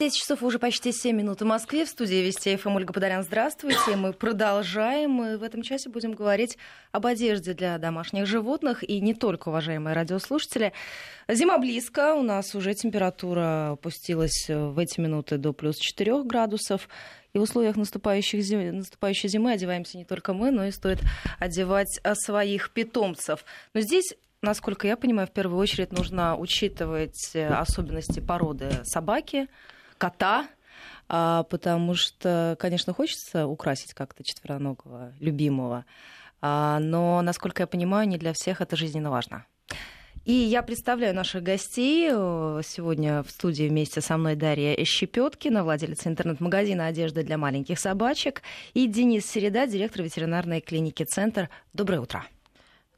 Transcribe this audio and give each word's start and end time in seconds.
10 0.00 0.16
часов 0.16 0.44
уже 0.44 0.60
почти 0.60 0.92
7 0.92 1.16
минут 1.16 1.40
в 1.40 1.44
Москве. 1.44 1.84
В 1.84 1.88
студии 1.88 2.24
Вести 2.24 2.54
ФМ 2.54 2.76
Ольга 2.76 2.92
Подолян. 2.92 3.24
Здравствуйте. 3.24 3.96
Мы 3.96 4.12
продолжаем. 4.12 5.10
Мы 5.10 5.36
в 5.36 5.42
этом 5.42 5.62
часе 5.62 5.88
будем 5.88 6.12
говорить 6.12 6.56
об 6.92 7.06
одежде 7.06 7.52
для 7.52 7.78
домашних 7.78 8.24
животных. 8.24 8.88
И 8.88 9.00
не 9.00 9.12
только, 9.12 9.48
уважаемые 9.48 9.96
радиослушатели. 9.96 10.72
Зима 11.28 11.58
близко. 11.58 12.14
У 12.14 12.22
нас 12.22 12.54
уже 12.54 12.74
температура 12.74 13.72
опустилась 13.72 14.46
в 14.48 14.78
эти 14.78 15.00
минуты 15.00 15.36
до 15.36 15.52
плюс 15.52 15.78
4 15.78 16.22
градусов. 16.22 16.88
И 17.32 17.38
в 17.40 17.42
условиях 17.42 17.74
наступающих 17.74 18.40
зим... 18.40 18.76
наступающей 18.76 19.28
зимы 19.28 19.50
одеваемся 19.50 19.98
не 19.98 20.04
только 20.04 20.32
мы, 20.32 20.52
но 20.52 20.64
и 20.64 20.70
стоит 20.70 21.00
одевать 21.40 22.00
своих 22.14 22.70
питомцев. 22.70 23.44
Но 23.74 23.80
здесь 23.80 24.14
насколько 24.42 24.86
я 24.86 24.96
понимаю, 24.96 25.26
в 25.26 25.32
первую 25.32 25.58
очередь 25.58 25.90
нужно 25.90 26.36
учитывать 26.36 27.34
особенности 27.34 28.20
породы 28.20 28.70
собаки, 28.84 29.48
кота, 29.98 30.46
а, 31.08 31.42
потому 31.44 31.94
что, 31.94 32.56
конечно, 32.58 32.92
хочется 32.94 33.46
украсить 33.46 33.94
как-то 33.94 34.24
четвероногого, 34.24 35.12
любимого, 35.20 35.84
а, 36.40 36.78
но, 36.78 37.20
насколько 37.22 37.62
я 37.62 37.66
понимаю, 37.66 38.08
не 38.08 38.18
для 38.18 38.32
всех 38.32 38.60
это 38.60 38.76
жизненно 38.76 39.10
важно. 39.10 39.44
И 40.24 40.32
я 40.32 40.62
представляю 40.62 41.14
наших 41.14 41.42
гостей. 41.42 42.10
Сегодня 42.10 43.22
в 43.22 43.30
студии 43.30 43.66
вместе 43.66 44.02
со 44.02 44.18
мной 44.18 44.36
Дарья 44.36 44.76
Щепеткина, 44.84 45.64
владелица 45.64 46.10
интернет-магазина 46.10 46.86
одежды 46.86 47.22
для 47.22 47.38
маленьких 47.38 47.78
собачек, 47.78 48.42
и 48.74 48.86
Денис 48.86 49.24
Середа, 49.24 49.66
директор 49.66 50.02
ветеринарной 50.02 50.60
клиники 50.60 51.04
«Центр». 51.04 51.48
Доброе 51.72 52.00
утро. 52.00 52.26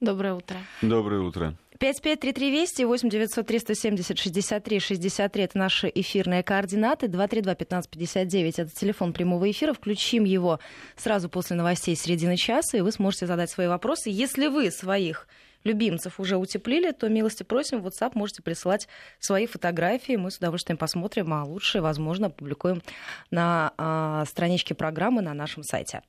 Доброе 0.00 0.34
утро. 0.34 0.56
Доброе 0.82 1.20
утро. 1.20 1.54
5533 1.80 2.50
Вести, 2.50 2.84
8 2.84 3.08
900 3.08 3.46
370 3.46 4.18
63 4.18 4.80
63 4.80 5.44
это 5.44 5.56
наши 5.56 5.90
эфирные 5.94 6.42
координаты. 6.42 7.08
232 7.08 7.52
1559 7.52 8.58
это 8.58 8.70
телефон 8.70 9.14
прямого 9.14 9.50
эфира. 9.50 9.72
Включим 9.72 10.24
его 10.24 10.60
сразу 10.96 11.30
после 11.30 11.56
новостей 11.56 11.96
середины 11.96 12.36
часа, 12.36 12.76
и 12.76 12.82
вы 12.82 12.92
сможете 12.92 13.26
задать 13.26 13.48
свои 13.50 13.66
вопросы. 13.66 14.10
Если 14.10 14.48
вы 14.48 14.70
своих 14.70 15.26
любимцев 15.64 16.20
уже 16.20 16.36
утеплили, 16.36 16.90
то 16.90 17.08
милости 17.08 17.44
просим, 17.44 17.80
в 17.80 17.86
WhatsApp 17.86 18.10
можете 18.12 18.42
присылать 18.42 18.86
свои 19.18 19.46
фотографии. 19.46 20.16
Мы 20.16 20.30
с 20.30 20.36
удовольствием 20.36 20.76
посмотрим, 20.76 21.32
а 21.32 21.44
лучше, 21.44 21.80
возможно, 21.80 22.26
опубликуем 22.26 22.82
на 23.30 23.72
а, 23.78 24.26
страничке 24.26 24.74
программы 24.74 25.22
на 25.22 25.32
нашем 25.32 25.62
сайте. 25.62 26.02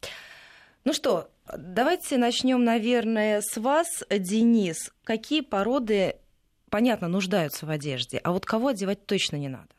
Ну 0.83 0.93
что, 0.93 1.29
давайте 1.55 2.17
начнем, 2.17 2.63
наверное, 2.63 3.41
с 3.41 3.57
вас, 3.57 4.03
Денис. 4.09 4.91
Какие 5.03 5.41
породы, 5.41 6.15
понятно, 6.69 7.07
нуждаются 7.07 7.67
в 7.67 7.69
одежде, 7.69 8.17
а 8.17 8.31
вот 8.31 8.45
кого 8.45 8.69
одевать 8.69 9.05
точно 9.05 9.35
не 9.35 9.47
надо? 9.47 9.69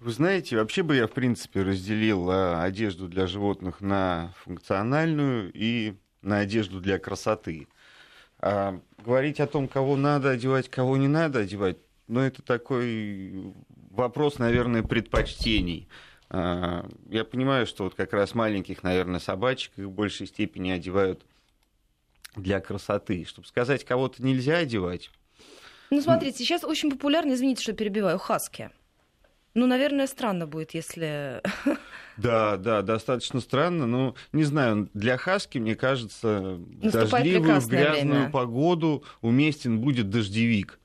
Вы 0.00 0.10
знаете, 0.10 0.56
вообще 0.56 0.82
бы 0.82 0.96
я, 0.96 1.06
в 1.06 1.12
принципе, 1.12 1.62
разделил 1.62 2.28
а, 2.30 2.62
одежду 2.64 3.08
для 3.08 3.26
животных 3.26 3.80
на 3.80 4.34
функциональную 4.44 5.50
и 5.54 5.94
на 6.22 6.40
одежду 6.40 6.80
для 6.80 6.98
красоты. 6.98 7.68
А 8.40 8.80
говорить 9.04 9.40
о 9.40 9.46
том, 9.46 9.68
кого 9.68 9.96
надо 9.96 10.30
одевать, 10.30 10.68
кого 10.68 10.96
не 10.96 11.08
надо 11.08 11.40
одевать, 11.40 11.78
ну, 12.08 12.20
это 12.20 12.42
такой 12.42 13.54
вопрос, 13.90 14.38
наверное, 14.38 14.82
предпочтений. 14.82 15.88
А, 16.28 16.88
я 17.08 17.24
понимаю, 17.24 17.66
что 17.66 17.84
вот 17.84 17.94
как 17.94 18.12
раз 18.12 18.34
маленьких, 18.34 18.82
наверное, 18.82 19.20
собачек 19.20 19.72
их 19.76 19.86
в 19.86 19.90
большей 19.90 20.26
степени 20.26 20.70
одевают 20.70 21.22
для 22.34 22.60
красоты. 22.60 23.24
Чтобы 23.24 23.46
сказать, 23.46 23.84
кого-то 23.84 24.22
нельзя 24.22 24.58
одевать. 24.58 25.10
Ну, 25.90 26.00
смотрите, 26.00 26.38
сейчас 26.38 26.64
очень 26.64 26.90
популярно, 26.90 27.34
извините, 27.34 27.62
что 27.62 27.72
перебиваю, 27.72 28.18
хаски. 28.18 28.70
Ну, 29.54 29.66
наверное, 29.66 30.06
странно 30.06 30.46
будет, 30.46 30.74
если... 30.74 31.40
Да, 32.18 32.56
да, 32.56 32.80
достаточно 32.80 33.40
странно. 33.40 33.86
Но, 33.86 34.14
не 34.32 34.44
знаю, 34.44 34.88
для 34.94 35.18
хаски, 35.18 35.58
мне 35.58 35.74
кажется, 35.74 36.58
Наступает 36.82 37.10
дождливую, 37.10 37.60
в 37.60 37.68
грязную 37.68 38.14
время. 38.20 38.30
погоду 38.30 39.04
уместен 39.20 39.80
будет 39.80 40.08
дождевик. 40.08 40.78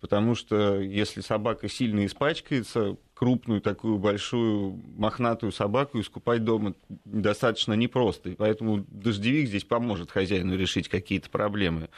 Потому 0.00 0.34
что 0.34 0.80
если 0.80 1.20
собака 1.20 1.68
сильно 1.68 2.04
испачкается, 2.04 2.96
крупную 3.14 3.62
такую 3.62 3.98
большую 3.98 4.82
мохнатую 4.96 5.52
собаку 5.52 6.00
искупать 6.00 6.44
дома 6.44 6.74
достаточно 7.04 7.72
непросто. 7.72 8.28
И 8.28 8.34
поэтому 8.34 8.84
дождевик 8.88 9.48
здесь 9.48 9.64
поможет 9.64 10.10
хозяину 10.10 10.56
решить 10.56 10.88
какие-то 10.88 11.30
проблемы. 11.30 11.88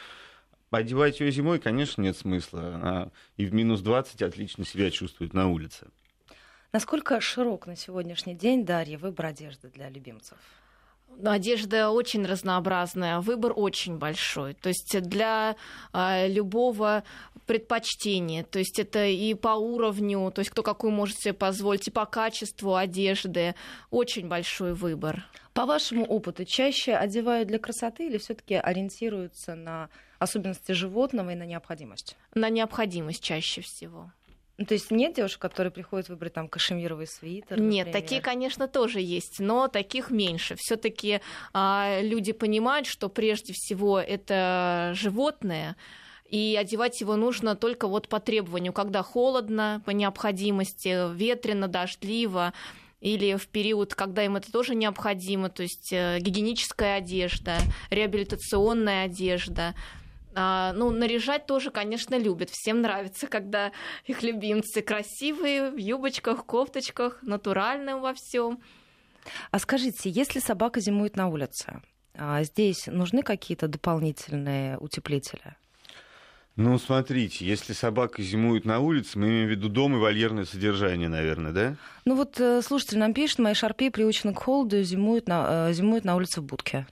Одевать 0.70 1.18
ее 1.18 1.32
зимой, 1.32 1.58
конечно, 1.58 2.02
нет 2.02 2.16
смысла. 2.16 2.74
Она 2.74 3.10
и 3.36 3.46
в 3.46 3.54
минус 3.54 3.80
20 3.80 4.22
отлично 4.22 4.64
себя 4.64 4.90
чувствует 4.90 5.34
на 5.34 5.48
улице. 5.48 5.88
Насколько 6.72 7.20
широк 7.20 7.66
на 7.66 7.76
сегодняшний 7.76 8.34
день, 8.34 8.64
Дарья, 8.66 8.98
выбор 8.98 9.26
одежды 9.26 9.68
для 9.68 9.88
любимцев? 9.88 10.36
Одежда 11.24 11.90
очень 11.90 12.24
разнообразная, 12.24 13.20
выбор 13.20 13.52
очень 13.54 13.98
большой. 13.98 14.54
То 14.54 14.68
есть 14.68 15.00
для 15.02 15.56
а, 15.92 16.26
любого 16.28 17.02
предпочтения, 17.46 18.44
то 18.44 18.58
есть 18.58 18.78
это 18.78 19.06
и 19.06 19.34
по 19.34 19.56
уровню, 19.56 20.30
то 20.30 20.40
есть 20.40 20.50
кто 20.50 20.62
какую 20.62 20.92
может 20.92 21.18
себе 21.18 21.32
позволить, 21.32 21.88
и 21.88 21.90
по 21.90 22.06
качеству 22.06 22.76
одежды, 22.76 23.54
очень 23.90 24.28
большой 24.28 24.74
выбор. 24.74 25.24
По 25.54 25.66
вашему 25.66 26.04
опыту, 26.04 26.44
чаще 26.44 26.94
одевают 26.94 27.48
для 27.48 27.58
красоты 27.58 28.06
или 28.06 28.18
все-таки 28.18 28.54
ориентируются 28.54 29.56
на 29.56 29.88
особенности 30.18 30.72
животного 30.72 31.30
и 31.30 31.34
на 31.34 31.46
необходимость? 31.46 32.16
На 32.34 32.48
необходимость 32.48 33.22
чаще 33.22 33.62
всего. 33.62 34.12
Ну, 34.58 34.66
то 34.66 34.74
есть 34.74 34.90
нет 34.90 35.14
девушек, 35.14 35.40
которые 35.40 35.70
приходят 35.70 36.08
выбрать 36.08 36.34
там 36.34 36.48
кашемировый 36.48 37.06
свитер? 37.06 37.60
Нет, 37.60 37.86
например? 37.86 37.92
такие, 37.92 38.20
конечно, 38.20 38.66
тоже 38.66 39.00
есть, 39.00 39.38
но 39.38 39.68
таких 39.68 40.10
меньше. 40.10 40.56
Все-таки 40.56 41.20
а, 41.52 42.00
люди 42.02 42.32
понимают, 42.32 42.88
что 42.88 43.08
прежде 43.08 43.52
всего 43.52 44.00
это 44.00 44.92
животное, 44.96 45.76
и 46.28 46.58
одевать 46.60 47.00
его 47.00 47.14
нужно 47.14 47.54
только 47.54 47.86
вот 47.86 48.08
по 48.08 48.18
требованию, 48.18 48.72
когда 48.72 49.04
холодно, 49.04 49.80
по 49.86 49.90
необходимости, 49.90 51.14
ветрено, 51.14 51.68
дождливо 51.68 52.52
или 53.00 53.36
в 53.36 53.46
период, 53.46 53.94
когда 53.94 54.24
им 54.24 54.36
это 54.36 54.50
тоже 54.50 54.74
необходимо, 54.74 55.50
то 55.50 55.62
есть 55.62 55.92
э, 55.92 56.18
гигиеническая 56.20 56.96
одежда, 56.96 57.58
реабилитационная 57.90 59.04
одежда. 59.04 59.74
А, 60.40 60.72
ну, 60.72 60.90
наряжать 60.90 61.46
тоже, 61.46 61.72
конечно, 61.72 62.16
любят. 62.16 62.48
Всем 62.50 62.80
нравится, 62.80 63.26
когда 63.26 63.72
их 64.04 64.22
любимцы 64.22 64.82
красивые, 64.82 65.72
в 65.72 65.76
юбочках, 65.76 66.46
кофточках, 66.46 67.18
натуральные 67.22 67.96
во 67.96 68.14
всем. 68.14 68.60
А 69.50 69.58
скажите, 69.58 70.10
если 70.10 70.38
собака 70.38 70.78
зимует 70.78 71.16
на 71.16 71.26
улице, 71.26 71.82
а 72.14 72.44
здесь 72.44 72.86
нужны 72.86 73.22
какие-то 73.22 73.66
дополнительные 73.66 74.78
утеплители? 74.78 75.56
Ну, 76.54 76.78
смотрите, 76.78 77.44
если 77.44 77.72
собака 77.72 78.22
зимует 78.22 78.64
на 78.64 78.78
улице, 78.78 79.18
мы 79.18 79.26
имеем 79.26 79.48
в 79.48 79.50
виду 79.50 79.68
дом 79.68 79.96
и 79.96 79.98
вольерное 79.98 80.44
содержание, 80.44 81.08
наверное, 81.08 81.52
да? 81.52 81.76
Ну 82.04 82.14
вот 82.14 82.38
э, 82.38 82.62
слушатель 82.62 82.98
нам 82.98 83.12
пишет, 83.12 83.40
мои 83.40 83.54
шарпи 83.54 83.90
приучены 83.90 84.34
к 84.34 84.38
холоду, 84.38 84.84
зимуют 84.84 85.26
на, 85.26 85.68
э, 85.68 85.72
зимуют 85.72 86.04
на 86.04 86.14
улице 86.14 86.40
в 86.40 86.44
будке. 86.44 86.86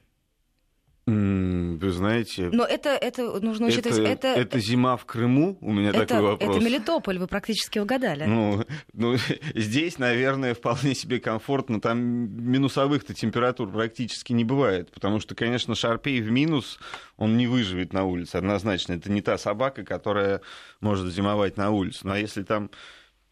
Вы 1.07 1.91
знаете... 1.93 2.51
Но 2.53 2.65
это, 2.65 2.89
это 2.89 3.41
нужно 3.41 3.69
учитывать... 3.69 3.99
Это, 3.99 4.27
это, 4.27 4.41
это 4.41 4.59
зима 4.59 4.97
в 4.97 5.05
Крыму? 5.05 5.57
У 5.61 5.73
меня 5.73 5.91
это, 5.91 6.05
такой 6.05 6.23
вопрос. 6.23 6.57
Это 6.57 6.65
Мелитополь, 6.65 7.19
вы 7.19 7.29
практически 7.29 7.79
угадали. 7.79 8.25
Ну, 8.25 8.65
ну, 8.93 9.15
здесь, 9.55 9.99
наверное, 9.99 10.55
вполне 10.55 10.97
себе 10.97 11.21
комфортно. 11.21 11.81
Там 11.81 12.01
минусовых-то 12.01 13.15
температур 13.15 13.71
практически 13.71 14.33
не 14.33 14.43
бывает. 14.43 14.91
Потому 14.91 15.21
что, 15.21 15.37
конечно, 15.37 15.77
Шарпей 15.77 16.21
в 16.21 16.33
минус, 16.33 16.81
он 17.17 17.37
не 17.37 17.47
выживет 17.47 17.93
на 17.93 18.05
улице 18.05 18.37
однозначно. 18.37 18.95
Это 18.95 19.09
не 19.13 19.23
та 19.23 19.39
собака, 19.39 19.85
которая 19.85 20.41
может 20.81 21.13
зимовать 21.13 21.57
на 21.57 21.71
улице. 21.71 22.01
Ну, 22.03 22.15
а 22.15 22.19
если 22.19 22.43
там 22.43 22.69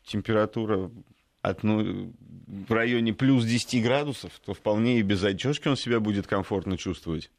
температура 0.05 0.93
от, 1.43 1.65
ну, 1.65 2.15
в 2.47 2.73
районе 2.73 3.13
плюс 3.13 3.45
10 3.45 3.83
градусов, 3.83 4.31
то 4.45 4.55
вполне 4.55 5.01
и 5.01 5.03
без 5.03 5.25
одежки 5.25 5.67
он 5.67 5.77
себя 5.77 5.99
будет 5.99 6.29
комфортно 6.29 6.79
чувствовать. 6.79 7.33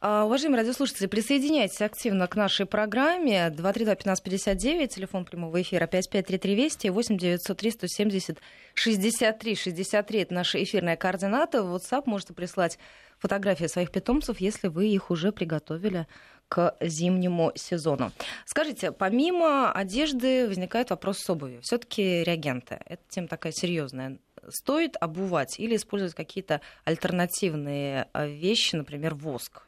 А, 0.00 0.26
уважаемые 0.26 0.60
радиослушатели, 0.60 1.08
присоединяйтесь 1.08 1.80
активно 1.80 2.28
к 2.28 2.36
нашей 2.36 2.66
программе. 2.66 3.48
232-1559, 3.48 4.86
телефон 4.86 5.24
прямого 5.24 5.60
эфира 5.60 5.88
5533 5.88 6.54
Вести, 6.54 6.88
8 6.88 7.18
903 7.18 7.70
170 7.72 8.38
63 8.74 9.54
63. 9.56 10.20
Это 10.20 10.34
наши 10.34 10.62
эфирные 10.62 10.96
координаты. 10.96 11.62
В 11.62 11.74
WhatsApp 11.74 12.04
можете 12.06 12.32
прислать 12.32 12.78
фотографии 13.18 13.64
своих 13.66 13.90
питомцев, 13.90 14.40
если 14.40 14.68
вы 14.68 14.86
их 14.86 15.10
уже 15.10 15.32
приготовили 15.32 16.06
к 16.46 16.76
зимнему 16.80 17.50
сезону. 17.56 18.12
Скажите, 18.46 18.92
помимо 18.92 19.72
одежды 19.72 20.46
возникает 20.46 20.90
вопрос 20.90 21.18
с 21.18 21.28
обувью. 21.28 21.60
Все-таки 21.62 22.22
реагенты. 22.22 22.78
Это 22.86 23.02
тема 23.08 23.26
такая 23.26 23.52
серьезная. 23.52 24.18
Стоит 24.48 24.96
обувать 25.00 25.58
или 25.58 25.74
использовать 25.74 26.14
какие-то 26.14 26.60
альтернативные 26.84 28.06
а, 28.12 28.26
вещи, 28.26 28.76
например, 28.76 29.16
воск? 29.16 29.67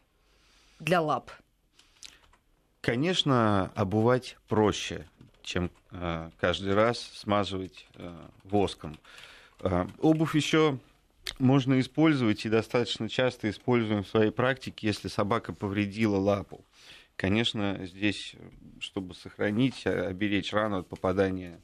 Для 0.80 1.00
лап? 1.00 1.30
Конечно, 2.80 3.70
обувать 3.74 4.36
проще, 4.48 5.06
чем 5.42 5.70
каждый 6.40 6.74
раз 6.74 6.98
смазывать 6.98 7.86
воском. 8.44 8.98
Обувь 9.98 10.34
еще 10.34 10.78
можно 11.38 11.78
использовать 11.78 12.46
и 12.46 12.48
достаточно 12.48 13.08
часто 13.08 13.50
используем 13.50 14.02
в 14.02 14.08
своей 14.08 14.30
практике, 14.30 14.86
если 14.86 15.08
собака 15.08 15.52
повредила 15.52 16.16
лапу. 16.16 16.64
Конечно, 17.16 17.78
здесь, 17.84 18.34
чтобы 18.80 19.14
сохранить, 19.14 19.86
оберечь 19.86 20.54
рану 20.54 20.78
от 20.78 20.88
попадания 20.88 21.60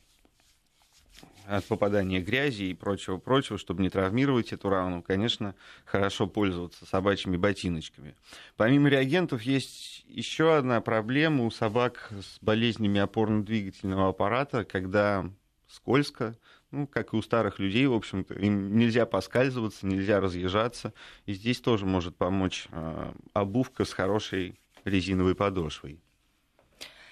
от 1.48 1.64
попадания 1.64 2.20
грязи 2.20 2.64
и 2.64 2.74
прочего-прочего, 2.74 3.58
чтобы 3.58 3.82
не 3.82 3.90
травмировать 3.90 4.52
эту 4.52 4.68
рану, 4.68 5.02
конечно, 5.02 5.54
хорошо 5.84 6.26
пользоваться 6.26 6.86
собачьими 6.86 7.36
ботиночками. 7.36 8.14
Помимо 8.56 8.88
реагентов 8.88 9.42
есть 9.42 10.04
еще 10.06 10.56
одна 10.56 10.80
проблема 10.80 11.44
у 11.44 11.50
собак 11.50 12.10
с 12.10 12.38
болезнями 12.40 13.00
опорно-двигательного 13.00 14.08
аппарата, 14.08 14.64
когда 14.64 15.30
скользко, 15.68 16.36
ну, 16.70 16.86
как 16.86 17.12
и 17.12 17.16
у 17.16 17.22
старых 17.22 17.58
людей, 17.58 17.86
в 17.86 17.94
общем-то, 17.94 18.34
им 18.34 18.76
нельзя 18.76 19.06
поскальзываться, 19.06 19.86
нельзя 19.86 20.20
разъезжаться. 20.20 20.92
И 21.26 21.32
здесь 21.32 21.60
тоже 21.60 21.86
может 21.86 22.16
помочь 22.16 22.66
э, 22.70 23.12
обувка 23.32 23.84
с 23.84 23.92
хорошей 23.92 24.58
резиновой 24.84 25.34
подошвой. 25.34 26.00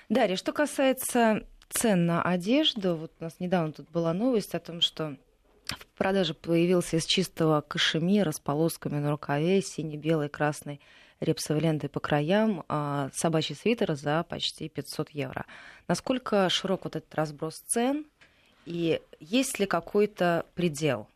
Дарья, 0.09 0.37
что 0.37 0.53
касается 0.53 1.47
цен 1.75 2.07
на 2.07 2.23
одежду, 2.23 2.97
вот 2.97 3.13
у 3.21 3.25
нас 3.25 3.35
недавно 3.41 3.73
тут 3.73 3.91
была 3.91 4.13
новость 4.13 4.55
о 4.55 4.61
том, 4.61 4.81
что 4.81 5.17
в 5.67 5.87
продаже 5.99 6.35
появился 6.35 6.97
из 6.97 7.07
чистого 7.07 7.61
кашемира 7.61 8.31
с 8.31 8.41
полосками 8.41 8.99
на 8.99 9.11
рукаве, 9.11 9.61
сине-белой, 9.63 10.29
красной 10.29 10.81
репсовой 11.21 11.63
лентой 11.63 11.89
по 11.89 12.01
краям, 12.01 12.65
а 12.69 13.11
собачий 13.13 13.55
свитер 13.55 13.95
за 13.95 14.25
почти 14.25 14.69
500 14.69 15.11
евро. 15.11 15.47
Насколько 15.89 16.49
широк 16.49 16.85
вот 16.85 16.97
этот 16.97 17.15
разброс 17.15 17.61
цен 17.67 18.07
и 18.67 19.01
есть 19.21 19.59
ли 19.59 19.67
какой-то 19.67 20.47
предел? 20.55 21.09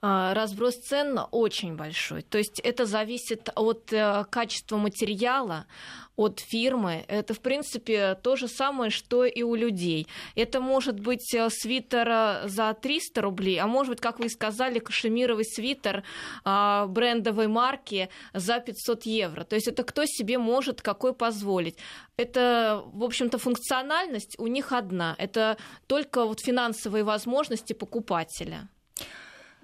А, 0.00 0.32
разброс 0.32 0.76
цен 0.76 1.18
очень 1.32 1.74
большой. 1.74 2.22
То 2.22 2.38
есть 2.38 2.60
это 2.60 2.86
зависит 2.86 3.48
от 3.56 3.92
э, 3.92 4.24
качества 4.30 4.76
материала, 4.76 5.66
от 6.14 6.38
фирмы. 6.38 7.04
Это, 7.08 7.34
в 7.34 7.40
принципе, 7.40 8.14
то 8.14 8.36
же 8.36 8.46
самое, 8.46 8.92
что 8.92 9.24
и 9.24 9.42
у 9.42 9.56
людей. 9.56 10.06
Это 10.36 10.60
может 10.60 11.00
быть 11.00 11.34
э, 11.34 11.48
свитер 11.50 12.08
э, 12.08 12.48
за 12.48 12.74
300 12.74 13.20
рублей, 13.20 13.58
а 13.58 13.66
может 13.66 13.90
быть, 13.94 14.00
как 14.00 14.20
вы 14.20 14.28
сказали, 14.28 14.78
кашемировый 14.78 15.44
свитер 15.44 16.04
а, 16.44 16.86
брендовой 16.86 17.48
марки 17.48 18.08
за 18.32 18.60
500 18.60 19.04
евро. 19.04 19.42
То 19.42 19.56
есть 19.56 19.66
это 19.66 19.82
кто 19.82 20.04
себе 20.04 20.38
может 20.38 20.80
какой 20.80 21.12
позволить. 21.12 21.76
Это, 22.16 22.84
в 22.92 23.02
общем-то, 23.02 23.38
функциональность 23.38 24.36
у 24.38 24.46
них 24.46 24.70
одна. 24.70 25.16
Это 25.18 25.56
только 25.88 26.24
вот 26.24 26.38
финансовые 26.38 27.02
возможности 27.02 27.72
покупателя. 27.72 28.68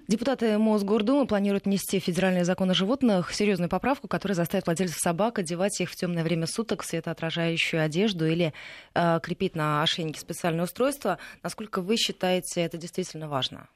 Депутаты 0.07 0.59
Мосгордумы 0.59 1.27
планируют 1.27 1.65
внести 1.65 1.99
в 1.99 2.05
федеральный 2.05 2.45
закон 2.45 2.71
о 2.71 2.75
животных 2.75 3.33
серьезную 3.33 3.71
поправку, 3.71 4.07
которая 4.07 4.37
заставит 4.37 4.67
владельцев 4.67 4.99
собак 4.99 5.39
одевать 5.39 5.81
их 5.81 5.89
в 5.89 5.97
темное 5.97 6.23
время 6.23 6.47
суток 6.47 6.85
светоотражающую 6.85 7.83
одежду 7.83 8.27
или 8.27 8.53
э, 8.95 9.21
крепить 9.23 9.57
на 9.57 9.83
ошейнике 9.83 10.21
специальное 10.21 10.65
устройство. 10.65 11.19
Насколько 11.43 11.81
вы 11.81 11.97
считаете 11.97 12.61
это 12.61 12.77
действительно 12.77 13.29
важно? 13.29 13.67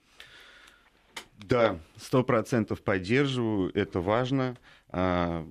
Да, 1.38 1.78
сто 1.96 2.22
процентов 2.22 2.82
поддерживаю, 2.82 3.70
это 3.74 4.00
важно, 4.00 4.58
э, 4.92 5.46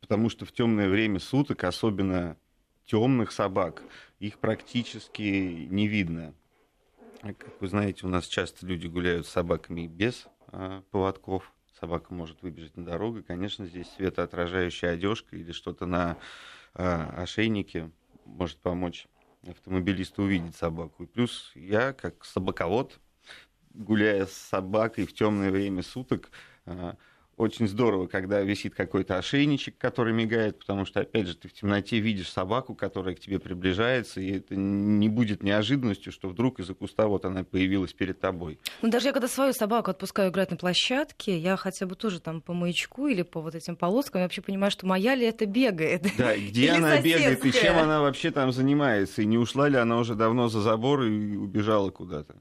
потому 0.00 0.30
что 0.30 0.44
в 0.46 0.52
темное 0.52 0.88
время 0.88 1.18
суток, 1.18 1.64
особенно 1.64 2.36
темных 2.86 3.32
собак, 3.32 3.82
их 4.20 4.38
практически 4.38 5.66
не 5.68 5.88
видно. 5.88 6.32
Как 7.22 7.60
вы 7.60 7.68
знаете, 7.68 8.04
у 8.04 8.08
нас 8.08 8.26
часто 8.26 8.66
люди 8.66 8.88
гуляют 8.88 9.28
с 9.28 9.30
собаками 9.30 9.86
без 9.86 10.26
а, 10.48 10.82
поводков. 10.90 11.52
Собака 11.78 12.12
может 12.12 12.42
выбежать 12.42 12.76
на 12.76 12.84
дорогу. 12.84 13.18
И, 13.18 13.22
конечно, 13.22 13.64
здесь 13.64 13.88
светоотражающая 13.90 14.90
одежка 14.90 15.36
или 15.36 15.52
что-то 15.52 15.86
на 15.86 16.16
а, 16.74 17.14
ошейнике 17.22 17.92
может 18.24 18.58
помочь 18.58 19.06
автомобилисту 19.46 20.24
увидеть 20.24 20.56
собаку. 20.56 21.04
И 21.04 21.06
плюс 21.06 21.52
я, 21.54 21.92
как 21.92 22.24
собаковод, 22.24 22.98
гуляя 23.72 24.26
с 24.26 24.32
собакой 24.32 25.06
в 25.06 25.12
темное 25.12 25.52
время 25.52 25.84
суток, 25.84 26.28
а, 26.66 26.96
очень 27.36 27.66
здорово, 27.66 28.06
когда 28.06 28.40
висит 28.42 28.74
какой-то 28.74 29.16
ошейничек, 29.16 29.76
который 29.78 30.12
мигает, 30.12 30.58
потому 30.58 30.84
что, 30.84 31.00
опять 31.00 31.26
же, 31.26 31.36
ты 31.36 31.48
в 31.48 31.52
темноте 31.52 31.98
видишь 31.98 32.30
собаку, 32.30 32.74
которая 32.74 33.14
к 33.14 33.20
тебе 33.20 33.38
приближается, 33.38 34.20
и 34.20 34.38
это 34.38 34.54
не 34.54 35.08
будет 35.08 35.42
неожиданностью, 35.42 36.12
что 36.12 36.28
вдруг 36.28 36.60
из-за 36.60 36.74
куста 36.74 37.06
вот 37.06 37.24
она 37.24 37.44
появилась 37.44 37.92
перед 37.92 38.20
тобой. 38.20 38.58
Ну, 38.82 38.90
даже 38.90 39.08
я 39.08 39.12
когда 39.12 39.28
свою 39.28 39.52
собаку 39.52 39.90
отпускаю 39.90 40.30
играть 40.30 40.50
на 40.50 40.56
площадке, 40.56 41.38
я 41.38 41.56
хотя 41.56 41.86
бы 41.86 41.94
тоже 41.94 42.20
там 42.20 42.40
по 42.40 42.52
маячку 42.52 43.08
или 43.08 43.22
по 43.22 43.40
вот 43.40 43.54
этим 43.54 43.76
полоскам, 43.76 44.20
я 44.20 44.26
вообще 44.26 44.42
понимаю, 44.42 44.70
что 44.70 44.86
моя 44.86 45.14
ли 45.14 45.26
это 45.26 45.46
бегает. 45.46 46.06
Да, 46.16 46.36
где 46.36 46.70
она 46.72 47.00
бегает, 47.00 47.44
и 47.44 47.52
чем 47.52 47.78
она 47.78 48.00
вообще 48.00 48.30
там 48.30 48.52
занимается, 48.52 49.22
и 49.22 49.26
не 49.26 49.38
ушла 49.38 49.68
ли 49.68 49.76
она 49.76 49.98
уже 49.98 50.14
давно 50.14 50.48
за 50.48 50.60
забор 50.60 51.02
и 51.02 51.36
убежала 51.36 51.90
куда-то. 51.90 52.36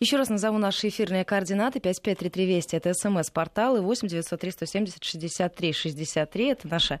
Еще 0.00 0.16
раз 0.16 0.30
назову 0.30 0.56
наши 0.56 0.88
эфирные 0.88 1.24
координаты. 1.26 1.78
553320 1.78 2.74
это 2.74 2.94
смс-портал 2.94 3.76
и 3.76 3.80
8 3.80 4.08
903 4.30 4.50
170 4.52 5.04
63 5.04 5.72
63. 5.72 6.46
Это 6.46 6.68
наша 6.68 7.00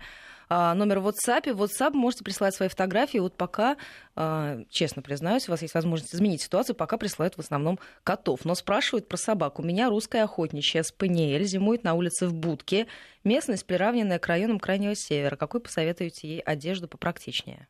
номер 0.50 0.98
в 0.98 1.06
WhatsApp. 1.06 1.52
В 1.52 1.62
WhatsApp 1.62 1.92
можете 1.92 2.24
присылать 2.24 2.54
свои 2.54 2.68
фотографии. 2.68 3.18
Вот 3.18 3.36
пока, 3.36 3.76
а, 4.16 4.58
честно 4.68 5.00
признаюсь, 5.00 5.48
у 5.48 5.52
вас 5.52 5.62
есть 5.62 5.74
возможность 5.74 6.12
изменить 6.12 6.42
ситуацию, 6.42 6.74
пока 6.74 6.98
присылают 6.98 7.36
в 7.36 7.38
основном 7.38 7.78
котов. 8.02 8.44
Но 8.44 8.56
спрашивают 8.56 9.06
про 9.06 9.16
собак. 9.16 9.60
У 9.60 9.62
меня 9.62 9.88
русская 9.88 10.24
охотничья 10.24 10.82
спаниель, 10.82 11.44
зимует 11.44 11.84
на 11.84 11.94
улице 11.94 12.26
в 12.26 12.34
будке. 12.34 12.88
Местность, 13.22 13.64
приравненная 13.64 14.18
к 14.18 14.26
районам 14.26 14.58
Крайнего 14.58 14.96
Севера. 14.96 15.36
Какой 15.36 15.60
посоветуете 15.60 16.28
ей 16.28 16.40
одежду 16.40 16.88
попрактичнее? 16.88 17.68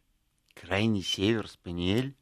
Крайний 0.54 1.02
Север, 1.02 1.48
спаниель? 1.48 2.14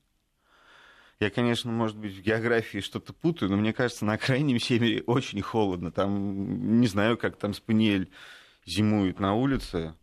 Я, 1.20 1.30
конечно, 1.30 1.72
может 1.72 1.96
быть, 1.96 2.14
в 2.14 2.22
географии 2.22 2.78
что-то 2.78 3.12
путаю, 3.12 3.50
но 3.50 3.56
мне 3.56 3.72
кажется, 3.72 4.04
на 4.04 4.16
крайнем 4.16 4.60
севере 4.60 5.02
очень 5.02 5.42
холодно. 5.42 5.90
Там, 5.90 6.80
не 6.80 6.86
знаю, 6.86 7.18
как 7.18 7.36
там 7.36 7.54
спаниель 7.54 8.12
зимует 8.64 9.18
на 9.18 9.34
улице. 9.34 9.94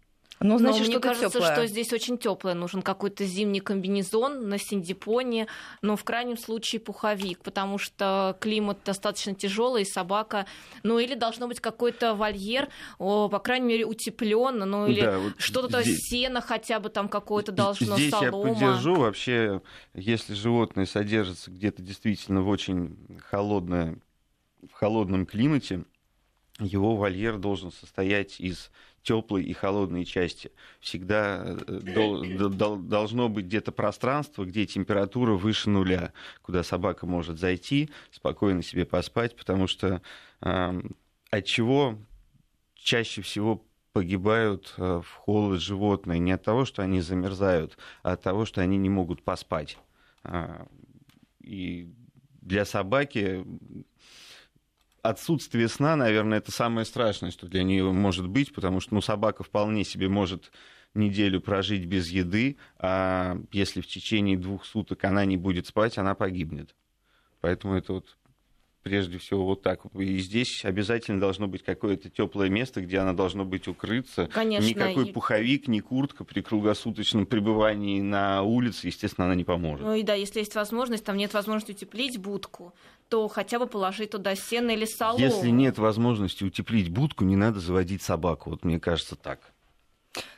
Ну, 0.41 0.57
значит, 0.57 0.81
Но 0.81 0.87
мне 0.87 0.99
кажется, 0.99 1.29
теплое. 1.29 1.53
что 1.53 1.67
здесь 1.67 1.93
очень 1.93 2.17
теплое. 2.17 2.55
Нужен 2.55 2.81
какой-то 2.81 3.23
зимний 3.23 3.61
комбинезон 3.61 4.49
на 4.49 4.57
синдипоне, 4.57 5.47
но 5.81 5.95
в 5.95 6.03
крайнем 6.03 6.37
случае 6.37 6.81
пуховик, 6.81 7.39
потому 7.39 7.77
что 7.77 8.37
климат 8.41 8.79
достаточно 8.83 9.33
тяжелый, 9.33 9.83
и 9.83 9.85
собака, 9.85 10.45
ну 10.83 10.99
или 10.99 11.15
должно 11.15 11.47
быть 11.47 11.61
какой-то 11.61 12.15
вольер, 12.15 12.69
о, 12.99 13.29
по 13.29 13.39
крайней 13.39 13.67
мере, 13.67 13.85
утеплен, 13.85 14.57
ну 14.57 14.87
или 14.87 15.01
да, 15.01 15.19
вот 15.19 15.33
что-то 15.37 15.81
здесь... 15.81 15.99
сено 16.09 16.41
хотя 16.41 16.79
бы 16.79 16.89
там 16.89 17.07
какое-то 17.07 17.51
должно, 17.51 17.95
здесь 17.95 18.11
солома. 18.11 18.49
я 18.49 18.53
поддержу. 18.53 18.95
Вообще, 18.95 19.61
если 19.93 20.33
животное 20.33 20.85
содержится 20.85 21.49
где-то 21.49 21.81
действительно 21.81 22.41
в 22.41 22.49
очень 22.49 22.97
холодное, 23.29 23.99
в 24.69 24.73
холодном 24.73 25.25
климате, 25.25 25.85
его 26.59 26.95
вольер 26.95 27.37
должен 27.37 27.71
состоять 27.71 28.39
из 28.39 28.71
теплой 29.03 29.43
и 29.43 29.53
холодной 29.53 30.05
части. 30.05 30.51
Всегда 30.79 31.43
э, 31.45 32.49
должно 32.49 33.29
быть 33.29 33.45
где-то 33.45 33.71
пространство, 33.71 34.45
где 34.45 34.65
температура 34.65 35.33
выше 35.33 35.69
нуля, 35.69 36.11
куда 36.41 36.63
собака 36.63 37.05
может 37.05 37.39
зайти, 37.39 37.89
спокойно 38.11 38.63
себе 38.63 38.85
поспать, 38.85 39.35
потому 39.35 39.67
что 39.67 40.01
от 40.39 41.45
чего 41.45 41.97
чаще 42.75 43.21
всего 43.21 43.65
погибают 43.95 44.73
э, 44.77 45.01
в 45.03 45.09
холод 45.09 45.61
животные 45.61 46.19
не 46.19 46.33
от 46.33 46.43
того, 46.43 46.65
что 46.65 46.81
они 46.83 46.99
замерзают, 46.99 47.77
а 48.03 48.11
от 48.11 48.21
того, 48.21 48.43
что 48.43 48.59
они 48.59 48.77
не 48.77 48.89
могут 48.89 49.23
поспать. 49.23 49.77
А, 50.23 50.67
и 51.39 51.89
для 52.41 52.65
собаки 52.65 53.45
отсутствие 55.09 55.67
сна, 55.67 55.95
наверное, 55.95 56.39
это 56.39 56.51
самое 56.51 56.85
страшное, 56.85 57.31
что 57.31 57.47
для 57.47 57.63
нее 57.63 57.91
может 57.91 58.27
быть, 58.27 58.53
потому 58.53 58.79
что 58.79 58.95
ну, 58.95 59.01
собака 59.01 59.43
вполне 59.43 59.83
себе 59.83 60.09
может 60.09 60.51
неделю 60.93 61.41
прожить 61.41 61.85
без 61.85 62.09
еды, 62.09 62.57
а 62.79 63.37
если 63.51 63.81
в 63.81 63.87
течение 63.87 64.37
двух 64.37 64.65
суток 64.65 65.03
она 65.03 65.25
не 65.25 65.37
будет 65.37 65.67
спать, 65.67 65.97
она 65.97 66.15
погибнет. 66.15 66.75
Поэтому 67.41 67.75
это 67.75 67.93
вот 67.93 68.17
прежде 68.85 69.17
всего 69.17 69.43
вот 69.45 69.63
так. 69.63 69.79
И 69.95 70.19
здесь 70.19 70.63
обязательно 70.63 71.19
должно 71.19 71.47
быть 71.47 71.63
какое-то 71.63 72.07
теплое 72.11 72.49
место, 72.49 72.81
где 72.81 72.99
она 72.99 73.13
должна 73.13 73.43
быть 73.43 73.67
укрыться. 73.67 74.29
Конечно. 74.31 74.63
Никакой 74.63 75.07
пуховик, 75.07 75.67
ни 75.67 75.79
куртка 75.79 76.23
при 76.23 76.41
круглосуточном 76.41 77.25
пребывании 77.25 77.99
на 77.99 78.43
улице, 78.43 78.85
естественно, 78.85 79.25
она 79.25 79.33
не 79.33 79.43
поможет. 79.43 79.83
Ну 79.83 79.95
и 79.95 80.03
да, 80.03 80.13
если 80.13 80.37
есть 80.37 80.53
возможность, 80.53 81.03
там 81.03 81.17
нет 81.17 81.33
возможности 81.33 81.71
утеплить 81.71 82.19
будку, 82.19 82.75
то 83.09 83.27
хотя 83.27 83.57
бы 83.57 83.65
положить 83.65 84.11
туда 84.11 84.35
сено 84.35 84.69
или 84.69 84.85
солому. 84.85 85.17
Если 85.17 85.49
нет 85.49 85.79
возможности 85.79 86.43
утеплить 86.43 86.89
будку, 86.89 87.23
не 87.23 87.35
надо 87.35 87.59
заводить 87.59 88.03
собаку. 88.03 88.51
Вот 88.51 88.63
мне 88.63 88.79
кажется 88.79 89.15
так. 89.15 89.39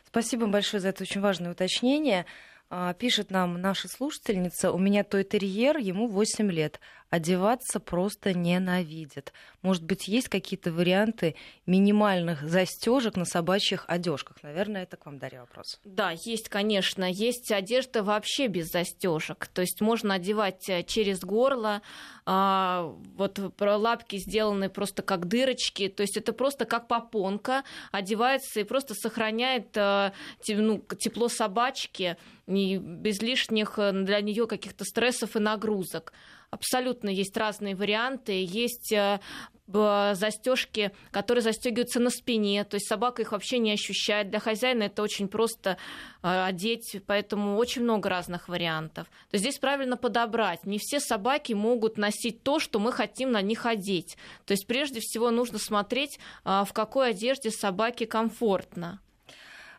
Спасибо 0.06 0.48
большое 0.48 0.80
за 0.80 0.88
это 0.88 1.04
очень 1.04 1.20
важное 1.20 1.52
уточнение. 1.52 2.26
А, 2.70 2.94
пишет 2.94 3.32
нам 3.32 3.62
наша 3.62 3.88
слушательница, 3.88 4.72
у 4.72 4.78
меня 4.78 5.04
той 5.04 5.24
терьер, 5.24 5.78
ему 5.78 6.08
8 6.08 6.52
лет 6.52 6.82
одеваться 7.10 7.80
просто 7.80 8.34
ненавидит. 8.34 9.34
Может 9.62 9.84
быть, 9.84 10.08
есть 10.08 10.30
какие-то 10.30 10.72
варианты 10.72 11.36
минимальных 11.66 12.42
застежек 12.42 13.16
на 13.16 13.26
собачьих 13.26 13.86
одежках? 13.88 14.44
Наверное, 14.44 14.84
это 14.84 14.98
к 14.98 15.06
вам, 15.06 15.18
Дарья, 15.18 15.42
вопрос. 15.42 15.80
Да, 15.86 16.12
есть, 16.12 16.50
конечно. 16.50 17.10
Есть 17.10 17.52
одежда 17.52 18.04
вообще 18.04 18.48
без 18.48 18.68
застежек. 18.68 19.48
То 19.48 19.62
есть 19.62 19.82
можно 19.82 20.16
одевать 20.16 20.68
э, 20.70 20.84
через 20.84 21.22
горло. 21.22 21.82
А, 22.26 22.94
вот 23.16 23.40
лапки 23.60 24.18
сделаны 24.18 24.70
просто 24.70 25.02
как 25.02 25.28
дырочки. 25.28 25.88
То 25.88 26.02
есть 26.02 26.18
это 26.18 26.34
просто 26.34 26.66
как 26.66 26.88
попонка 26.88 27.64
одевается 27.92 28.60
и 28.60 28.64
просто 28.64 28.94
сохраняет 28.94 29.76
э, 29.76 30.12
ну, 30.50 30.84
тепло 31.00 31.30
собачки 31.30 32.18
без 32.48 33.22
лишних 33.22 33.80
э, 33.80 33.92
для 33.92 34.22
нее 34.22 34.48
каких-то 34.48 34.84
стрессов 34.84 35.36
и 35.36 35.40
нагрузок 35.40 36.14
абсолютно 36.50 37.10
есть 37.10 37.36
разные 37.38 37.76
варианты. 37.76 38.44
Есть 38.44 38.92
э, 38.92 39.20
застежки, 39.68 40.92
которые 41.12 41.42
застегиваются 41.42 42.00
на 42.00 42.10
спине, 42.10 42.64
то 42.64 42.76
есть 42.76 42.88
собака 42.88 43.22
их 43.22 43.34
вообще 43.34 43.60
не 43.60 43.74
ощущает. 43.74 44.30
Для 44.30 44.40
хозяина 44.40 44.84
это 44.84 45.02
очень 45.04 45.28
просто 45.28 45.78
э, 46.24 46.46
одеть, 46.46 47.02
поэтому 47.06 47.58
очень 47.58 47.84
много 47.84 48.10
разных 48.10 48.48
вариантов. 48.48 49.08
То 49.30 49.36
есть 49.36 49.44
здесь 49.44 49.60
правильно 49.60 49.98
подобрать. 49.98 50.66
Не 50.66 50.80
все 50.80 51.00
собаки 51.00 51.54
могут 51.54 51.98
носить 51.98 52.44
то, 52.44 52.60
что 52.60 52.80
мы 52.80 52.92
хотим 52.92 53.32
на 53.32 53.42
них 53.42 53.66
одеть. 53.66 54.18
То 54.46 54.54
есть 54.54 54.68
прежде 54.68 55.02
всего 55.02 55.32
нужно 55.32 55.60
смотреть, 55.60 56.20
э, 56.46 56.64
в 56.66 56.72
какой 56.72 57.10
одежде 57.10 57.52
собаке 57.52 58.06
комфортно. 58.08 59.02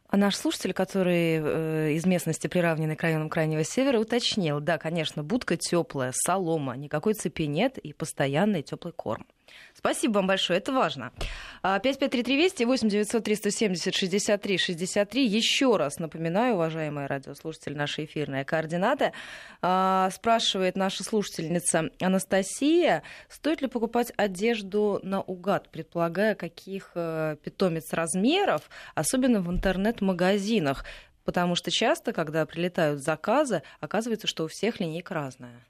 А 0.09 0.17
наш 0.17 0.37
слушатель, 0.37 0.73
который 0.73 1.39
э, 1.39 1.93
из 1.93 2.07
местности, 2.07 2.47
приравненной 2.47 2.97
к 2.97 3.03
районам 3.03 3.29
Крайнего 3.29 3.63
Севера, 3.63 3.99
уточнил, 3.99 4.59
да, 4.59 4.79
конечно, 4.79 5.23
будка 5.23 5.59
теплая, 5.59 6.13
солома, 6.15 6.77
никакой 6.77 7.13
цепи 7.13 7.43
нет 7.43 7.77
и 7.77 7.93
постоянный 7.93 8.63
теплый 8.63 8.93
корм. 8.93 9.27
Спасибо 9.75 10.15
вам 10.15 10.27
большое, 10.27 10.59
это 10.59 10.73
важно. 10.73 11.13
553320 11.63 12.67
8 12.67 12.89
900 12.89 13.25
370 13.25 13.95
63 13.95 14.59
63. 14.59 15.27
Еще 15.27 15.77
раз 15.77 15.99
напоминаю, 15.99 16.55
уважаемые 16.55 17.07
радиослушатели, 17.07 17.75
наши 17.75 18.05
эфирные 18.05 18.45
координаты. 18.45 19.13
А, 19.63 20.11
спрашивает 20.11 20.77
наша 20.77 21.05
слушательница 21.05 21.91
Анастасия, 22.01 23.03
стоит 23.29 23.63
ли 23.63 23.69
покупать 23.69 24.13
одежду 24.17 25.01
на 25.03 25.21
угад, 25.21 25.71
предполагая, 25.71 26.35
каких 26.35 26.93
э, 26.95 27.37
питомец 27.43 27.93
размеров, 27.93 28.71
особенно 28.95 29.41
в 29.41 29.51
интернет-магазинах, 29.51 30.85
потому 31.25 31.55
что 31.55 31.71
часто, 31.71 32.13
когда 32.13 32.47
прилетают 32.47 33.03
заказы, 33.03 33.63
оказывается, 33.81 34.27
что 34.27 34.45
у 34.45 34.49
всех 34.49 34.81
линейка 34.81 35.15
разная. 35.15 35.65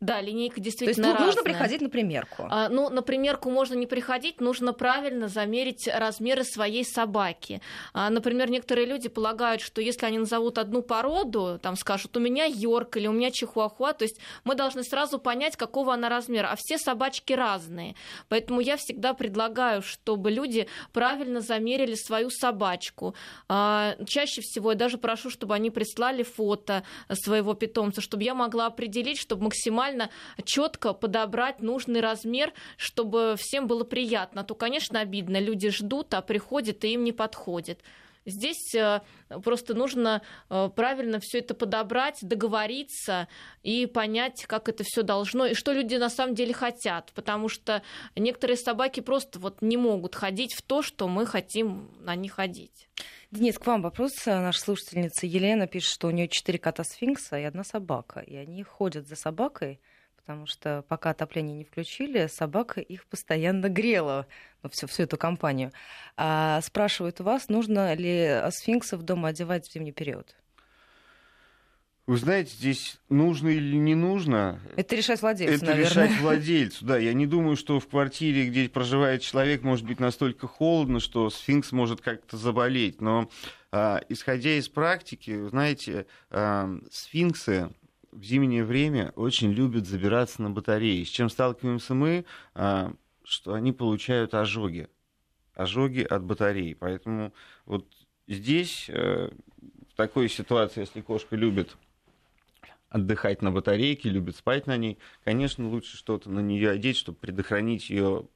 Да, 0.00 0.20
линейка 0.20 0.60
действительно 0.60 1.08
То 1.08 1.14
есть 1.14 1.26
нужно 1.26 1.42
приходить 1.42 1.80
на 1.80 1.88
примерку? 1.88 2.46
А, 2.48 2.68
ну, 2.68 2.88
на 2.88 3.02
примерку 3.02 3.50
можно 3.50 3.74
не 3.74 3.86
приходить, 3.86 4.40
нужно 4.40 4.72
правильно 4.72 5.26
замерить 5.26 5.88
размеры 5.92 6.44
своей 6.44 6.84
собаки. 6.84 7.60
А, 7.92 8.08
например, 8.08 8.48
некоторые 8.48 8.86
люди 8.86 9.08
полагают, 9.08 9.60
что 9.60 9.80
если 9.80 10.06
они 10.06 10.18
назовут 10.18 10.58
одну 10.58 10.82
породу, 10.82 11.58
там 11.60 11.74
скажут, 11.74 12.16
у 12.16 12.20
меня 12.20 12.44
Йорк 12.44 12.96
или 12.96 13.08
у 13.08 13.12
меня 13.12 13.32
Чихуахуа, 13.32 13.92
то 13.92 14.04
есть 14.04 14.20
мы 14.44 14.54
должны 14.54 14.84
сразу 14.84 15.18
понять, 15.18 15.56
какого 15.56 15.94
она 15.94 16.08
размера. 16.08 16.48
А 16.52 16.56
все 16.56 16.78
собачки 16.78 17.32
разные. 17.32 17.96
Поэтому 18.28 18.60
я 18.60 18.76
всегда 18.76 19.14
предлагаю, 19.14 19.82
чтобы 19.82 20.30
люди 20.30 20.68
правильно 20.92 21.40
замерили 21.40 21.96
свою 21.96 22.30
собачку. 22.30 23.16
А, 23.48 23.96
чаще 24.06 24.42
всего 24.42 24.70
я 24.70 24.78
даже 24.78 24.96
прошу, 24.96 25.28
чтобы 25.28 25.56
они 25.56 25.70
прислали 25.72 26.22
фото 26.22 26.84
своего 27.12 27.54
питомца, 27.54 28.00
чтобы 28.00 28.22
я 28.22 28.34
могла 28.34 28.66
определить, 28.66 29.18
чтобы 29.18 29.42
максимально 29.44 29.87
максимально 29.88 30.10
четко 30.44 30.92
подобрать 30.92 31.60
нужный 31.60 32.00
размер, 32.00 32.52
чтобы 32.76 33.36
всем 33.38 33.66
было 33.66 33.84
приятно. 33.84 34.42
А 34.42 34.44
то, 34.44 34.54
конечно, 34.54 35.00
обидно. 35.00 35.40
Люди 35.40 35.70
ждут, 35.70 36.14
а 36.14 36.22
приходят 36.22 36.84
и 36.84 36.92
им 36.92 37.04
не 37.04 37.12
подходит. 37.12 37.80
Здесь 38.28 38.74
э, 38.74 39.00
просто 39.42 39.74
нужно 39.74 40.22
э, 40.50 40.68
правильно 40.74 41.18
все 41.20 41.38
это 41.38 41.54
подобрать, 41.54 42.18
договориться 42.20 43.26
и 43.62 43.86
понять, 43.86 44.44
как 44.46 44.68
это 44.68 44.84
все 44.84 45.02
должно 45.02 45.46
и 45.46 45.54
что 45.54 45.72
люди 45.72 45.94
на 45.94 46.10
самом 46.10 46.34
деле 46.34 46.52
хотят, 46.52 47.12
потому 47.14 47.48
что 47.48 47.82
некоторые 48.16 48.56
собаки 48.56 49.00
просто 49.00 49.38
вот 49.38 49.62
не 49.62 49.76
могут 49.76 50.14
ходить 50.14 50.54
в 50.54 50.62
то, 50.62 50.82
что 50.82 51.08
мы 51.08 51.26
хотим 51.26 51.90
на 52.00 52.14
них 52.14 52.34
ходить. 52.34 52.88
Денис, 53.30 53.58
к 53.58 53.66
вам 53.66 53.82
вопрос. 53.82 54.12
Наша 54.26 54.60
слушательница 54.60 55.26
Елена 55.26 55.66
пишет, 55.66 55.92
что 55.92 56.08
у 56.08 56.10
нее 56.10 56.28
четыре 56.28 56.58
кота-сфинкса 56.58 57.38
и 57.38 57.44
одна 57.44 57.64
собака. 57.64 58.20
И 58.20 58.36
они 58.36 58.62
ходят 58.62 59.06
за 59.06 59.16
собакой, 59.16 59.80
потому 60.28 60.44
что 60.44 60.84
пока 60.88 61.10
отопление 61.10 61.56
не 61.56 61.64
включили, 61.64 62.26
собака 62.26 62.82
их 62.82 63.06
постоянно 63.06 63.70
грела, 63.70 64.26
ну, 64.62 64.68
всю, 64.68 64.86
всю 64.86 65.04
эту 65.04 65.16
компанию. 65.16 65.72
А 66.18 66.60
спрашивают 66.60 67.22
у 67.22 67.24
вас, 67.24 67.48
нужно 67.48 67.94
ли 67.94 68.42
сфинксов 68.50 69.00
дома 69.04 69.28
одевать 69.28 69.66
в 69.66 69.72
зимний 69.72 69.92
период? 69.92 70.36
Вы 72.06 72.18
знаете, 72.18 72.52
здесь 72.54 72.98
нужно 73.08 73.48
или 73.48 73.76
не 73.76 73.94
нужно... 73.94 74.60
Это 74.76 74.96
решать 74.96 75.22
владельцу, 75.22 75.54
Это 75.54 75.64
наверное. 75.64 76.08
решать 76.08 76.20
владельцу, 76.20 76.84
да. 76.84 76.98
Я 76.98 77.14
не 77.14 77.26
думаю, 77.26 77.56
что 77.56 77.80
в 77.80 77.88
квартире, 77.88 78.48
где 78.48 78.68
проживает 78.68 79.22
человек, 79.22 79.62
может 79.62 79.86
быть 79.86 79.98
настолько 79.98 80.46
холодно, 80.46 81.00
что 81.00 81.30
сфинкс 81.30 81.72
может 81.72 82.02
как-то 82.02 82.36
заболеть. 82.36 83.00
Но 83.00 83.30
а, 83.72 84.02
исходя 84.10 84.58
из 84.58 84.68
практики, 84.68 85.48
знаете, 85.48 86.04
а, 86.30 86.70
сфинксы 86.90 87.70
в 88.12 88.22
зимнее 88.22 88.64
время 88.64 89.12
очень 89.16 89.52
любят 89.52 89.86
забираться 89.86 90.42
на 90.42 90.50
батареи. 90.50 91.04
С 91.04 91.08
чем 91.08 91.28
сталкиваемся 91.28 91.94
мы? 91.94 92.24
А, 92.54 92.92
что 93.24 93.54
они 93.54 93.72
получают 93.72 94.34
ожоги. 94.34 94.88
Ожоги 95.54 96.00
от 96.00 96.22
батареи. 96.24 96.74
Поэтому 96.74 97.32
вот 97.66 97.86
здесь, 98.26 98.86
э, 98.88 99.30
в 99.90 99.96
такой 99.96 100.28
ситуации, 100.28 100.80
если 100.80 101.00
кошка 101.00 101.36
любит 101.36 101.76
отдыхать 102.90 103.42
на 103.42 103.50
батарейке, 103.50 104.08
любит 104.08 104.36
спать 104.36 104.66
на 104.66 104.76
ней, 104.76 104.98
конечно, 105.24 105.68
лучше 105.68 105.96
что-то 105.96 106.30
на 106.30 106.40
нее 106.40 106.70
одеть, 106.70 106.96
чтобы 106.96 107.18
предохранить 107.18 107.90
ее 107.90 108.26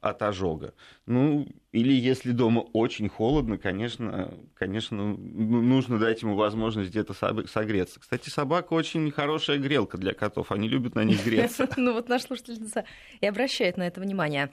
от 0.00 0.22
ожога. 0.22 0.74
Ну, 1.06 1.46
или 1.72 1.92
если 1.92 2.32
дома 2.32 2.60
очень 2.72 3.08
холодно, 3.08 3.58
конечно, 3.58 4.34
конечно, 4.54 4.96
ну, 4.96 5.62
нужно 5.62 5.98
дать 5.98 6.22
ему 6.22 6.34
возможность 6.34 6.90
где-то 6.90 7.14
согреться. 7.14 8.00
Кстати, 8.00 8.28
собака 8.30 8.72
очень 8.72 9.10
хорошая 9.10 9.58
грелка 9.58 9.96
для 9.98 10.12
котов, 10.12 10.50
они 10.50 10.68
любят 10.68 10.94
на 10.94 11.04
них 11.04 11.24
греться. 11.24 11.68
Ну 11.76 11.94
вот 11.94 12.08
наш 12.08 12.22
слушательница 12.22 12.84
и 13.20 13.26
обращает 13.26 13.76
на 13.76 13.86
это 13.86 14.00
внимание. 14.00 14.50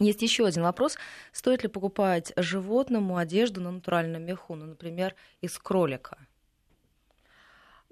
Есть 0.00 0.22
еще 0.22 0.46
один 0.46 0.64
вопрос. 0.64 0.96
Стоит 1.32 1.62
ли 1.62 1.68
покупать 1.68 2.32
животному 2.36 3.16
одежду 3.16 3.60
на 3.60 3.70
натуральном 3.70 4.24
меху, 4.24 4.56
ну, 4.56 4.66
например, 4.66 5.14
из 5.40 5.56
кролика? 5.58 6.18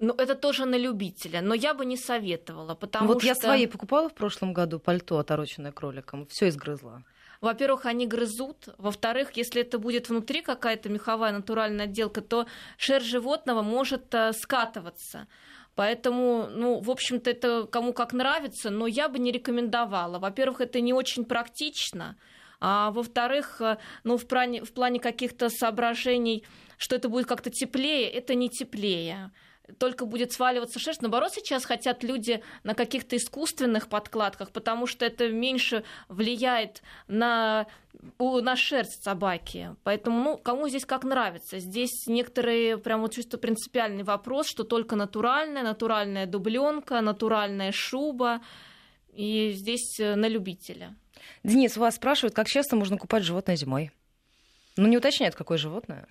Ну, 0.03 0.13
это 0.17 0.35
тоже 0.35 0.65
на 0.65 0.77
любителя, 0.77 1.41
но 1.41 1.53
я 1.53 1.73
бы 1.73 1.85
не 1.85 1.95
советовала, 1.95 2.75
потому 2.75 3.07
вот 3.07 3.19
что... 3.19 3.27
я 3.27 3.35
свои 3.35 3.67
покупала 3.67 4.09
в 4.09 4.13
прошлом 4.13 4.51
году 4.51 4.77
пальто, 4.77 5.17
отороченное 5.17 5.71
кроликом, 5.71 6.25
все 6.25 6.49
изгрызла. 6.49 7.03
Во-первых, 7.39 7.85
они 7.85 8.05
грызут. 8.05 8.67
Во-вторых, 8.77 9.31
если 9.37 9.61
это 9.61 9.79
будет 9.79 10.09
внутри 10.09 10.41
какая-то 10.41 10.89
меховая 10.89 11.31
натуральная 11.31 11.85
отделка, 11.85 12.21
то 12.21 12.47
шерсть 12.77 13.07
животного 13.07 13.61
может 13.61 14.13
э, 14.13 14.33
скатываться. 14.33 15.27
Поэтому, 15.75 16.47
ну, 16.49 16.81
в 16.81 16.91
общем-то, 16.91 17.29
это 17.29 17.65
кому 17.71 17.93
как 17.93 18.11
нравится, 18.11 18.69
но 18.69 18.87
я 18.87 19.07
бы 19.07 19.19
не 19.19 19.31
рекомендовала. 19.31 20.19
Во-первых, 20.19 20.59
это 20.59 20.81
не 20.81 20.91
очень 20.93 21.23
практично. 21.23 22.17
А 22.59 22.91
во-вторых, 22.91 23.61
э, 23.61 23.77
ну, 24.03 24.17
в 24.17 24.27
плане, 24.27 24.65
в 24.65 24.73
плане 24.73 24.99
каких-то 24.99 25.49
соображений, 25.49 26.43
что 26.77 26.97
это 26.97 27.07
будет 27.07 27.25
как-то 27.25 27.49
теплее, 27.49 28.09
это 28.09 28.35
не 28.35 28.49
теплее 28.49 29.31
только 29.77 30.05
будет 30.05 30.31
сваливаться 30.31 30.79
шерсть. 30.79 31.01
Наоборот, 31.01 31.31
сейчас 31.33 31.65
хотят 31.65 32.03
люди 32.03 32.43
на 32.63 32.75
каких-то 32.75 33.15
искусственных 33.15 33.87
подкладках, 33.87 34.51
потому 34.51 34.87
что 34.87 35.05
это 35.05 35.29
меньше 35.29 35.83
влияет 36.09 36.81
на, 37.07 37.67
на 38.19 38.55
шерсть 38.55 39.03
собаки. 39.03 39.75
Поэтому, 39.83 40.23
ну, 40.23 40.37
кому 40.37 40.67
здесь 40.67 40.85
как 40.85 41.03
нравится. 41.03 41.59
Здесь 41.59 42.07
некоторые 42.07 42.77
прям 42.77 43.01
вот 43.01 43.13
чисто 43.13 43.37
принципиальный 43.37 44.03
вопрос, 44.03 44.47
что 44.47 44.63
только 44.63 44.95
натуральная, 44.95 45.63
натуральная 45.63 46.25
дубленка, 46.25 47.01
натуральная 47.01 47.71
шуба. 47.71 48.41
И 49.13 49.51
здесь 49.51 49.99
э, 49.99 50.15
на 50.15 50.27
любителя. 50.27 50.95
Денис, 51.43 51.77
вас 51.77 51.95
спрашивают, 51.95 52.33
как 52.33 52.47
часто 52.47 52.75
можно 52.75 52.97
купать 52.97 53.23
животное 53.23 53.55
зимой? 53.55 53.91
Ну, 54.75 54.87
не 54.87 54.97
уточняют, 54.97 55.35
какое 55.35 55.57
животное. 55.57 56.07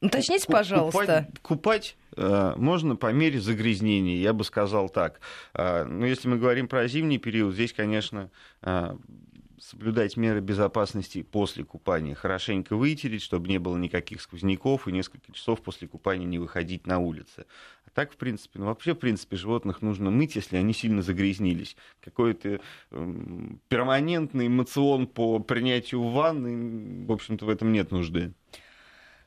Уточните, 0.00 0.46
пожалуйста. 0.46 1.28
Купать, 1.40 1.40
купать 1.42 1.96
э, 2.16 2.54
можно 2.56 2.96
по 2.96 3.12
мере 3.12 3.40
загрязнения, 3.40 4.16
я 4.16 4.32
бы 4.32 4.44
сказал 4.44 4.88
так. 4.88 5.20
Э, 5.54 5.84
но 5.84 6.06
если 6.06 6.28
мы 6.28 6.38
говорим 6.38 6.68
про 6.68 6.88
зимний 6.88 7.18
период, 7.18 7.52
здесь, 7.52 7.72
конечно, 7.72 8.30
э, 8.62 8.96
соблюдать 9.60 10.16
меры 10.16 10.40
безопасности 10.40 11.22
после 11.22 11.64
купания, 11.64 12.14
хорошенько 12.14 12.76
вытереть, 12.76 13.22
чтобы 13.22 13.48
не 13.48 13.58
было 13.58 13.76
никаких 13.76 14.22
сквозняков 14.22 14.88
и 14.88 14.92
несколько 14.92 15.32
часов 15.32 15.60
после 15.60 15.86
купания 15.86 16.26
не 16.26 16.38
выходить 16.38 16.86
на 16.86 16.98
улицы. 16.98 17.44
А 17.84 17.90
так, 17.90 18.12
в 18.12 18.16
принципе, 18.16 18.58
ну 18.58 18.66
вообще, 18.66 18.94
в 18.94 18.98
принципе, 18.98 19.36
животных 19.36 19.82
нужно 19.82 20.10
мыть, 20.10 20.34
если 20.34 20.56
они 20.56 20.72
сильно 20.72 21.02
загрязнились. 21.02 21.76
Какой-то 22.00 22.60
э, 22.90 23.14
перманентный 23.68 24.46
эмоцион 24.46 25.06
по 25.06 25.38
принятию 25.40 26.02
ванны, 26.08 27.06
в 27.06 27.12
общем-то, 27.12 27.44
в 27.44 27.50
этом 27.50 27.70
нет 27.72 27.90
нужды. 27.90 28.32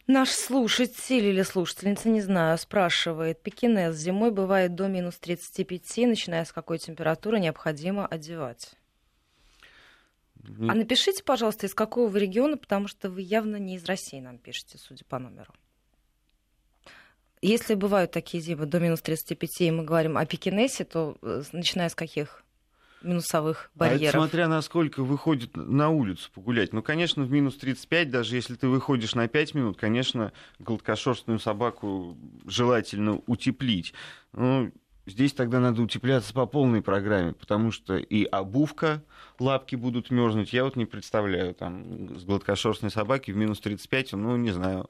Наш 0.05 0.31
слушатель 0.31 1.25
или 1.25 1.43
слушательница, 1.43 2.09
не 2.09 2.21
знаю, 2.21 2.57
спрашивает, 2.57 3.41
пекинес 3.41 3.95
зимой 3.95 4.31
бывает 4.31 4.75
до 4.75 4.87
минус 4.87 5.15
35, 5.17 6.07
начиная 6.07 6.43
с 6.43 6.51
какой 6.51 6.77
температуры 6.77 7.39
необходимо 7.39 8.05
одевать? 8.05 8.73
А 10.45 10.75
напишите, 10.75 11.23
пожалуйста, 11.23 11.67
из 11.67 11.73
какого 11.73 12.09
вы 12.09 12.19
региона, 12.19 12.57
потому 12.57 12.89
что 12.89 13.09
вы 13.09 13.21
явно 13.21 13.55
не 13.55 13.75
из 13.75 13.85
России 13.85 14.19
нам 14.19 14.39
пишете, 14.39 14.77
судя 14.77 15.05
по 15.05 15.19
номеру. 15.19 15.53
Если 17.41 17.75
бывают 17.75 18.11
такие 18.11 18.43
зимы 18.43 18.65
до 18.65 18.79
минус 18.79 19.01
35, 19.01 19.61
и 19.61 19.71
мы 19.71 19.83
говорим 19.83 20.17
о 20.17 20.25
пекинесе, 20.25 20.83
то 20.83 21.17
э, 21.21 21.43
начиная 21.53 21.89
с 21.89 21.95
каких 21.95 22.43
минусовых 23.03 23.71
барьеров. 23.75 24.01
А 24.01 24.05
это 24.05 24.17
смотря 24.17 24.47
насколько 24.47 25.03
выходит 25.03 25.55
на 25.55 25.89
улицу 25.89 26.29
погулять. 26.33 26.73
Ну, 26.73 26.81
конечно, 26.81 27.23
в 27.23 27.31
минус 27.31 27.57
35, 27.57 28.09
даже 28.09 28.35
если 28.35 28.55
ты 28.55 28.67
выходишь 28.67 29.15
на 29.15 29.27
5 29.27 29.53
минут, 29.55 29.77
конечно, 29.77 30.31
гладкошерстную 30.59 31.39
собаку 31.39 32.17
желательно 32.45 33.21
утеплить. 33.27 33.93
Ну, 34.33 34.71
здесь 35.05 35.33
тогда 35.33 35.59
надо 35.59 35.81
утепляться 35.81 36.33
по 36.33 36.45
полной 36.45 36.81
программе, 36.81 37.33
потому 37.33 37.71
что 37.71 37.97
и 37.97 38.23
обувка, 38.23 39.03
лапки 39.39 39.75
будут 39.75 40.11
мерзнуть. 40.11 40.53
Я 40.53 40.63
вот 40.63 40.75
не 40.75 40.85
представляю, 40.85 41.53
там, 41.53 42.17
с 42.17 42.23
гладкошерстной 42.23 42.91
собаки 42.91 43.31
в 43.31 43.37
минус 43.37 43.59
35, 43.59 44.13
ну, 44.13 44.37
не 44.37 44.51
знаю, 44.51 44.89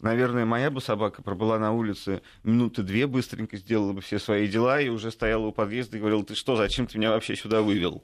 наверное, 0.00 0.44
моя 0.44 0.70
бы 0.70 0.80
собака 0.80 1.22
пробыла 1.22 1.58
на 1.58 1.72
улице 1.72 2.22
минуты 2.42 2.82
две, 2.82 3.06
быстренько 3.06 3.56
сделала 3.56 3.92
бы 3.92 4.00
все 4.00 4.18
свои 4.18 4.48
дела 4.48 4.80
и 4.80 4.88
уже 4.88 5.10
стояла 5.10 5.46
у 5.46 5.52
подъезда 5.52 5.96
и 5.96 6.00
говорила, 6.00 6.24
ты 6.24 6.34
что, 6.34 6.56
зачем 6.56 6.86
ты 6.86 6.98
меня 6.98 7.10
вообще 7.10 7.36
сюда 7.36 7.62
вывел? 7.62 8.02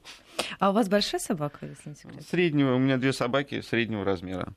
А 0.58 0.70
у 0.70 0.72
вас 0.72 0.88
большая 0.88 1.20
собака, 1.20 1.66
если 1.66 1.90
не 1.90 1.96
секрет? 1.96 2.26
Среднего, 2.28 2.74
у 2.74 2.78
меня 2.78 2.96
две 2.96 3.12
собаки 3.12 3.60
среднего 3.60 4.04
размера. 4.04 4.54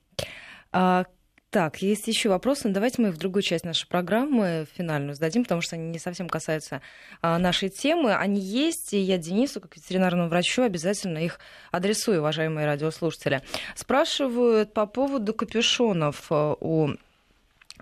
А, 0.72 1.06
так, 1.52 1.82
есть 1.82 2.08
еще 2.08 2.30
вопросы, 2.30 2.70
но 2.70 2.74
давайте 2.74 3.02
мы 3.02 3.12
в 3.12 3.18
другую 3.18 3.44
часть 3.44 3.66
нашей 3.66 3.86
программы 3.86 4.66
финальную 4.74 5.16
сдадим, 5.16 5.44
потому 5.44 5.60
что 5.60 5.76
они 5.76 5.90
не 5.90 6.00
совсем 6.00 6.30
касаются 6.30 6.82
а, 7.22 7.38
нашей 7.40 7.68
темы. 7.68 8.16
Они 8.16 8.40
есть, 8.40 8.94
и 8.94 9.00
я 9.00 9.18
Денису, 9.18 9.60
как 9.60 9.76
ветеринарному 9.76 10.30
врачу, 10.30 10.62
обязательно 10.62 11.18
их 11.18 11.40
адресую, 11.72 12.20
уважаемые 12.20 12.66
радиослушатели. 12.66 13.42
Спрашивают 13.76 14.74
по 14.74 14.86
поводу 14.86 15.34
капюшонов 15.34 16.28
а, 16.30 16.56
у 16.58 16.92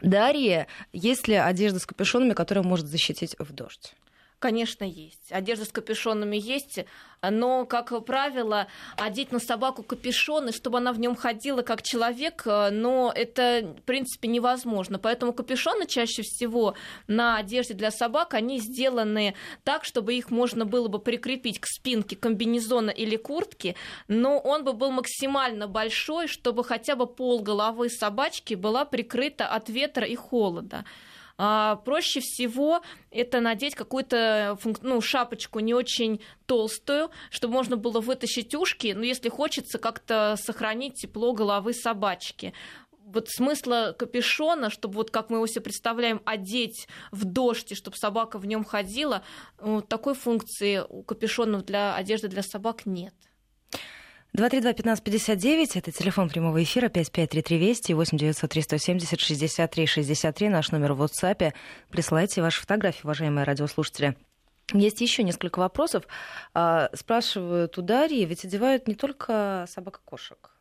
Дарья, 0.01 0.67
есть 0.93 1.27
ли 1.27 1.35
одежда 1.35 1.79
с 1.79 1.85
капюшонами, 1.85 2.33
которая 2.33 2.63
может 2.63 2.87
защитить 2.87 3.35
в 3.39 3.51
дождь? 3.53 3.93
Конечно, 4.39 4.85
есть. 4.85 5.31
Одежда 5.31 5.65
с 5.65 5.69
капюшонами 5.69 6.37
есть, 6.37 6.79
но, 7.21 7.65
как 7.65 8.05
правило, 8.05 8.67
одеть 8.95 9.33
на 9.33 9.39
собаку 9.39 9.83
капюшон, 9.83 10.47
и 10.47 10.51
чтобы 10.53 10.77
она 10.77 10.93
в 10.93 10.99
нем 10.99 11.17
ходила 11.17 11.61
как 11.61 11.81
человек, 11.81 12.43
но 12.45 13.11
это, 13.13 13.75
в 13.77 13.81
принципе, 13.81 14.29
невозможно. 14.29 14.97
Поэтому 14.97 15.33
капюшоны 15.33 15.87
чаще 15.87 16.21
всего 16.21 16.75
на 17.07 17.35
одежде 17.35 17.73
для 17.73 17.91
собак, 17.91 18.33
они 18.33 18.59
сделаны 18.59 19.35
так, 19.65 19.83
чтобы 19.83 20.13
их 20.13 20.31
можно 20.31 20.63
было 20.63 20.87
бы 20.87 20.99
прикрепить 20.99 21.59
к 21.59 21.65
спинке 21.65 22.15
комбинезона 22.15 22.91
или 22.91 23.17
куртки, 23.17 23.75
но 24.07 24.39
он 24.39 24.63
бы 24.63 24.71
был 24.71 24.91
максимально 24.91 25.67
большой, 25.67 26.27
чтобы 26.27 26.63
хотя 26.63 26.95
бы 26.95 27.07
пол 27.07 27.41
головы 27.41 27.89
собачки 27.89 28.53
была 28.53 28.85
прикрыта 28.85 29.47
от 29.47 29.67
ветра 29.67 30.07
и 30.07 30.15
холода. 30.15 30.85
А, 31.41 31.77
проще 31.77 32.19
всего 32.19 32.81
это 33.11 33.39
надеть 33.39 33.73
какую-то 33.73 34.59
ну, 34.81 34.99
шапочку 34.99 35.59
не 35.59 35.73
очень 35.73 36.19
толстую, 36.45 37.11
чтобы 37.31 37.53
можно 37.53 37.77
было 37.77 38.01
вытащить 38.01 38.53
ушки, 38.53 38.91
но 38.93 39.03
если 39.05 39.29
хочется 39.29 39.77
как-то 39.77 40.35
сохранить 40.37 40.95
тепло 40.95 41.31
головы 41.31 41.73
собачки 41.73 42.53
вот 43.05 43.29
смысла 43.29 43.95
капюшона, 43.97 44.69
чтобы 44.69 44.95
вот 44.95 45.11
как 45.11 45.29
мы 45.29 45.37
его 45.37 45.47
себе 45.47 45.61
представляем, 45.61 46.21
одеть 46.25 46.87
в 47.11 47.23
дождь, 47.23 47.75
чтобы 47.75 47.95
собака 47.95 48.37
в 48.37 48.45
нем 48.45 48.65
ходила, 48.65 49.23
вот 49.59 49.87
такой 49.87 50.15
функции 50.15 50.83
у 50.87 51.03
капюшонов 51.03 51.63
для 51.63 51.95
одежды 51.95 52.27
для 52.27 52.43
собак 52.43 52.85
нет. 52.85 53.15
232-1559, 54.37 55.71
это 55.75 55.91
телефон 55.91 56.29
прямого 56.29 56.61
эфира, 56.61 56.87
553320 56.89 57.93
8 57.93 58.17
903 58.17 58.61
170 58.61 59.19
63 59.19 59.85
63, 59.85 60.49
наш 60.49 60.71
номер 60.71 60.93
в 60.93 61.01
WhatsApp. 61.01 61.53
Присылайте 61.89 62.41
ваши 62.41 62.61
фотографии, 62.61 63.01
уважаемые 63.03 63.43
радиослушатели. 63.43 64.15
Есть 64.71 65.01
еще 65.01 65.23
несколько 65.23 65.59
вопросов. 65.59 66.03
А, 66.53 66.89
спрашивают 66.93 67.77
у 67.79 67.81
Дарьи, 67.81 68.23
ведь 68.25 68.45
одевают 68.45 68.87
не 68.87 68.93
только 68.93 69.65
собак-кошек. 69.67 70.51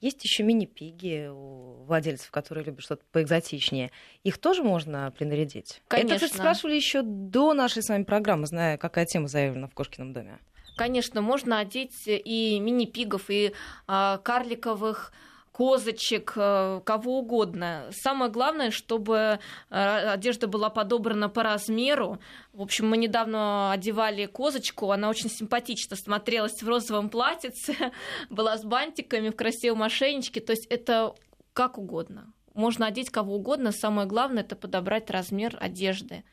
Есть 0.00 0.24
еще 0.24 0.44
мини-пиги 0.44 1.28
у 1.30 1.84
владельцев, 1.84 2.30
которые 2.30 2.64
любят 2.64 2.82
что-то 2.82 3.04
поэкзотичнее. 3.12 3.90
Их 4.22 4.38
тоже 4.38 4.62
можно 4.62 5.10
принарядить? 5.10 5.82
Конечно. 5.88 6.14
Это, 6.14 6.24
кстати, 6.24 6.40
спрашивали 6.40 6.74
еще 6.74 7.02
до 7.02 7.52
нашей 7.52 7.82
с 7.82 7.88
вами 7.88 8.04
программы, 8.04 8.46
зная, 8.46 8.78
какая 8.78 9.04
тема 9.04 9.28
заявлена 9.28 9.66
в 9.66 9.74
Кошкином 9.74 10.14
доме. 10.14 10.38
Конечно, 10.80 11.20
можно 11.20 11.58
одеть 11.58 12.04
и 12.06 12.58
мини-пигов, 12.58 13.28
и 13.28 13.52
а, 13.86 14.16
карликовых 14.16 15.12
козочек, 15.52 16.32
э, 16.36 16.80
кого 16.86 17.18
угодно. 17.18 17.90
Самое 17.90 18.30
главное, 18.30 18.70
чтобы 18.70 19.40
э, 19.68 19.74
одежда 19.74 20.46
была 20.46 20.70
подобрана 20.70 21.28
по 21.28 21.42
размеру. 21.42 22.18
В 22.54 22.62
общем, 22.62 22.88
мы 22.88 22.96
недавно 22.96 23.72
одевали 23.72 24.24
козочку, 24.24 24.90
она 24.90 25.10
очень 25.10 25.28
симпатично 25.28 25.96
смотрелась 25.96 26.62
в 26.62 26.66
розовом 26.66 27.10
платьице, 27.10 27.74
была 28.30 28.56
с 28.56 28.64
бантиками 28.64 29.28
в 29.28 29.36
красивом 29.36 29.82
ошейничке, 29.82 30.40
то 30.40 30.52
есть 30.52 30.66
это 30.70 31.14
как 31.52 31.76
угодно. 31.76 32.32
Можно 32.54 32.86
одеть 32.86 33.10
кого 33.10 33.34
угодно, 33.34 33.70
самое 33.70 34.08
главное 34.08 34.44
это 34.44 34.56
подобрать 34.56 35.10
размер 35.10 35.58
одежды. 35.60 36.24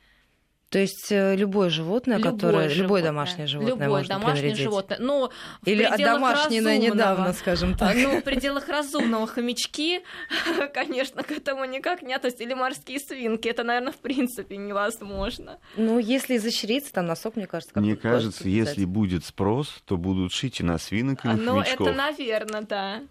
То 0.70 0.80
есть 0.80 1.12
э, 1.12 1.36
любое 1.38 1.70
животное, 1.70 2.18
любое 2.18 2.32
которое 2.34 2.70
животное. 2.70 2.84
любое 2.84 3.04
домашнее 3.04 3.48
животное 3.48 3.72
любое 3.72 3.88
можно 3.88 4.16
домашнее 4.16 4.34
принарядить. 4.34 4.64
животное. 4.64 4.98
Но 5.00 5.32
Или 5.64 5.90
домашнее 5.98 6.78
недавно, 6.78 7.32
скажем 7.32 7.76
так. 7.78 7.96
Ну, 7.96 8.20
в 8.20 8.24
пределах 8.24 8.68
разумного 8.68 9.28
хомячки, 9.28 10.02
конечно, 10.74 11.24
к 11.24 11.32
этому 11.32 11.64
никак 11.64 12.02
не 12.02 12.14
относятся. 12.14 12.44
Или 12.44 12.54
морские 12.54 13.00
свинки. 13.00 13.48
Это, 13.48 13.64
наверное, 13.64 13.94
в 13.94 13.98
принципе 13.98 14.58
невозможно. 14.58 15.58
Ну, 15.78 16.00
если 16.00 16.36
изощриться, 16.36 16.92
там 16.92 17.06
носок, 17.06 17.38
мне 17.38 17.48
кажется, 17.48 17.74
как 17.74 17.82
Мне 17.82 17.96
кажется, 17.96 18.50
если 18.50 18.84
будет 18.84 19.24
спрос, 19.24 19.82
то 19.86 19.96
будут 19.96 20.34
шить 20.34 20.60
и 20.60 20.64
на 20.64 20.78
свинок, 20.78 21.24
и 21.24 21.30
на 21.30 21.36
Ну, 21.36 21.62
это, 21.62 21.94
наверное, 21.94 22.62
да. 22.64 23.02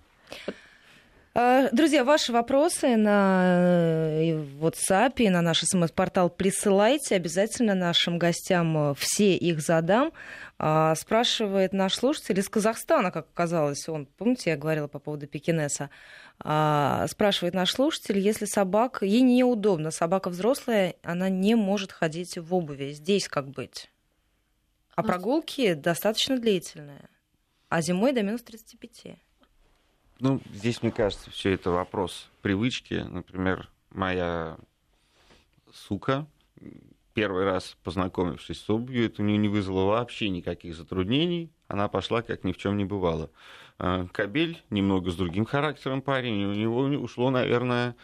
А, 1.38 1.68
друзья, 1.70 2.02
ваши 2.02 2.32
вопросы 2.32 2.96
на 2.96 4.20
э, 4.22 4.38
WhatsApp 4.58 5.16
и 5.16 5.28
на 5.28 5.42
наш 5.42 5.60
смс-портал 5.64 6.30
присылайте. 6.30 7.14
Обязательно 7.14 7.74
нашим 7.74 8.18
гостям 8.18 8.92
э, 8.92 8.94
все 8.94 9.36
их 9.36 9.60
задам. 9.60 10.14
А, 10.58 10.94
спрашивает 10.94 11.74
наш 11.74 11.92
слушатель 11.96 12.38
из 12.38 12.48
Казахстана, 12.48 13.10
как 13.10 13.26
оказалось. 13.26 13.86
Он, 13.86 14.06
помните, 14.06 14.48
я 14.48 14.56
говорила 14.56 14.88
по 14.88 14.98
поводу 14.98 15.26
пекинеса. 15.26 15.90
А, 16.38 17.06
спрашивает 17.06 17.52
наш 17.52 17.70
слушатель, 17.70 18.18
если 18.18 18.46
собака, 18.46 19.04
ей 19.04 19.20
неудобно, 19.20 19.90
собака 19.90 20.30
взрослая, 20.30 20.94
она 21.02 21.28
не 21.28 21.54
может 21.54 21.92
ходить 21.92 22.38
в 22.38 22.54
обуви. 22.54 22.92
Здесь 22.92 23.28
как 23.28 23.50
быть? 23.50 23.90
А 24.94 25.02
прогулки 25.02 25.74
достаточно 25.74 26.38
длительные. 26.38 27.10
А 27.68 27.82
зимой 27.82 28.12
до 28.12 28.22
минус 28.22 28.40
35. 28.40 29.18
Ну, 30.18 30.40
здесь, 30.52 30.82
мне 30.82 30.90
кажется, 30.90 31.30
все 31.30 31.52
это 31.52 31.70
вопрос 31.70 32.30
привычки. 32.40 32.94
Например, 32.94 33.68
моя 33.90 34.56
сука, 35.72 36.26
первый 37.12 37.44
раз 37.44 37.76
познакомившись 37.82 38.60
с 38.60 38.70
обувью, 38.70 39.06
это 39.06 39.20
у 39.20 39.24
нее 39.26 39.36
не 39.36 39.48
вызвало 39.48 39.90
вообще 39.90 40.30
никаких 40.30 40.74
затруднений. 40.74 41.50
Она 41.68 41.88
пошла, 41.88 42.22
как 42.22 42.44
ни 42.44 42.52
в 42.52 42.56
чем 42.56 42.78
не 42.78 42.86
бывало. 42.86 43.30
А, 43.78 44.06
кабель 44.06 44.62
немного 44.70 45.10
с 45.10 45.16
другим 45.16 45.44
характером 45.44 46.00
парень, 46.00 46.44
у 46.44 46.54
него 46.54 46.80
ушло, 47.02 47.30
наверное, 47.30 47.94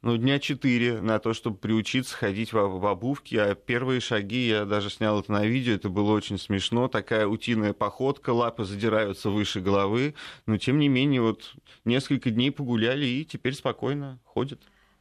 ну, 0.00 0.16
дня 0.16 0.38
четыре 0.38 1.00
на 1.00 1.18
то, 1.18 1.34
чтобы 1.34 1.56
приучиться 1.56 2.16
ходить 2.16 2.52
в, 2.52 2.56
в 2.56 2.86
обувке. 2.86 3.42
А 3.42 3.54
первые 3.54 4.00
шаги, 4.00 4.46
я 4.48 4.64
даже 4.64 4.90
снял 4.90 5.20
это 5.20 5.32
на 5.32 5.44
видео, 5.44 5.74
это 5.74 5.88
было 5.88 6.12
очень 6.12 6.38
смешно. 6.38 6.88
Такая 6.88 7.26
утиная 7.26 7.72
походка, 7.72 8.30
лапы 8.30 8.64
задираются 8.64 9.30
выше 9.30 9.60
головы. 9.60 10.14
Но, 10.46 10.56
тем 10.56 10.78
не 10.78 10.88
менее, 10.88 11.22
вот 11.22 11.54
несколько 11.84 12.30
дней 12.30 12.52
погуляли 12.52 13.06
и 13.06 13.24
теперь 13.24 13.54
спокойно 13.54 14.20
ходят. 14.24 14.60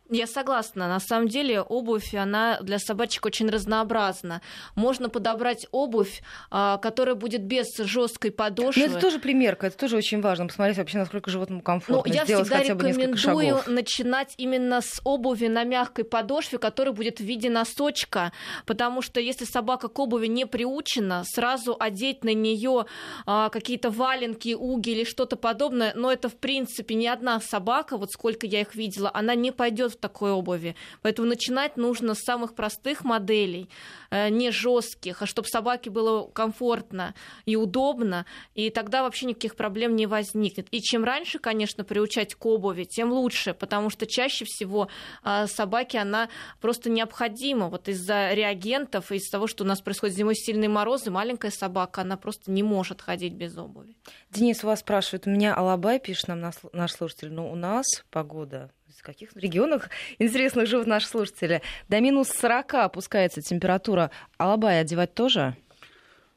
Я 0.10 0.26
согласна. 0.26 0.88
На 0.88 1.00
самом 1.00 1.28
деле 1.28 1.62
обувь, 1.62 2.14
она 2.14 2.60
для 2.62 2.80
собачек 2.80 3.26
очень 3.26 3.50
разнообразна. 3.50 4.42
Можно 4.76 5.10
подобрать 5.10 5.68
обувь, 5.72 6.22
а, 6.50 6.78
которая 6.78 7.16
будет 7.16 7.44
без 7.44 7.76
жесткой 7.78 8.32
подошвы. 8.32 8.88
Но 8.88 8.94
это 8.94 9.02
тоже 9.02 9.20
примерка, 9.20 9.68
это 9.68 9.78
тоже 9.78 9.98
очень 9.98 10.22
важно. 10.22 10.48
Посмотреть 10.48 10.78
вообще, 10.78 10.98
насколько 11.00 11.30
животному 11.30 11.62
комфортно. 11.62 12.04
Ну, 12.08 12.14
я 12.14 12.24
всегда 12.26 12.64
рекомендую 12.64 13.60
начинать 13.68 14.34
именно 14.38 14.82
с 14.82 15.02
обуви 15.04 15.48
на 15.48 15.64
мягкой 15.64 16.06
подошве, 16.06 16.58
которая 16.58 16.94
будет 16.94 17.20
в 17.20 17.24
виде 17.24 17.50
носочка, 17.50 18.32
потому 18.66 19.02
что 19.02 19.20
если 19.20 19.44
собака 19.44 19.90
к 19.90 20.00
обуви 20.00 20.28
не 20.28 20.46
приучена, 20.46 21.24
сразу 21.26 21.76
одеть 21.78 22.24
на 22.24 22.34
нее 22.34 22.86
а, 23.26 23.50
какие-то 23.50 23.90
валенки, 23.90 24.54
уги 24.54 24.92
или 24.92 25.04
что-то 25.04 25.36
подобное, 25.36 25.92
но 25.96 26.12
это 26.12 26.30
в 26.30 26.38
принципе 26.38 26.96
ни 26.96 27.08
одна 27.08 27.42
собака, 27.42 27.98
вот 27.98 28.12
сколько 28.12 28.46
я 28.46 28.62
их 28.62 28.76
видела, 28.76 29.12
она 29.14 29.36
не 29.36 29.52
пойдет 29.52 29.94
в 29.94 29.97
такой 30.00 30.32
обуви. 30.32 30.76
Поэтому 31.02 31.28
начинать 31.28 31.78
нужно 31.78 32.14
с 32.14 32.20
самых 32.20 32.56
простых 32.56 33.04
моделей, 33.04 33.70
э, 34.10 34.30
не 34.30 34.52
жестких, 34.52 35.22
а 35.22 35.26
чтобы 35.26 35.48
собаке 35.48 35.90
было 35.90 36.28
комфортно 36.28 37.14
и 37.46 37.56
удобно, 37.56 38.26
и 38.56 38.70
тогда 38.70 39.04
вообще 39.04 39.28
никаких 39.28 39.56
проблем 39.56 39.96
не 39.96 40.06
возникнет. 40.06 40.68
И 40.72 40.82
чем 40.82 41.04
раньше, 41.04 41.40
конечно, 41.40 41.84
приучать 41.84 42.36
к 42.36 42.46
обуви, 42.46 42.84
тем 42.84 43.12
лучше, 43.12 43.54
потому 43.54 43.90
что 43.90 44.06
чаще 44.06 44.46
всего 44.46 44.88
а, 45.24 45.48
собаке 45.48 46.00
она 46.00 46.30
просто 46.62 46.90
необходима. 46.90 47.70
Вот 47.70 47.88
из-за 47.88 48.34
реагентов, 48.34 49.12
из-за 49.12 49.32
того, 49.32 49.48
что 49.48 49.64
у 49.64 49.68
нас 49.68 49.82
происходит 49.82 50.16
зимой 50.16 50.36
сильные 50.36 50.70
морозы, 50.70 51.12
маленькая 51.12 51.52
собака, 51.52 52.02
она 52.02 52.18
просто 52.18 52.52
не 52.52 52.64
может 52.64 53.02
ходить 53.02 53.34
без 53.34 53.58
обуви. 53.58 53.96
Денис 54.32 54.64
у 54.64 54.68
вас 54.68 54.80
спрашивает, 54.80 55.28
у 55.28 55.30
меня 55.30 55.54
Алабай, 55.54 56.00
пишет 56.00 56.28
нам 56.28 56.52
наш 56.74 56.92
слушатель, 56.92 57.32
но 57.32 57.52
у 57.52 57.56
нас 57.56 57.86
погода 58.10 58.72
каких 59.08 59.36
регионах 59.38 59.90
интересных 60.20 60.68
живут 60.68 60.86
наши 60.86 61.08
слушатели. 61.08 61.62
До 61.88 62.00
минус 62.02 62.28
40 62.30 62.74
опускается 62.76 63.42
температура. 63.42 64.12
Алабай 64.38 64.82
одевать 64.82 65.14
тоже? 65.14 65.56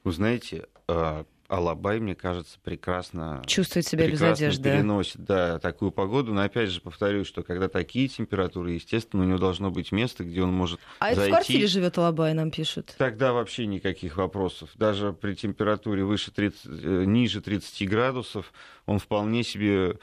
Вы 0.04 0.12
знаете, 0.12 0.66
а, 0.86 1.24
Алабай, 1.48 1.98
мне 1.98 2.14
кажется, 2.14 2.58
прекрасно 2.62 3.42
чувствует 3.44 3.84
себя 3.84 4.04
прекрасно 4.04 4.30
без 4.30 4.38
одежды. 4.38 4.70
переносит 4.70 5.24
да, 5.24 5.58
такую 5.58 5.90
погоду. 5.90 6.32
Но 6.32 6.42
опять 6.42 6.70
же 6.70 6.80
повторюсь, 6.80 7.26
что 7.26 7.42
когда 7.42 7.68
такие 7.68 8.06
температуры, 8.06 8.70
естественно, 8.70 9.24
у 9.24 9.26
него 9.26 9.38
должно 9.38 9.72
быть 9.72 9.90
место, 9.90 10.22
где 10.22 10.42
он 10.42 10.52
может 10.52 10.78
А 11.00 11.06
зайти. 11.06 11.20
это 11.22 11.26
в 11.26 11.30
квартире 11.30 11.66
живет 11.66 11.98
Алабай, 11.98 12.34
нам 12.34 12.52
пишут. 12.52 12.94
Тогда 12.96 13.32
вообще 13.32 13.66
никаких 13.66 14.16
вопросов. 14.16 14.70
Даже 14.76 15.12
при 15.12 15.34
температуре 15.34 16.04
выше 16.04 16.30
30, 16.30 16.66
э, 16.66 17.04
ниже 17.04 17.40
30 17.40 17.88
градусов 17.88 18.52
он 18.86 19.00
вполне 19.00 19.42
себе 19.42 19.98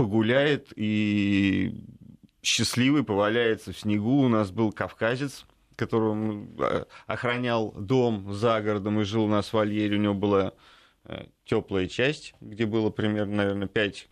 погуляет 0.00 0.72
и 0.76 1.74
счастливый 2.42 3.04
поваляется 3.04 3.74
в 3.74 3.78
снегу. 3.78 4.22
У 4.22 4.28
нас 4.28 4.50
был 4.50 4.72
кавказец, 4.72 5.44
который 5.76 6.48
э, 6.58 6.84
охранял 7.06 7.72
дом 7.72 8.32
за 8.32 8.62
городом 8.62 8.98
и 8.98 9.04
жил 9.04 9.24
у 9.24 9.28
нас 9.28 9.48
в 9.48 9.52
вольере. 9.52 9.98
У 9.98 10.00
него 10.00 10.14
была 10.14 10.54
э, 11.04 11.26
теплая 11.44 11.86
часть, 11.86 12.32
где 12.40 12.64
было 12.64 12.88
примерно, 12.88 13.36
наверное, 13.36 13.68
5, 13.68 14.08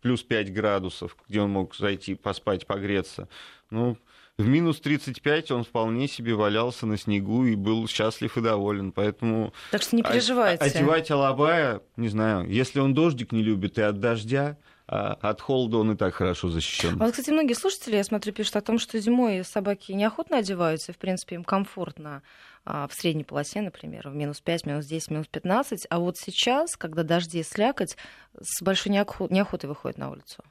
плюс 0.00 0.22
5 0.22 0.54
градусов, 0.54 1.14
где 1.28 1.42
он 1.42 1.50
мог 1.50 1.76
зайти 1.76 2.14
поспать, 2.14 2.66
погреться. 2.66 3.28
Ну, 3.68 3.98
в 4.38 4.46
минус 4.46 4.80
35 4.80 5.50
он 5.50 5.64
вполне 5.64 6.08
себе 6.08 6.34
валялся 6.34 6.86
на 6.86 6.96
снегу 6.96 7.44
и 7.44 7.56
был 7.56 7.86
счастлив 7.88 8.38
и 8.38 8.40
доволен. 8.40 8.90
Поэтому 8.90 9.52
так 9.70 9.82
что 9.82 9.96
не 9.96 10.02
переживайте. 10.02 10.64
одевать 10.64 11.10
алабая, 11.10 11.82
не 11.96 12.08
знаю, 12.08 12.48
если 12.48 12.80
он 12.80 12.94
дождик 12.94 13.32
не 13.32 13.42
любит 13.42 13.76
и 13.76 13.82
от 13.82 14.00
дождя, 14.00 14.56
от 14.86 15.40
холода 15.40 15.78
он 15.78 15.92
и 15.92 15.96
так 15.96 16.14
хорошо 16.14 16.48
защищен. 16.48 16.96
А 17.00 17.04
вот, 17.04 17.10
кстати, 17.10 17.30
многие 17.30 17.54
слушатели, 17.54 17.96
я 17.96 18.04
смотрю, 18.04 18.32
пишут 18.32 18.56
о 18.56 18.60
том, 18.60 18.78
что 18.78 18.98
зимой 19.00 19.44
собаки 19.44 19.92
неохотно 19.92 20.38
одеваются, 20.38 20.92
и, 20.92 20.94
в 20.94 20.98
принципе, 20.98 21.34
им 21.34 21.44
комфортно 21.44 22.22
а, 22.64 22.86
в 22.86 22.94
средней 22.94 23.24
полосе, 23.24 23.62
например, 23.62 24.08
в 24.08 24.14
минус 24.14 24.40
5, 24.40 24.66
минус 24.66 24.86
10, 24.86 25.10
минус 25.10 25.26
15. 25.26 25.86
А 25.90 25.98
вот 25.98 26.18
сейчас, 26.18 26.76
когда 26.76 27.02
дожди 27.02 27.40
и 27.40 27.42
слякоть, 27.42 27.96
с 28.40 28.62
большой 28.62 28.92
неохотой 28.92 29.68
выходят 29.68 29.98
на 29.98 30.10
улицу. 30.10 30.44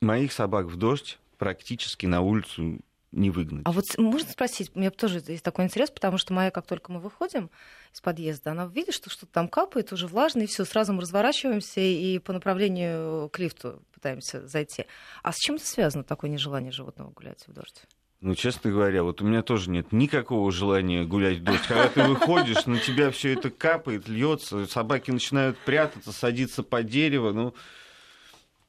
Моих 0.00 0.32
собак 0.32 0.66
в 0.66 0.76
дождь 0.76 1.18
практически 1.38 2.06
на 2.06 2.22
улицу 2.22 2.80
не 3.12 3.30
выгнать. 3.30 3.62
А 3.64 3.72
вот 3.72 3.84
можно 3.96 4.30
спросить, 4.30 4.70
у 4.74 4.78
меня 4.78 4.90
тоже 4.90 5.22
есть 5.26 5.42
такой 5.42 5.64
интерес, 5.64 5.90
потому 5.90 6.18
что 6.18 6.32
моя, 6.32 6.50
как 6.50 6.66
только 6.66 6.92
мы 6.92 7.00
выходим 7.00 7.50
из 7.92 8.00
подъезда, 8.00 8.50
она 8.50 8.66
видит, 8.66 8.94
что 8.94 9.10
что-то 9.10 9.32
там 9.32 9.48
капает, 9.48 9.92
уже 9.92 10.06
влажно, 10.06 10.42
и 10.42 10.46
все, 10.46 10.64
сразу 10.64 10.92
мы 10.92 11.02
разворачиваемся 11.02 11.80
и 11.80 12.18
по 12.18 12.32
направлению 12.32 13.30
к 13.30 13.38
лифту 13.38 13.82
пытаемся 13.92 14.46
зайти. 14.46 14.86
А 15.22 15.32
с 15.32 15.36
чем 15.36 15.56
это 15.56 15.66
связано, 15.66 16.04
такое 16.04 16.30
нежелание 16.30 16.72
животного 16.72 17.10
гулять 17.10 17.44
в 17.46 17.52
дождь? 17.52 17.84
Ну, 18.20 18.34
честно 18.34 18.72
говоря, 18.72 19.04
вот 19.04 19.22
у 19.22 19.24
меня 19.24 19.42
тоже 19.42 19.70
нет 19.70 19.92
никакого 19.92 20.50
желания 20.50 21.04
гулять 21.04 21.38
в 21.38 21.44
дождь. 21.44 21.66
Когда 21.68 21.88
ты 21.88 22.02
выходишь, 22.02 22.66
на 22.66 22.78
тебя 22.78 23.12
все 23.12 23.34
это 23.34 23.48
капает, 23.48 24.08
льется, 24.08 24.66
собаки 24.66 25.12
начинают 25.12 25.56
прятаться, 25.58 26.10
садиться 26.10 26.64
под 26.64 26.86
дерево. 26.86 27.30
Ну, 27.32 27.54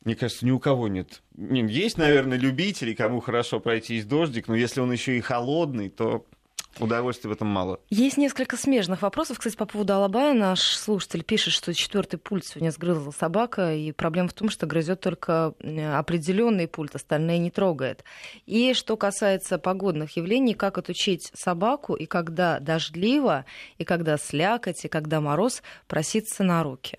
мне 0.03 0.15
кажется, 0.15 0.45
ни 0.45 0.51
у 0.51 0.59
кого 0.59 0.87
нет. 0.87 1.21
Есть, 1.35 1.97
наверное, 1.97 2.37
любители, 2.37 2.93
кому 2.93 3.19
хорошо 3.19 3.59
пройти 3.59 3.95
из 3.97 4.05
дождик, 4.05 4.47
но 4.47 4.55
если 4.55 4.79
он 4.79 4.91
еще 4.91 5.17
и 5.17 5.21
холодный, 5.21 5.89
то 5.89 6.25
Удовольствия 6.79 7.29
в 7.29 7.33
этом 7.33 7.47
мало. 7.47 7.79
Есть 7.89 8.17
несколько 8.17 8.55
смежных 8.55 9.01
вопросов. 9.01 9.39
Кстати, 9.39 9.57
по 9.57 9.65
поводу 9.65 9.93
Алабая 9.93 10.33
наш 10.33 10.61
слушатель 10.61 11.23
пишет, 11.23 11.53
что 11.53 11.73
четвертый 11.73 12.17
пульт 12.17 12.45
сегодня 12.45 12.71
сгрызла 12.71 13.11
собака, 13.11 13.73
и 13.73 13.91
проблема 13.91 14.29
в 14.29 14.33
том, 14.33 14.49
что 14.49 14.65
грызет 14.65 15.01
только 15.01 15.53
определенный 15.93 16.67
пульт, 16.67 16.95
остальные 16.95 17.39
не 17.39 17.51
трогает. 17.51 18.03
И 18.45 18.73
что 18.73 18.95
касается 18.95 19.57
погодных 19.57 20.15
явлений, 20.15 20.53
как 20.53 20.77
отучить 20.77 21.31
собаку, 21.33 21.95
и 21.95 22.05
когда 22.05 22.59
дождливо, 22.59 23.45
и 23.77 23.83
когда 23.83 24.17
слякоть, 24.17 24.85
и 24.85 24.87
когда 24.87 25.19
мороз, 25.19 25.63
проситься 25.87 26.43
на 26.43 26.63
руки. 26.63 26.97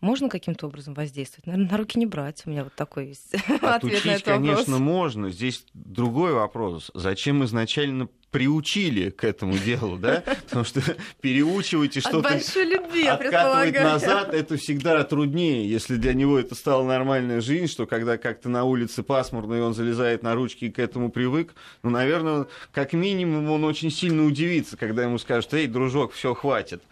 Можно 0.00 0.28
каким-то 0.28 0.66
образом 0.66 0.94
воздействовать? 0.94 1.46
Наверное, 1.46 1.70
на 1.70 1.76
руки 1.78 1.98
не 1.98 2.06
брать. 2.06 2.42
У 2.44 2.50
меня 2.50 2.64
вот 2.64 2.74
такой 2.74 3.08
есть 3.08 3.34
ответ 3.62 4.04
на 4.04 4.10
этот 4.10 4.26
вопрос. 4.26 4.46
конечно, 4.46 4.78
можно. 4.78 5.30
Здесь 5.30 5.64
другой 5.72 6.32
вопрос. 6.32 6.90
Зачем 6.94 7.44
изначально 7.44 8.08
приучили 8.36 9.08
к 9.08 9.24
этому 9.24 9.56
делу, 9.56 9.96
да? 9.96 10.22
Потому 10.44 10.66
что 10.66 10.82
переучивать 11.22 11.96
и 11.96 12.00
что-то 12.00 12.38
откатывать 13.08 13.74
назад, 13.82 14.34
это 14.34 14.58
всегда 14.58 15.02
труднее. 15.04 15.66
Если 15.66 15.96
для 15.96 16.12
него 16.12 16.38
это 16.38 16.54
стала 16.54 16.84
нормальная 16.84 17.40
жизнь, 17.40 17.66
что 17.66 17.86
когда 17.86 18.18
как-то 18.18 18.50
на 18.50 18.64
улице 18.64 19.02
пасмурно, 19.02 19.54
и 19.54 19.60
он 19.60 19.72
залезает 19.72 20.22
на 20.22 20.34
ручки 20.34 20.66
и 20.66 20.70
к 20.70 20.78
этому 20.78 21.10
привык, 21.10 21.54
ну, 21.82 21.88
наверное, 21.88 22.46
как 22.72 22.92
минимум 22.92 23.50
он 23.50 23.64
очень 23.64 23.90
сильно 23.90 24.26
удивится, 24.26 24.76
когда 24.76 25.04
ему 25.04 25.16
скажут, 25.16 25.54
эй, 25.54 25.66
дружок, 25.66 26.12
все 26.12 26.34
хватит. 26.34 26.82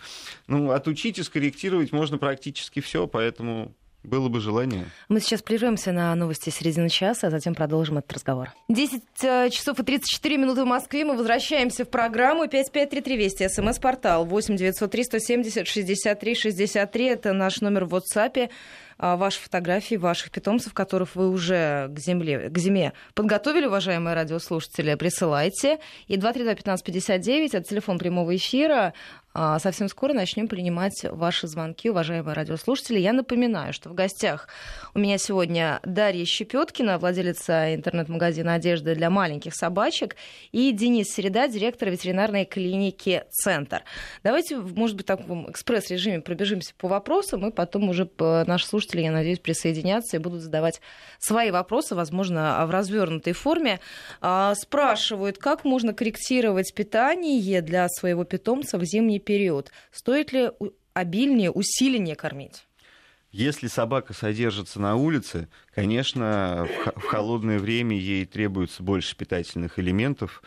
Ну, 0.47 0.71
отучить 0.71 1.19
и 1.19 1.23
скорректировать 1.23 1.93
можно 1.93 2.17
практически 2.17 2.81
все, 2.81 3.07
поэтому 3.07 3.75
было 4.05 4.29
бы 4.29 4.41
желание. 4.41 4.87
Мы 5.09 5.21
сейчас 5.21 5.43
прервемся 5.43 5.91
на 5.91 6.15
новости 6.15 6.51
середины 6.51 6.91
часа, 6.91 7.29
а 7.29 7.31
затем 7.31 7.55
продолжим 7.55 7.99
этот 7.99 8.13
разговор. 8.13 8.51
10 8.69 9.03
э, 9.23 9.51
часов 9.51 9.81
и 9.81 9.83
34 9.83 10.37
минуты 10.37 10.63
в 10.63 10.67
Москве. 10.67 11.05
Мы 11.05 11.17
возвращаемся 11.17 11.85
в 11.85 11.89
программу 11.89 12.47
5533 12.47 13.17
Вести. 13.17 13.49
СМС-портал 13.49 14.27
8 14.27 14.57
903 14.57 15.05
170 15.05 15.67
63 15.67 16.35
63. 16.35 17.05
Это 17.07 17.33
наш 17.33 17.61
номер 17.61 17.87
в 17.87 17.95
WhatsApp. 17.95 18.51
А, 18.99 19.17
ваши 19.17 19.41
фотографии 19.41 19.97
ваших 19.97 20.31
питомцев, 20.31 20.73
которых 20.73 21.17
вы 21.17 21.29
уже 21.31 21.89
к, 21.91 21.99
земле, 21.99 22.49
к 22.49 22.59
зиме 22.59 22.93
подготовили, 23.15 23.67
уважаемые 23.67 24.15
радиослушатели, 24.15 24.95
присылайте. 24.95 25.79
И 26.07 26.17
232-1559, 26.17 27.49
это 27.53 27.63
телефон 27.63 27.99
прямого 27.99 28.37
эфира. 28.37 28.95
А, 29.37 29.59
совсем 29.59 29.89
скоро 29.89 30.13
начнем 30.13 30.47
принимать 30.47 31.05
ваши 31.11 31.49
звонки, 31.49 31.91
уважаемые 31.91 32.35
радиослушатели. 32.35 33.01
Я 33.01 33.13
напоминаю, 33.13 33.73
что 33.73 33.89
в 33.89 33.95
гостях 33.95 34.47
у 34.95 35.01
меня 35.01 35.19
сегодня 35.19 35.81
Дарья 35.83 36.25
Щепеткина, 36.25 36.99
владелица 36.99 37.75
интернет-магазина 37.75 38.55
одежды 38.55 38.95
для 38.95 39.11
маленьких 39.11 39.57
собачек, 39.57 40.15
и 40.53 40.71
Денис 40.71 41.09
Середа, 41.13 41.49
директор 41.49 41.91
ветеринарной 41.91 42.45
клиники 42.45 43.25
«Центр». 43.31 43.83
Давайте, 44.23 44.57
может 44.57 44.97
быть, 44.97 45.07
в 45.07 45.09
таком 45.09 45.51
экспресс-режиме 45.51 46.21
пробежимся 46.21 46.73
по 46.79 46.87
вопросам, 46.87 47.49
и 47.49 47.51
потом 47.51 47.89
уже 47.89 48.09
наши 48.21 48.69
слушатели, 48.69 49.01
я 49.01 49.11
надеюсь, 49.11 49.41
присоединятся 49.41 50.17
и 50.17 50.21
будут 50.21 50.43
задавать 50.43 50.81
свои 51.19 51.51
вопросы, 51.51 51.97
возможно, 51.97 52.65
в 52.69 52.71
развернутой 52.71 53.33
форме. 53.33 53.81
А, 54.21 54.55
спрашивают, 54.55 55.39
как 55.39 55.65
можно 55.65 55.93
корректировать 55.93 56.73
питание 56.73 57.63
для 57.63 57.89
своего 57.89 58.23
питомца 58.23 58.79
в 58.79 58.85
зимний 58.85 59.24
период. 59.25 59.73
Стоит 59.91 60.33
ли 60.33 60.51
обильнее, 60.93 61.51
усиленнее 61.51 62.15
кормить? 62.17 62.65
Если 63.33 63.67
собака 63.67 64.13
содержится 64.13 64.81
на 64.81 64.95
улице, 64.95 65.49
конечно, 65.75 66.69
в 66.95 67.03
холодное 67.03 67.59
время 67.59 67.99
ей 67.99 68.27
требуется 68.27 68.85
больше 68.85 69.17
питательных 69.17 69.81
элементов, 69.81 70.41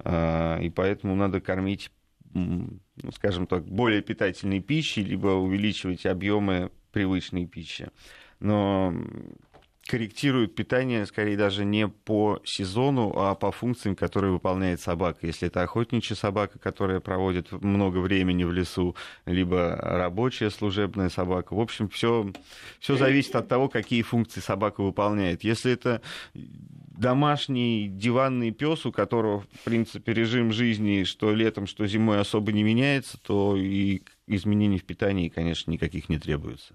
а, 0.00 0.58
и 0.58 0.68
поэтому 0.68 1.14
надо 1.14 1.40
кормить, 1.40 1.92
ну, 2.34 2.80
скажем 3.14 3.46
так, 3.46 3.64
более 3.64 4.02
питательной 4.02 4.58
пищей, 4.58 5.04
либо 5.04 5.28
увеличивать 5.28 6.04
объемы 6.04 6.72
привычной 6.90 7.46
пищи. 7.46 7.90
Но 8.40 8.92
корректируют 9.92 10.54
питание, 10.54 11.04
скорее 11.04 11.36
даже 11.36 11.66
не 11.66 11.86
по 11.86 12.40
сезону, 12.44 13.12
а 13.14 13.34
по 13.34 13.52
функциям, 13.52 13.94
которые 13.94 14.32
выполняет 14.32 14.80
собака. 14.80 15.26
Если 15.26 15.48
это 15.48 15.60
охотничья 15.60 16.16
собака, 16.16 16.58
которая 16.58 17.00
проводит 17.00 17.52
много 17.52 17.98
времени 17.98 18.44
в 18.44 18.52
лесу, 18.52 18.96
либо 19.26 19.76
рабочая 19.76 20.48
служебная 20.48 21.10
собака. 21.10 21.52
В 21.52 21.60
общем, 21.60 21.90
все, 21.90 22.32
все 22.80 22.96
зависит 22.96 23.36
от 23.36 23.48
того, 23.48 23.68
какие 23.68 24.00
функции 24.00 24.40
собака 24.40 24.82
выполняет. 24.82 25.44
Если 25.44 25.72
это 25.72 26.00
домашний 27.02 27.88
диванный 27.88 28.52
пес, 28.52 28.86
у 28.86 28.92
которого, 28.92 29.40
в 29.40 29.64
принципе, 29.64 30.14
режим 30.14 30.52
жизни 30.52 31.04
что 31.04 31.34
летом, 31.34 31.66
что 31.66 31.86
зимой 31.86 32.20
особо 32.20 32.52
не 32.52 32.62
меняется, 32.62 33.18
то 33.20 33.56
и 33.56 34.02
изменений 34.26 34.78
в 34.78 34.84
питании, 34.84 35.28
конечно, 35.28 35.70
никаких 35.70 36.08
не 36.08 36.18
требуется. 36.18 36.74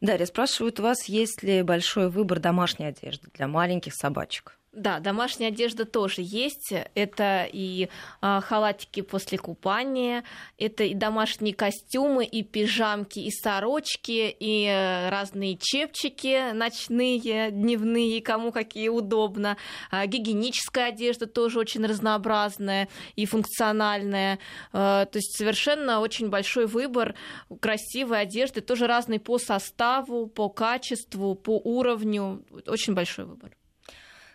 Дарья, 0.00 0.26
спрашивают 0.26 0.78
вас, 0.78 1.08
есть 1.08 1.42
ли 1.42 1.62
большой 1.62 2.10
выбор 2.10 2.38
домашней 2.38 2.86
одежды 2.86 3.28
для 3.34 3.48
маленьких 3.48 3.94
собачек? 3.94 4.58
Да, 4.72 5.00
домашняя 5.00 5.50
одежда 5.50 5.84
тоже 5.84 6.22
есть. 6.24 6.72
Это 6.94 7.46
и 7.52 7.90
а, 8.22 8.40
халатики 8.40 9.02
после 9.02 9.36
купания, 9.36 10.24
это 10.56 10.84
и 10.84 10.94
домашние 10.94 11.54
костюмы, 11.54 12.24
и 12.24 12.42
пижамки, 12.42 13.18
и 13.18 13.30
сорочки, 13.30 14.34
и 14.40 14.64
э, 14.64 15.10
разные 15.10 15.58
чепчики 15.60 16.52
ночные, 16.52 17.50
дневные, 17.50 18.22
кому 18.22 18.50
какие 18.50 18.88
удобно. 18.88 19.58
А, 19.90 20.06
гигиеническая 20.06 20.88
одежда 20.88 21.26
тоже 21.26 21.58
очень 21.58 21.84
разнообразная 21.84 22.88
и 23.14 23.26
функциональная. 23.26 24.38
А, 24.72 25.04
то 25.04 25.18
есть 25.18 25.36
совершенно 25.36 26.00
очень 26.00 26.30
большой 26.30 26.64
выбор 26.64 27.14
красивой 27.60 28.22
одежды, 28.22 28.62
тоже 28.62 28.86
разный 28.86 29.20
по 29.20 29.36
составу, 29.36 30.28
по 30.28 30.48
качеству, 30.48 31.34
по 31.34 31.60
уровню. 31.62 32.42
Очень 32.66 32.94
большой 32.94 33.26
выбор. 33.26 33.50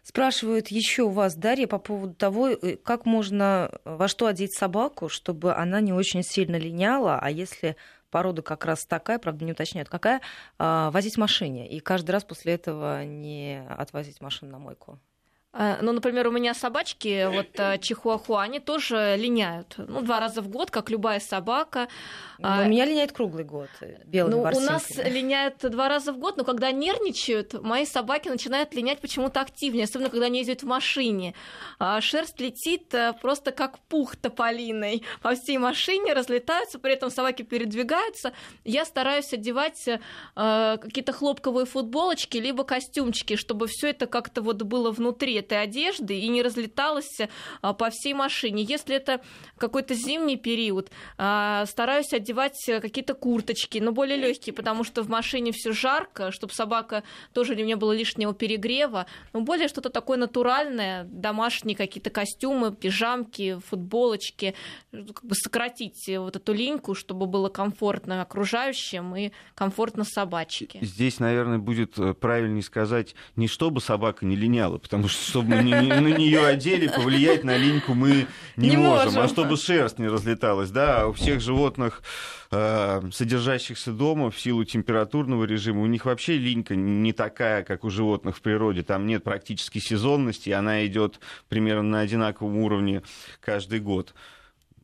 Спрашивают 0.08 0.70
еще 0.70 1.04
у 1.04 1.10
вас, 1.10 1.36
Дарья, 1.36 1.68
по 1.68 1.80
поводу 1.80 2.14
того, 2.14 2.48
э, 2.48 2.78
как 2.78 3.06
можно 3.06 3.70
э, 3.84 3.96
во 3.98 4.08
что 4.08 4.28
одеть 4.28 4.54
собаку, 4.54 5.10
чтобы 5.10 5.54
она 5.54 5.82
не 5.82 5.92
очень 5.92 6.24
сильно 6.24 6.56
линяла, 6.56 7.20
а 7.22 7.30
если 7.30 7.76
порода 8.10 8.42
как 8.42 8.64
раз 8.64 8.86
такая, 8.86 9.20
правда, 9.20 9.44
не 9.44 9.52
уточняют, 9.52 9.90
какая, 9.90 10.22
а, 10.60 10.92
возить 10.92 11.16
в 11.16 11.18
машине 11.18 11.70
и 11.70 11.82
каждый 11.82 12.12
раз 12.12 12.24
после 12.24 12.54
этого 12.54 13.04
не 13.04 13.62
отвозить 13.68 14.22
машину 14.22 14.54
на 14.54 14.60
мойку. 14.60 14.98
Э, 15.58 15.78
ну, 15.82 15.92
например, 15.92 16.28
у 16.28 16.32
меня 16.32 16.54
собачки, 16.54 17.28
вот 17.34 17.48
э, 17.58 17.80
чихуахуа, 17.80 18.44
они 18.44 18.60
тоже 18.60 19.16
линяют. 19.18 19.74
Ну, 19.78 20.02
два 20.02 20.20
раза 20.20 20.42
в 20.42 20.50
год, 20.50 20.70
как 20.70 20.92
любая 20.92 21.20
собака. 21.20 21.88
Ну, 22.38 22.48
у 22.48 22.68
меня 22.68 22.86
линяет 22.86 23.12
круглый 23.12 23.44
год, 23.44 23.70
белый 24.06 24.32
Ну, 24.32 24.42
у 24.42 24.60
нас 24.60 24.92
линяют 24.98 25.56
два 25.62 25.90
раза 25.90 26.14
в 26.14 26.20
год, 26.20 26.38
но 26.38 26.44
когда 26.44 26.72
нервничают, 26.72 27.54
мои 27.64 27.86
собаки 27.86 28.30
начинают 28.30 28.76
линять 28.76 29.00
почему-то 29.00 29.42
активнее, 29.42 29.86
особенно 29.86 30.12
когда 30.12 30.28
они 30.28 30.40
ездят 30.40 30.62
в 30.62 30.68
машине. 30.68 31.34
А 31.80 32.00
шерсть 32.02 32.40
летит 32.40 32.94
э, 32.94 33.14
просто 33.20 33.52
как 33.52 33.80
пух 33.80 34.16
тополиной 34.16 35.02
по 35.24 35.34
всей 35.34 35.58
машине, 35.58 36.14
разлетаются, 36.14 36.78
при 36.78 36.94
этом 36.94 37.10
собаки 37.10 37.42
передвигаются. 37.42 38.32
Я 38.64 38.86
стараюсь 38.86 39.34
одевать 39.34 39.90
какие-то 40.36 41.14
хлопковые 41.14 41.66
футболочки, 41.66 42.38
либо 42.38 42.64
костюмчики, 42.64 43.36
чтобы 43.36 43.68
все 43.68 43.90
это 43.90 44.06
как-то 44.06 44.42
вот 44.42 44.62
было 44.62 44.92
внутри 44.92 45.36
этой 45.48 45.62
одежды 45.62 46.20
и 46.20 46.28
не 46.28 46.42
разлеталась 46.42 47.18
а, 47.62 47.74
по 47.74 47.90
всей 47.90 48.14
машине. 48.14 48.64
Если 48.64 48.96
это 48.96 49.22
какой-то 49.58 49.94
зимний 49.94 50.38
период, 50.38 50.92
а, 51.18 51.66
стараюсь 51.66 52.14
одевать 52.14 52.58
какие-то 52.66 53.14
курточки, 53.14 53.80
но 53.80 53.92
более 53.92 54.18
легкие, 54.18 54.54
потому 54.54 54.84
что 54.84 55.04
в 55.04 55.10
машине 55.10 55.52
все 55.52 55.72
жарко, 55.72 56.32
чтобы 56.32 56.54
собака 56.54 57.04
тоже 57.34 57.56
не 57.56 57.76
было 57.76 57.94
лишнего 57.94 58.34
перегрева, 58.34 59.06
но 59.34 59.42
более 59.42 59.68
что-то 59.68 59.90
такое 59.90 60.18
натуральное, 60.18 61.06
домашние 61.06 61.76
какие-то 61.76 62.10
костюмы, 62.10 62.76
пижамки, 62.76 63.60
футболочки, 63.68 64.54
как 64.92 65.26
бы 65.26 65.36
сократить 65.36 66.08
вот 66.08 66.36
эту 66.36 66.54
линьку, 66.54 66.94
чтобы 66.96 67.26
было 67.26 67.50
комфортно 67.50 68.22
окружающим 68.22 69.16
и 69.16 69.32
комфортно 69.56 70.04
собачке. 70.04 70.80
Здесь, 70.82 71.20
наверное, 71.20 71.58
будет 71.58 71.98
э, 71.98 72.14
правильнее 72.14 72.64
сказать 72.64 73.16
не 73.36 73.48
чтобы 73.48 73.82
собака 73.82 74.26
не 74.26 74.36
линяла, 74.36 74.78
потому 74.78 75.08
что 75.08 75.32
чтобы 75.38 75.56
мы 75.56 75.62
на 75.62 76.08
нее 76.08 76.46
одели, 76.46 76.88
повлиять 76.88 77.44
на 77.44 77.58
линьку 77.58 77.94
мы 77.94 78.28
не, 78.56 78.70
не 78.70 78.78
можем. 78.78 79.06
можем. 79.06 79.22
А 79.22 79.28
чтобы 79.28 79.58
шерсть 79.58 80.00
не 80.00 80.08
разлеталась, 80.08 80.72
да, 80.72 81.02
а 81.02 81.08
у 81.08 81.14
всех 81.14 81.42
животных 81.42 82.02
э, 82.50 83.02
содержащихся 83.12 83.92
дома 83.92 84.32
в 84.32 84.40
силу 84.40 84.64
температурного 84.64 85.44
режима, 85.44 85.82
у 85.82 85.86
них 85.86 86.06
вообще 86.06 86.38
линька 86.38 86.76
не 86.76 87.14
такая, 87.14 87.64
как 87.64 87.84
у 87.84 87.90
животных 87.90 88.38
в 88.38 88.42
природе. 88.42 88.82
Там 88.82 89.06
нет 89.06 89.24
практически 89.24 89.78
сезонности, 89.78 90.50
она 90.50 90.86
идет 90.88 91.20
примерно 91.50 91.84
на 91.84 92.00
одинаковом 92.00 92.58
уровне 92.58 93.04
каждый 93.40 93.80
год. 93.80 94.16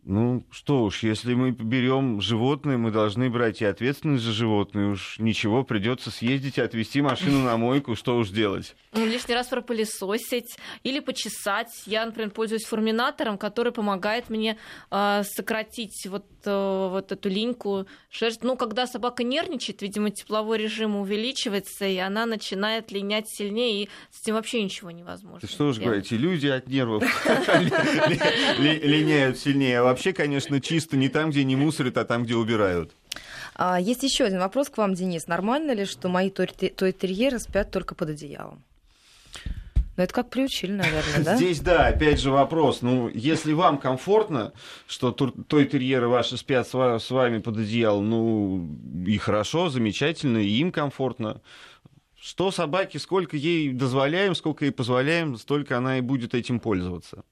Ну, 0.05 0.45
что 0.51 0.83
уж, 0.83 1.03
если 1.03 1.33
мы 1.33 1.51
берем 1.51 2.19
животные, 2.19 2.77
мы 2.77 2.91
должны 2.91 3.29
брать 3.29 3.61
и 3.61 3.65
ответственность 3.65 4.23
за 4.23 4.33
животные. 4.33 4.91
Уж 4.91 5.17
ничего, 5.19 5.63
придется 5.63 6.11
съездить 6.11 6.57
и 6.57 6.61
отвезти 6.61 7.01
машину 7.01 7.39
на 7.39 7.55
мойку, 7.55 7.95
что 7.95 8.17
уж 8.17 8.29
делать. 8.29 8.75
Ну, 8.91 9.05
лишний 9.05 9.33
раз 9.33 9.47
пропылесосить 9.47 10.57
или 10.83 10.99
почесать. 10.99 11.69
Я, 11.85 12.05
например, 12.05 12.31
пользуюсь 12.31 12.65
форминатором, 12.65 13.37
который 13.37 13.71
помогает 13.71 14.29
мне 14.29 14.57
э, 14.91 15.23
сократить 15.23 16.05
вот, 16.07 16.25
э, 16.43 16.87
вот 16.91 17.13
эту 17.13 17.29
линьку 17.29 17.87
шерсть. 18.09 18.43
Ну, 18.43 18.57
когда 18.57 18.87
собака 18.87 19.23
нервничает, 19.23 19.81
видимо, 19.81 20.09
тепловой 20.09 20.57
режим 20.57 20.97
увеличивается, 20.97 21.85
и 21.85 21.97
она 21.97 22.25
начинает 22.25 22.91
линять 22.91 23.29
сильнее, 23.29 23.83
и 23.83 23.89
с 24.11 24.21
этим 24.21 24.33
вообще 24.33 24.61
ничего 24.61 24.91
невозможно. 24.91 25.39
Ты 25.39 25.47
что 25.47 25.67
уж 25.67 25.79
говорите, 25.79 26.17
люди 26.17 26.47
от 26.47 26.67
нервов 26.67 27.03
линяют 28.59 29.37
сильнее, 29.39 29.79
а 29.79 29.92
вообще, 29.93 30.11
конечно, 30.11 30.59
чисто 30.59 30.97
не 30.97 31.07
там, 31.07 31.29
где 31.29 31.43
не 31.43 31.55
мусорят, 31.55 31.97
а 31.97 32.05
там, 32.05 32.23
где 32.23 32.35
убирают. 32.35 32.91
А, 33.55 33.79
есть 33.79 34.03
еще 34.03 34.25
один 34.25 34.39
вопрос 34.39 34.69
к 34.69 34.77
вам, 34.77 34.95
Денис. 34.95 35.27
Нормально 35.27 35.71
ли, 35.71 35.85
что 35.85 36.09
мои 36.09 36.31
той-терьеры 36.31 37.39
спят 37.39 37.69
только 37.71 37.93
под 37.93 38.09
одеялом? 38.09 38.63
Ну, 39.95 40.03
это 40.03 40.11
как 40.11 40.31
приучили, 40.31 40.71
наверное, 40.71 41.23
да? 41.23 41.35
Здесь, 41.35 41.59
да, 41.59 41.85
опять 41.85 42.19
же 42.19 42.31
вопрос. 42.31 42.81
Ну, 42.81 43.09
если 43.13 43.53
вам 43.53 43.77
комфортно, 43.77 44.51
что 44.87 45.11
той 45.11 45.65
терьеры 45.65 46.07
ваши 46.07 46.35
спят 46.37 46.67
с 46.67 47.09
вами 47.11 47.37
под 47.37 47.57
одеялом, 47.57 48.09
ну, 48.09 48.67
и 49.05 49.17
хорошо, 49.19 49.69
замечательно, 49.69 50.39
и 50.39 50.49
им 50.49 50.71
комфортно. 50.71 51.41
Что 52.19 52.49
собаке, 52.49 52.97
сколько 52.97 53.37
ей 53.37 53.71
дозволяем, 53.71 54.33
сколько 54.33 54.65
ей 54.65 54.71
позволяем, 54.71 55.37
столько 55.37 55.77
она 55.77 55.99
и 55.99 56.01
будет 56.01 56.33
этим 56.33 56.59
пользоваться. 56.59 57.23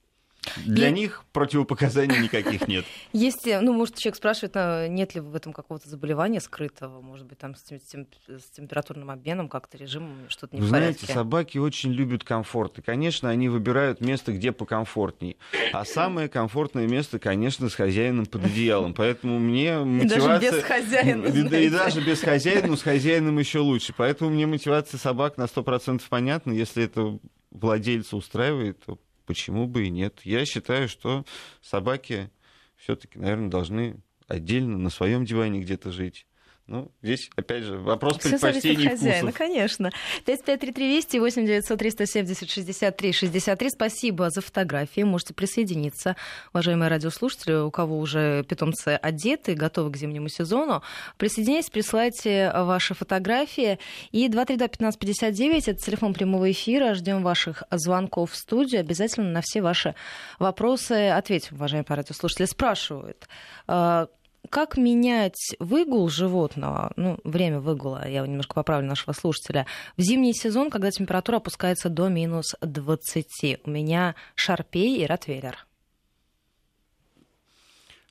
Для 0.66 0.90
и... 0.90 0.92
них 0.92 1.24
противопоказаний 1.34 2.20
никаких 2.20 2.68
нет. 2.68 2.86
Есть, 3.14 3.46
ну, 3.46 3.74
может, 3.74 3.98
человек 3.98 4.16
спрашивает, 4.16 4.54
а 4.56 4.88
нет 4.88 5.14
ли 5.14 5.22
в 5.22 5.36
этом 5.36 5.54
какого-то 5.54 5.88
заболевания 5.88 6.42
скрытого, 6.42 7.00
может 7.02 7.28
быть, 7.28 7.38
там 7.38 7.56
с, 7.56 7.62
тем, 7.62 8.08
с 8.28 8.50
температурным 8.50 9.12
обменом, 9.12 9.50
как-то 9.50 9.78
режимом, 9.78 10.30
что-то 10.30 10.56
не 10.56 10.62
Вы 10.62 10.68
в 10.68 10.72
порядке. 10.72 11.06
Знаете, 11.06 11.14
собаки 11.14 11.58
очень 11.60 11.92
любят 11.92 12.24
комфорт, 12.24 12.80
и, 12.80 12.82
конечно, 12.82 13.30
они 13.30 13.50
выбирают 13.50 14.02
место, 14.02 14.32
где 14.34 14.52
покомфортней. 14.52 15.38
А 15.74 15.86
самое 15.86 16.28
комфортное 16.28 16.88
место, 16.88 17.20
конечно, 17.20 17.70
с 17.70 17.76
хозяином 17.76 18.26
под 18.26 18.46
одеялом, 18.46 18.96
поэтому 18.96 19.38
мне 19.38 19.78
мотивация... 19.84 20.38
И 20.38 20.40
даже 20.40 20.58
без 20.58 20.64
хозяина, 20.64 21.26
И 21.62 21.70
даже 21.70 22.02
без 22.02 22.20
хозяина, 22.20 22.68
но 22.68 22.76
с 22.76 22.82
хозяином 22.82 23.38
еще 23.38 23.60
лучше. 23.60 23.94
Поэтому 23.96 24.32
мне 24.32 24.48
мотивация 24.48 24.98
собак 24.98 25.38
на 25.38 25.44
100% 25.44 26.02
понятна, 26.10 26.52
если 26.52 26.86
это 26.86 27.20
владельца 27.52 28.16
устраивает, 28.16 28.84
то 28.84 28.98
почему 29.26 29.68
бы 29.68 29.86
и 29.88 29.90
нет. 29.90 30.22
Я 30.24 30.46
считаю, 30.46 30.88
что 30.88 31.26
собаки 31.62 32.30
все-таки, 32.76 33.20
наверное, 33.20 33.50
должны 33.50 34.02
отдельно 34.28 34.78
на 34.78 34.90
своем 34.90 35.26
диване 35.26 35.62
где-то 35.62 35.92
жить. 35.92 36.26
Ну, 36.68 36.92
здесь, 37.02 37.30
опять 37.36 37.64
же, 37.64 37.78
вопрос 37.78 38.18
Всё 38.20 38.30
предпочтений 38.30 38.88
от 38.88 38.94
хозяина, 38.94 39.32
вкусов. 39.32 39.38
конечно. 39.38 39.92
553320 40.26 41.20
8 41.20 41.46
900 41.46 41.80
370 41.80 42.50
63 42.50 43.12
63. 43.12 43.70
Спасибо 43.72 44.30
за 44.30 44.42
фотографии. 44.42 45.02
Можете 45.02 45.34
присоединиться, 45.34 46.16
уважаемые 46.54 46.90
радиослушатели, 46.90 47.54
у 47.54 47.72
кого 47.72 48.00
уже 48.00 48.44
питомцы 48.44 49.00
одеты, 49.02 49.56
готовы 49.56 49.92
к 49.92 49.98
зимнему 49.98 50.30
сезону. 50.30 50.82
Присоединяйтесь, 51.18 51.70
присылайте 51.70 52.52
ваши 52.56 52.94
фотографии. 52.94 53.78
И 54.12 54.30
232-1559 54.30 55.64
это 55.68 55.76
телефон 55.76 56.14
прямого 56.14 56.50
эфира. 56.52 56.94
Ждем 56.94 57.22
ваших 57.24 57.64
звонков 57.72 58.32
в 58.32 58.36
студию. 58.36 58.82
Обязательно 58.82 59.30
на 59.30 59.42
все 59.42 59.62
ваши 59.62 59.96
вопросы 60.40 61.10
ответим, 61.10 61.58
уважаемые 61.58 61.86
радиослушатели. 61.96 62.46
Спрашивают, 62.46 63.28
а, 63.68 64.08
как 64.50 64.78
менять 64.78 65.56
выгул 65.60 66.10
животного, 66.10 66.92
ну, 66.96 67.20
время 67.24 67.60
выгула, 67.60 68.08
я 68.08 68.26
немножко 68.26 68.54
поправлю 68.56 68.88
нашего 68.88 69.14
слушателя, 69.14 69.66
в 69.98 70.02
зимний 70.02 70.34
сезон, 70.34 70.70
когда 70.70 70.92
температура 70.92 71.38
опускается 71.38 71.90
до 71.90 72.10
минус 72.10 72.56
20? 72.62 73.62
У 73.66 73.70
меня 73.70 74.16
шарпей 74.36 75.02
и 75.02 75.06
ротвейлер. 75.06 75.66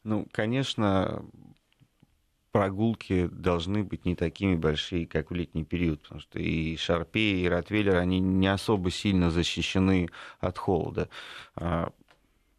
Ну, 0.03 0.27
конечно, 0.33 1.25
прогулки 2.53 3.29
должны 3.29 3.85
быть 3.85 4.05
не 4.05 4.15
такими 4.15 4.55
большие, 4.55 5.07
как 5.07 5.31
в 5.31 5.35
летний 5.35 5.65
период, 5.65 6.03
потому 6.03 6.21
что 6.21 6.39
и 6.39 6.77
Шарпей, 6.77 7.45
и 7.45 7.49
Ротвейлер, 7.49 7.97
они 7.97 8.19
не 8.19 8.49
особо 8.49 8.91
сильно 8.91 9.31
защищены 9.31 10.09
от 10.41 10.59
холода. 10.59 11.09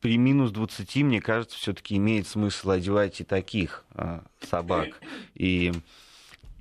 При 0.01 0.17
минус 0.17 0.51
20, 0.51 0.95
мне 0.97 1.21
кажется, 1.21 1.57
все-таки 1.57 1.95
имеет 1.95 2.27
смысл 2.27 2.71
одевать 2.71 3.21
и 3.21 3.23
таких 3.23 3.85
а, 3.93 4.23
собак. 4.41 4.99
И 5.35 5.71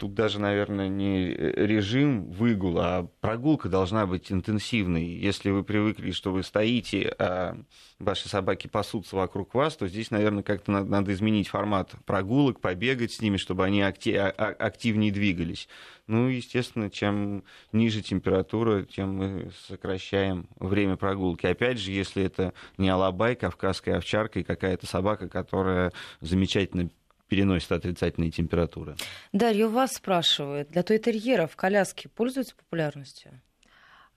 тут 0.01 0.15
даже, 0.15 0.41
наверное, 0.41 0.89
не 0.89 1.29
режим 1.29 2.31
выгула, 2.31 2.97
а 2.97 3.03
прогулка 3.21 3.69
должна 3.69 4.07
быть 4.07 4.33
интенсивной. 4.33 5.05
Если 5.05 5.51
вы 5.51 5.63
привыкли, 5.63 6.11
что 6.13 6.33
вы 6.33 6.43
стоите, 6.43 7.15
а 7.19 7.59
ваши 7.99 8.31
собаки 8.31 8.67
пасутся 8.67 9.17
вокруг 9.17 9.55
вас, 9.55 9.77
то 9.77 9.87
здесь, 9.87 10.11
наверное, 10.11 10.43
как-то 10.43 10.73
надо, 10.73 10.91
надо 10.91 11.13
изменить 11.13 11.49
формат 11.49 11.93
прогулок, 12.07 12.61
побегать 12.61 13.13
с 13.13 13.21
ними, 13.21 13.37
чтобы 13.37 13.67
они 13.67 13.83
актив, 13.83 14.17
а, 14.17 14.35
а, 14.39 14.47
активнее 14.47 15.13
двигались. 15.13 15.69
Ну, 16.07 16.29
естественно, 16.29 16.91
чем 16.91 17.45
ниже 17.73 18.01
температура, 18.01 18.85
тем 18.85 19.17
мы 19.17 19.51
сокращаем 19.69 20.49
время 20.59 20.97
прогулки. 20.97 21.45
Опять 21.45 21.79
же, 21.79 21.93
если 21.93 22.25
это 22.25 22.55
не 22.79 22.89
алабай, 22.89 23.37
кавказская 23.37 23.99
овчарка 23.99 24.41
и 24.41 24.45
какая-то 24.45 24.87
собака, 24.87 25.29
которая 25.29 25.93
замечательно 26.23 26.89
переносит 27.31 27.71
отрицательные 27.71 28.33
температуры. 28.33 28.97
Дарья, 29.33 29.69
у 29.69 29.71
вас 29.71 29.95
спрашивают, 29.95 30.69
для 30.71 30.83
той-терьеров 30.83 31.55
коляски 31.57 32.09
пользуются 32.09 32.57
популярностью? 32.57 33.41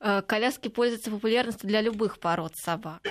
Э, 0.05 0.21
коляски 0.21 0.67
пользуются 0.67 1.09
популярностью 1.11 1.69
для 1.69 1.79
любых 1.79 2.19
пород 2.19 2.55
собак. 2.57 3.01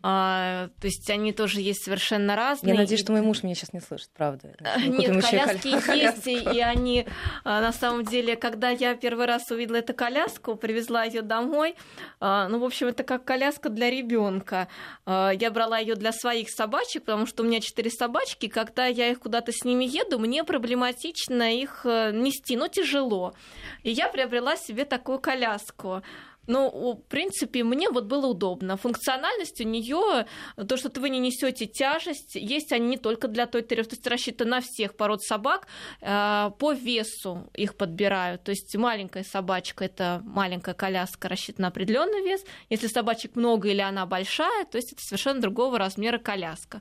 А, 0.00 0.68
то 0.80 0.86
есть 0.86 1.10
они 1.10 1.32
тоже 1.32 1.60
есть 1.60 1.82
совершенно 1.82 2.36
разные. 2.36 2.74
Я 2.74 2.80
надеюсь, 2.80 3.00
что 3.00 3.10
мой 3.10 3.20
муж 3.20 3.42
меня 3.42 3.56
сейчас 3.56 3.72
не 3.72 3.80
слышит, 3.80 4.10
правда. 4.16 4.54
Нет, 4.78 5.24
коляски 5.24 5.68
есть, 5.96 6.26
и 6.26 6.60
они 6.60 7.06
а, 7.42 7.60
на 7.60 7.72
самом 7.72 8.04
деле, 8.04 8.36
когда 8.36 8.70
я 8.70 8.94
первый 8.94 9.26
раз 9.26 9.50
увидела 9.50 9.76
эту 9.76 9.94
коляску, 9.94 10.54
привезла 10.54 11.02
ее 11.02 11.22
домой, 11.22 11.74
а, 12.20 12.48
ну, 12.48 12.60
в 12.60 12.64
общем, 12.64 12.86
это 12.86 13.02
как 13.02 13.24
коляска 13.24 13.70
для 13.70 13.90
ребенка. 13.90 14.68
А, 15.04 15.30
я 15.30 15.50
брала 15.50 15.78
ее 15.78 15.96
для 15.96 16.12
своих 16.12 16.50
собачек, 16.50 17.04
потому 17.04 17.26
что 17.26 17.42
у 17.42 17.46
меня 17.46 17.60
четыре 17.60 17.90
собачки, 17.90 18.46
когда 18.46 18.86
я 18.86 19.10
их 19.10 19.18
куда-то 19.18 19.50
с 19.50 19.64
ними 19.64 19.84
еду, 19.84 20.20
мне 20.20 20.44
проблематично 20.44 21.54
их 21.54 21.80
э, 21.84 22.12
нести, 22.12 22.56
но 22.56 22.68
тяжело. 22.68 23.34
И 23.82 23.90
я 23.90 24.08
приобрела 24.08 24.56
себе 24.56 24.84
такую 24.84 25.18
коляску. 25.18 26.02
Ну, 26.48 26.94
в 26.94 27.08
принципе, 27.08 27.62
мне 27.62 27.90
вот 27.90 28.06
было 28.06 28.26
удобно. 28.26 28.78
Функциональность 28.78 29.60
у 29.60 29.64
нее, 29.64 30.26
то, 30.56 30.76
что 30.78 30.88
вы 30.98 31.10
не 31.10 31.18
несете 31.18 31.66
тяжесть, 31.66 32.36
есть 32.36 32.72
они 32.72 32.86
не 32.86 32.96
только 32.96 33.28
для 33.28 33.46
той 33.46 33.62
терьеров, 33.62 33.88
то 33.88 33.96
есть 33.96 34.06
рассчитаны 34.06 34.50
на 34.50 34.60
всех 34.62 34.96
пород 34.96 35.22
собак, 35.22 35.66
э, 36.00 36.50
по 36.58 36.72
весу 36.72 37.50
их 37.54 37.76
подбирают. 37.76 38.44
То 38.44 38.52
есть 38.52 38.74
маленькая 38.76 39.24
собачка 39.24 39.84
это 39.84 40.22
маленькая 40.24 40.74
коляска 40.74 41.28
рассчитана 41.28 41.66
на 41.66 41.68
определенный 41.68 42.22
вес. 42.22 42.42
Если 42.70 42.86
собачек 42.86 43.36
много 43.36 43.68
или 43.68 43.82
она 43.82 44.06
большая, 44.06 44.64
то 44.64 44.78
есть 44.78 44.94
это 44.94 45.02
совершенно 45.02 45.42
другого 45.42 45.78
размера 45.78 46.16
коляска. 46.16 46.80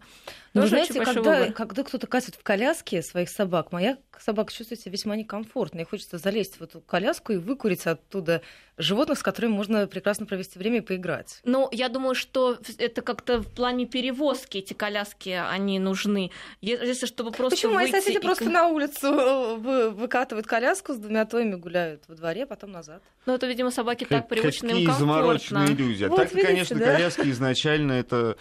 Но 0.58 0.64
вы 0.64 0.68
знаете, 0.70 1.02
когда, 1.04 1.52
когда 1.52 1.84
кто-то 1.84 2.08
катит 2.08 2.36
в 2.36 2.44
коляске 2.44 3.02
своих 3.02 3.30
собак, 3.30 3.72
моя 3.72 3.98
собака 4.20 4.52
чувствует 4.52 4.82
себя 4.82 4.92
весьма 4.92 5.16
некомфортно, 5.16 5.82
и 5.82 5.84
хочется 5.84 6.18
залезть 6.18 6.60
в 6.60 6.64
эту 6.64 6.82
коляску 6.82 7.34
и 7.34 7.38
выкурить 7.38 7.86
оттуда 7.86 8.42
животных, 8.78 9.20
с 9.20 9.24
которыми 9.24 9.52
можно 9.52 9.88
прекрасно 9.88 10.26
провести 10.26 10.60
время 10.60 10.78
и 10.78 10.82
поиграть. 10.82 11.40
Ну, 11.44 11.68
я 11.72 11.90
думаю, 11.90 12.16
что 12.16 12.58
это 12.78 13.02
как-то 13.02 13.42
в 13.42 13.54
плане 13.54 13.86
перевозки 13.86 14.58
эти 14.58 14.74
коляски, 14.74 15.30
они 15.30 15.80
нужны. 15.80 16.32
Если 16.62 17.06
чтобы 17.06 17.32
просто 17.32 17.56
Почему? 17.56 17.74
Мои 17.74 17.92
соседи 17.92 18.18
и... 18.18 18.20
просто 18.20 18.50
на 18.50 18.68
улицу 18.68 19.08
э, 19.08 19.90
выкатывают 19.90 20.48
коляску 20.48 20.94
с 20.94 20.98
двумя 20.98 21.26
тоями, 21.26 21.56
гуляют 21.56 22.04
во 22.08 22.16
дворе, 22.16 22.44
а 22.44 22.48
потом 22.48 22.72
назад. 22.72 23.02
Ну, 23.26 23.34
это, 23.34 23.48
видимо, 23.48 23.72
собаки 23.72 24.04
как, 24.04 24.10
так 24.10 24.30
привычны, 24.30 24.70
им 24.70 24.86
комфортно. 24.88 25.00
замороченные 25.00 25.68
люди. 25.76 26.06
Вот, 26.06 26.18
так, 26.18 26.32
видите, 26.32 26.48
конечно, 26.48 26.80
да? 26.80 26.94
коляски 26.94 27.30
изначально 27.32 27.94
это 27.94 28.38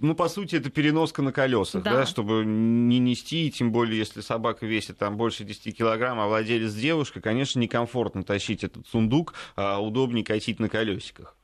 ну, 0.00 0.14
по 0.14 0.28
сути, 0.28 0.56
это 0.56 0.70
переноска 0.70 1.22
на 1.22 1.32
колесах, 1.32 1.82
да. 1.82 1.92
да, 1.92 2.06
чтобы 2.06 2.44
не 2.44 2.98
нести, 2.98 3.46
и 3.48 3.50
тем 3.50 3.72
более, 3.72 3.98
если 3.98 4.20
собака 4.20 4.66
весит 4.66 4.98
там 4.98 5.16
больше 5.16 5.44
10 5.44 5.76
килограмм, 5.76 6.20
а 6.20 6.26
владелец 6.26 6.72
девушка, 6.74 7.20
конечно, 7.20 7.58
некомфортно 7.60 8.22
тащить 8.22 8.64
этот 8.64 8.86
сундук, 8.88 9.34
а 9.56 9.80
удобнее 9.80 10.24
катить 10.24 10.58
на 10.58 10.68
колесиках. 10.68 11.36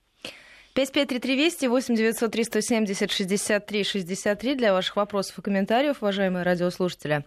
553320 0.75 1.69
8 1.69 1.95
903 1.97 2.45
170 2.45 3.11
63 3.11 3.85
63 3.85 4.55
для 4.55 4.73
ваших 4.73 4.97
вопросов 4.97 5.38
и 5.38 5.42
комментариев, 5.42 6.03
уважаемые 6.03 6.42
радиослушатели. 6.42 7.25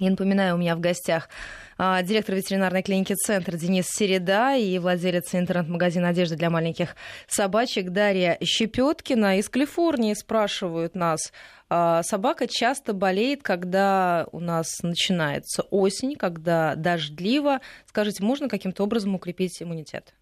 Я 0.00 0.08
напоминаю, 0.08 0.54
у 0.54 0.58
меня 0.58 0.76
в 0.76 0.80
гостях 0.80 1.28
а, 1.76 2.00
директор 2.00 2.34
ветеринарной 2.34 2.82
клиники 2.82 3.14
«Центр» 3.14 3.56
Денис 3.56 3.84
Середа 3.86 4.56
и 4.56 4.78
владелец 4.78 5.34
интернет-магазина 5.34 6.08
одежды 6.08 6.36
для 6.36 6.48
маленьких 6.48 6.96
собачек 7.28 7.90
Дарья 7.90 8.38
Щепеткина. 8.42 9.36
Из 9.36 9.50
Калифорнии 9.50 10.14
спрашивают 10.14 10.94
нас, 10.94 11.34
а, 11.68 12.02
собака 12.02 12.48
часто 12.48 12.94
болеет, 12.94 13.42
когда 13.42 14.26
у 14.32 14.40
нас 14.40 14.78
начинается 14.82 15.64
осень, 15.68 16.16
когда 16.16 16.76
дождливо. 16.76 17.60
Скажите, 17.84 18.24
можно 18.24 18.48
каким-то 18.48 18.84
образом 18.84 19.14
укрепить 19.14 19.62
иммунитет? 19.62 20.14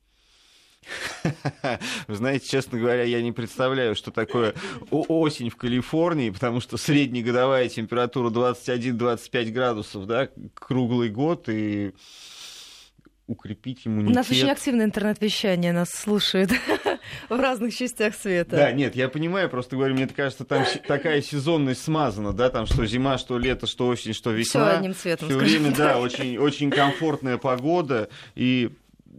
Вы 2.09 2.17
знаете, 2.17 2.49
честно 2.49 2.79
говоря, 2.79 3.03
я 3.03 3.23
не 3.23 3.33
представляю, 3.33 3.95
что 3.95 4.11
такое 4.11 4.55
осень 4.91 5.51
в 5.51 5.57
Калифорнии, 5.57 6.31
потому 6.31 6.61
что 6.61 6.77
среднегодовая 6.77 7.69
температура 7.69 8.31
21-25 8.31 9.51
градусов, 9.51 10.07
да, 10.07 10.29
круглый 10.55 11.09
год, 11.09 11.49
и 11.49 11.93
укрепить 13.29 13.87
иммунитет. 13.87 14.11
У 14.11 14.19
нас 14.19 14.31
очень 14.31 14.51
активное 14.51 14.87
интернет-вещание, 14.87 15.73
нас 15.73 15.91
слушают 15.91 16.51
в 17.29 17.39
разных 17.39 17.75
частях 17.77 18.15
света. 18.15 18.57
Да, 18.57 18.73
нет, 18.73 18.97
я 18.97 19.09
понимаю, 19.09 19.51
просто 19.51 19.77
говорю, 19.77 19.95
мне 19.95 20.09
кажется, 20.09 20.45
там 20.45 20.65
такая 20.87 21.21
сезонность 21.21 21.83
смазана, 21.83 22.33
да, 22.33 22.49
там 22.49 22.67
что 22.67 22.87
зима, 22.87 23.19
что 23.19 23.39
лето, 23.39 23.67
что 23.67 23.87
осень, 23.87 24.15
что 24.15 24.31
весна. 24.31 24.71
Все 24.71 24.77
одним 24.79 24.95
цветом. 24.95 25.29
Все 25.29 25.39
время, 25.39 25.75
да, 25.77 26.01
очень, 26.01 26.39
очень 26.39 26.71
комфортная 26.71 27.37
погода, 27.37 28.09
и 28.35 28.71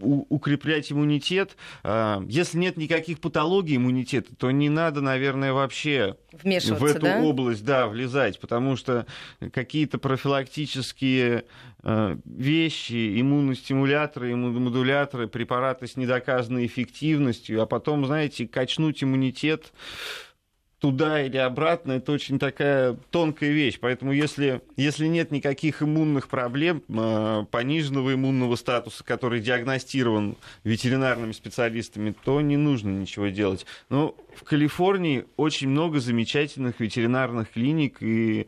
укреплять 0.01 0.91
иммунитет. 0.91 1.55
А, 1.83 2.23
если 2.27 2.57
нет 2.57 2.77
никаких 2.77 3.19
патологий 3.19 3.77
иммунитета, 3.77 4.35
то 4.35 4.51
не 4.51 4.69
надо, 4.69 5.01
наверное, 5.01 5.53
вообще 5.53 6.15
в 6.31 6.85
эту 6.85 7.01
да? 7.01 7.21
область 7.21 7.63
да, 7.63 7.87
влезать, 7.87 8.39
потому 8.39 8.75
что 8.75 9.05
какие-то 9.51 9.97
профилактические 9.97 11.45
а, 11.81 12.17
вещи, 12.25 13.19
иммуностимуляторы, 13.21 14.33
иммуномодуляторы, 14.33 15.27
препараты 15.27 15.87
с 15.87 15.95
недоказанной 15.95 16.65
эффективностью, 16.65 17.61
а 17.61 17.65
потом, 17.65 18.05
знаете, 18.05 18.47
качнуть 18.47 19.03
иммунитет 19.03 19.71
туда 20.79 21.21
или 21.21 21.37
обратно, 21.37 21.93
это 21.93 22.11
очень 22.11 22.39
такая 22.39 22.97
тонкая 23.11 23.51
вещь. 23.51 23.79
Поэтому 23.79 24.11
если, 24.11 24.61
если 24.77 25.07
нет 25.07 25.31
никаких 25.31 25.83
иммунных 25.83 26.29
проблем, 26.29 26.83
а, 26.89 27.43
пониженного 27.45 28.13
иммунного 28.13 28.55
статуса, 28.55 29.03
который 29.03 29.41
диагностирован 29.41 30.37
ветеринарными 30.63 31.33
специалистами, 31.33 32.15
то 32.23 32.41
не 32.41 32.57
нужно 32.57 32.89
ничего 32.89 33.27
делать. 33.27 33.65
Но 33.89 34.15
в 34.35 34.43
Калифорнии 34.43 35.25
очень 35.35 35.69
много 35.69 35.99
замечательных 35.99 36.79
ветеринарных 36.79 37.51
клиник, 37.51 37.97
и 38.01 38.47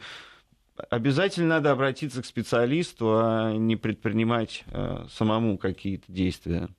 обязательно 0.90 1.50
надо 1.50 1.72
обратиться 1.72 2.22
к 2.22 2.26
специалисту, 2.26 3.18
а 3.18 3.54
не 3.54 3.76
предпринимать 3.76 4.64
а, 4.68 5.06
самому 5.12 5.58
какие-то 5.58 6.12
действия. 6.12 6.70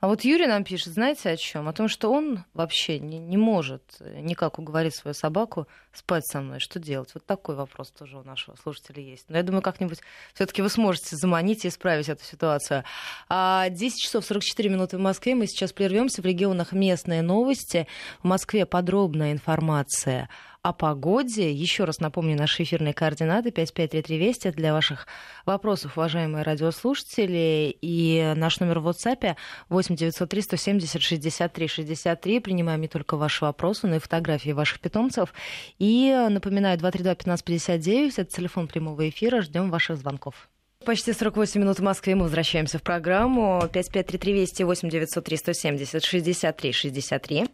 А 0.00 0.08
вот 0.08 0.22
Юрий 0.22 0.46
нам 0.46 0.64
пишет, 0.64 0.92
знаете 0.92 1.30
о 1.30 1.36
чем? 1.36 1.68
О 1.68 1.72
том, 1.72 1.88
что 1.88 2.12
он 2.12 2.44
вообще 2.52 2.98
не, 2.98 3.18
не 3.18 3.36
может 3.36 3.82
никак 4.00 4.58
уговорить 4.58 4.94
свою 4.94 5.14
собаку 5.14 5.66
спать 5.94 6.26
со 6.26 6.40
мной. 6.40 6.60
Что 6.60 6.78
делать? 6.78 7.10
Вот 7.14 7.24
такой 7.24 7.54
вопрос 7.54 7.90
тоже 7.90 8.18
у 8.18 8.22
нашего 8.22 8.56
слушателя 8.56 9.02
есть. 9.02 9.26
Но 9.28 9.36
я 9.36 9.42
думаю, 9.42 9.62
как-нибудь 9.62 10.00
все-таки 10.34 10.62
вы 10.62 10.68
сможете 10.68 11.16
заманить 11.16 11.64
и 11.64 11.68
исправить 11.68 12.08
эту 12.08 12.24
ситуацию. 12.24 12.84
А 13.28 13.68
10 13.68 13.98
часов 13.98 14.24
44 14.24 14.68
минуты 14.68 14.96
в 14.98 15.00
Москве. 15.00 15.34
Мы 15.34 15.46
сейчас 15.46 15.72
прервемся 15.72 16.22
в 16.22 16.26
регионах 16.26 16.72
местные 16.72 17.22
новости. 17.22 17.86
В 18.22 18.26
Москве 18.26 18.66
подробная 18.66 19.32
информация 19.32 20.28
о 20.64 20.72
погоде. 20.72 21.52
Еще 21.52 21.84
раз 21.84 22.00
напомню 22.00 22.38
наши 22.38 22.62
эфирные 22.62 22.94
координаты 22.94 23.50
553320 23.50 24.56
для 24.56 24.72
ваших 24.72 25.06
вопросов, 25.44 25.98
уважаемые 25.98 26.42
радиослушатели. 26.42 27.76
И 27.82 28.32
наш 28.34 28.60
номер 28.60 28.80
в 28.80 28.88
WhatsApp 28.88 29.36
8903 29.68 30.42
170 30.42 31.02
63 31.02 31.68
63. 31.68 32.40
Принимаем 32.40 32.80
не 32.80 32.88
только 32.88 33.18
ваши 33.18 33.44
вопросы, 33.44 33.86
но 33.86 33.96
и 33.96 33.98
фотографии 33.98 34.52
ваших 34.52 34.80
питомцев. 34.80 35.34
И 35.78 35.83
напоминаю, 36.30 36.78
232 36.78 37.12
1559 37.12 38.18
это 38.18 38.30
телефон 38.30 38.68
прямого 38.68 39.08
эфира. 39.08 39.42
Ждем 39.42 39.70
ваших 39.70 39.96
звонков. 39.96 40.48
Почти 40.84 41.12
48 41.12 41.60
минут 41.60 41.78
в 41.78 41.82
Москве. 41.82 42.14
Мы 42.14 42.24
возвращаемся 42.24 42.78
в 42.78 42.82
программу. 42.82 43.60
553320 43.72 44.60
8903 44.64 45.36
170 45.36 46.04
63 46.04 46.72
63. 46.72 47.46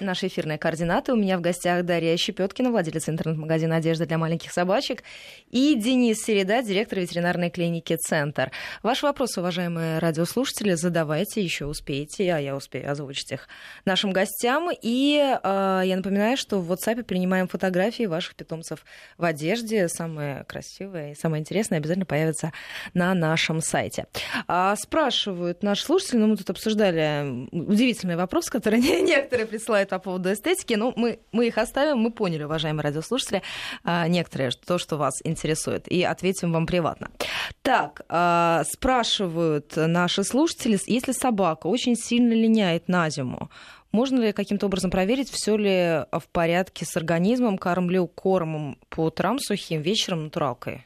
Наши 0.00 0.26
эфирные 0.28 0.58
координаты. 0.58 1.12
У 1.12 1.16
меня 1.16 1.38
в 1.38 1.40
гостях 1.40 1.84
Дарья 1.84 2.16
Щепеткина, 2.16 2.70
владелец 2.70 3.08
интернет-магазина 3.08 3.76
«Одежда 3.76 4.06
для 4.06 4.18
маленьких 4.18 4.50
собачек», 4.50 5.02
и 5.50 5.74
Денис 5.74 6.22
Середа, 6.22 6.62
директор 6.62 6.98
ветеринарной 6.98 7.50
клиники 7.50 7.96
«Центр». 7.96 8.50
Ваши 8.82 9.04
вопросы, 9.06 9.40
уважаемые 9.40 9.98
радиослушатели, 9.98 10.72
задавайте, 10.74 11.42
еще 11.42 11.66
успеете, 11.66 12.32
а 12.32 12.38
я 12.38 12.56
успею 12.56 12.90
озвучить 12.90 13.30
их 13.32 13.48
нашим 13.84 14.12
гостям. 14.12 14.70
И 14.82 15.16
э, 15.16 15.82
я 15.84 15.96
напоминаю, 15.96 16.36
что 16.36 16.60
в 16.60 16.72
WhatsApp 16.72 17.02
принимаем 17.04 17.46
фотографии 17.46 18.06
ваших 18.06 18.34
питомцев 18.36 18.84
в 19.18 19.24
одежде. 19.24 19.88
Самые 19.88 20.44
красивые 20.44 21.12
и 21.12 21.14
самые 21.14 21.40
интересные 21.40 21.78
обязательно 21.78 22.06
появятся 22.06 22.52
на 22.94 23.14
нашем 23.14 23.60
сайте. 23.60 24.06
А, 24.48 24.74
спрашивают 24.76 25.62
наши 25.62 25.84
слушатели, 25.84 26.16
ну 26.16 26.28
мы 26.28 26.36
тут 26.36 26.50
обсуждали 26.50 27.46
удивительный 27.52 28.16
вопрос, 28.16 28.46
который 28.46 28.80
некоторые 29.02 29.33
присылают 29.42 29.90
по 29.90 29.98
поводу 29.98 30.32
эстетики. 30.32 30.74
Ну, 30.74 30.92
мы, 30.96 31.18
мы 31.32 31.48
их 31.48 31.58
оставим, 31.58 31.98
мы 31.98 32.12
поняли, 32.12 32.44
уважаемые 32.44 32.84
радиослушатели, 32.84 33.42
а, 33.82 34.06
некоторые, 34.06 34.50
то, 34.52 34.78
что 34.78 34.96
вас 34.96 35.14
интересует, 35.24 35.88
и 35.88 36.04
ответим 36.04 36.52
вам 36.52 36.66
приватно. 36.66 37.10
Так, 37.62 38.02
а, 38.08 38.62
спрашивают 38.72 39.72
наши 39.76 40.22
слушатели, 40.22 40.78
если 40.86 41.12
собака 41.12 41.66
очень 41.66 41.96
сильно 41.96 42.32
линяет 42.32 42.88
на 42.88 43.10
зиму, 43.10 43.50
можно 43.92 44.20
ли 44.20 44.32
каким-то 44.32 44.66
образом 44.66 44.90
проверить, 44.90 45.30
все 45.30 45.56
ли 45.56 46.04
в 46.10 46.28
порядке 46.32 46.84
с 46.84 46.96
организмом, 46.96 47.58
кормлю 47.58 48.06
кормом 48.08 48.78
по 48.88 49.04
утрам 49.04 49.38
сухим, 49.38 49.82
вечером 49.82 50.24
натуралкой? 50.24 50.84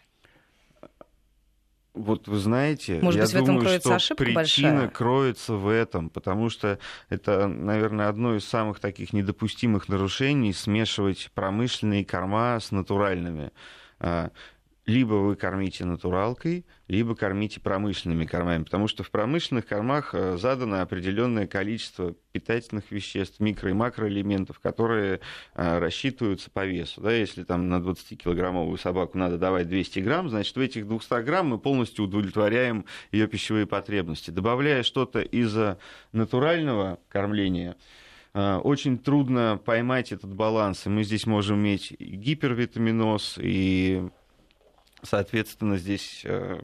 Вот 1.98 2.28
вы 2.28 2.38
знаете, 2.38 3.00
Может 3.02 3.20
я 3.20 3.24
быть, 3.24 3.46
думаю, 3.46 3.60
в 3.60 3.62
этом 3.62 3.80
кроется 3.80 3.98
что 3.98 4.14
причина 4.14 4.34
большая? 4.34 4.88
кроется 4.88 5.52
в 5.54 5.68
этом, 5.68 6.10
потому 6.10 6.48
что 6.50 6.78
это, 7.08 7.46
наверное, 7.48 8.08
одно 8.08 8.34
из 8.36 8.44
самых 8.44 8.80
таких 8.80 9.12
недопустимых 9.12 9.88
нарушений 9.88 10.52
смешивать 10.52 11.30
промышленные 11.34 12.04
корма 12.04 12.58
с 12.60 12.70
натуральными. 12.70 13.50
Либо 14.88 15.16
вы 15.16 15.36
кормите 15.36 15.84
натуралкой, 15.84 16.64
либо 16.88 17.14
кормите 17.14 17.60
промышленными 17.60 18.24
кормами, 18.24 18.62
потому 18.62 18.88
что 18.88 19.02
в 19.02 19.10
промышленных 19.10 19.66
кормах 19.66 20.14
э, 20.14 20.38
задано 20.38 20.80
определенное 20.80 21.46
количество 21.46 22.14
питательных 22.32 22.90
веществ, 22.90 23.38
микро- 23.38 23.68
и 23.68 23.74
макроэлементов, 23.74 24.60
которые 24.60 25.20
э, 25.54 25.78
рассчитываются 25.78 26.50
по 26.50 26.64
весу. 26.64 27.02
Да, 27.02 27.12
если 27.12 27.44
там 27.44 27.68
на 27.68 27.80
20-килограммовую 27.80 28.78
собаку 28.78 29.18
надо 29.18 29.36
давать 29.36 29.68
200 29.68 29.98
грамм, 29.98 30.30
значит, 30.30 30.56
в 30.56 30.60
этих 30.60 30.88
200 30.88 31.22
грамм 31.22 31.48
мы 31.48 31.58
полностью 31.58 32.06
удовлетворяем 32.06 32.86
ее 33.12 33.28
пищевые 33.28 33.66
потребности. 33.66 34.30
Добавляя 34.30 34.82
что-то 34.82 35.20
из 35.20 35.54
натурального 36.12 36.98
кормления, 37.10 37.76
э, 38.32 38.56
очень 38.56 38.96
трудно 38.96 39.60
поймать 39.62 40.12
этот 40.12 40.32
баланс, 40.32 40.86
и 40.86 40.88
мы 40.88 41.04
здесь 41.04 41.26
можем 41.26 41.58
иметь 41.58 41.94
гипервитаминоз, 42.00 43.38
и 43.38 44.08
Соответственно, 45.02 45.76
здесь 45.76 46.22
э, 46.24 46.60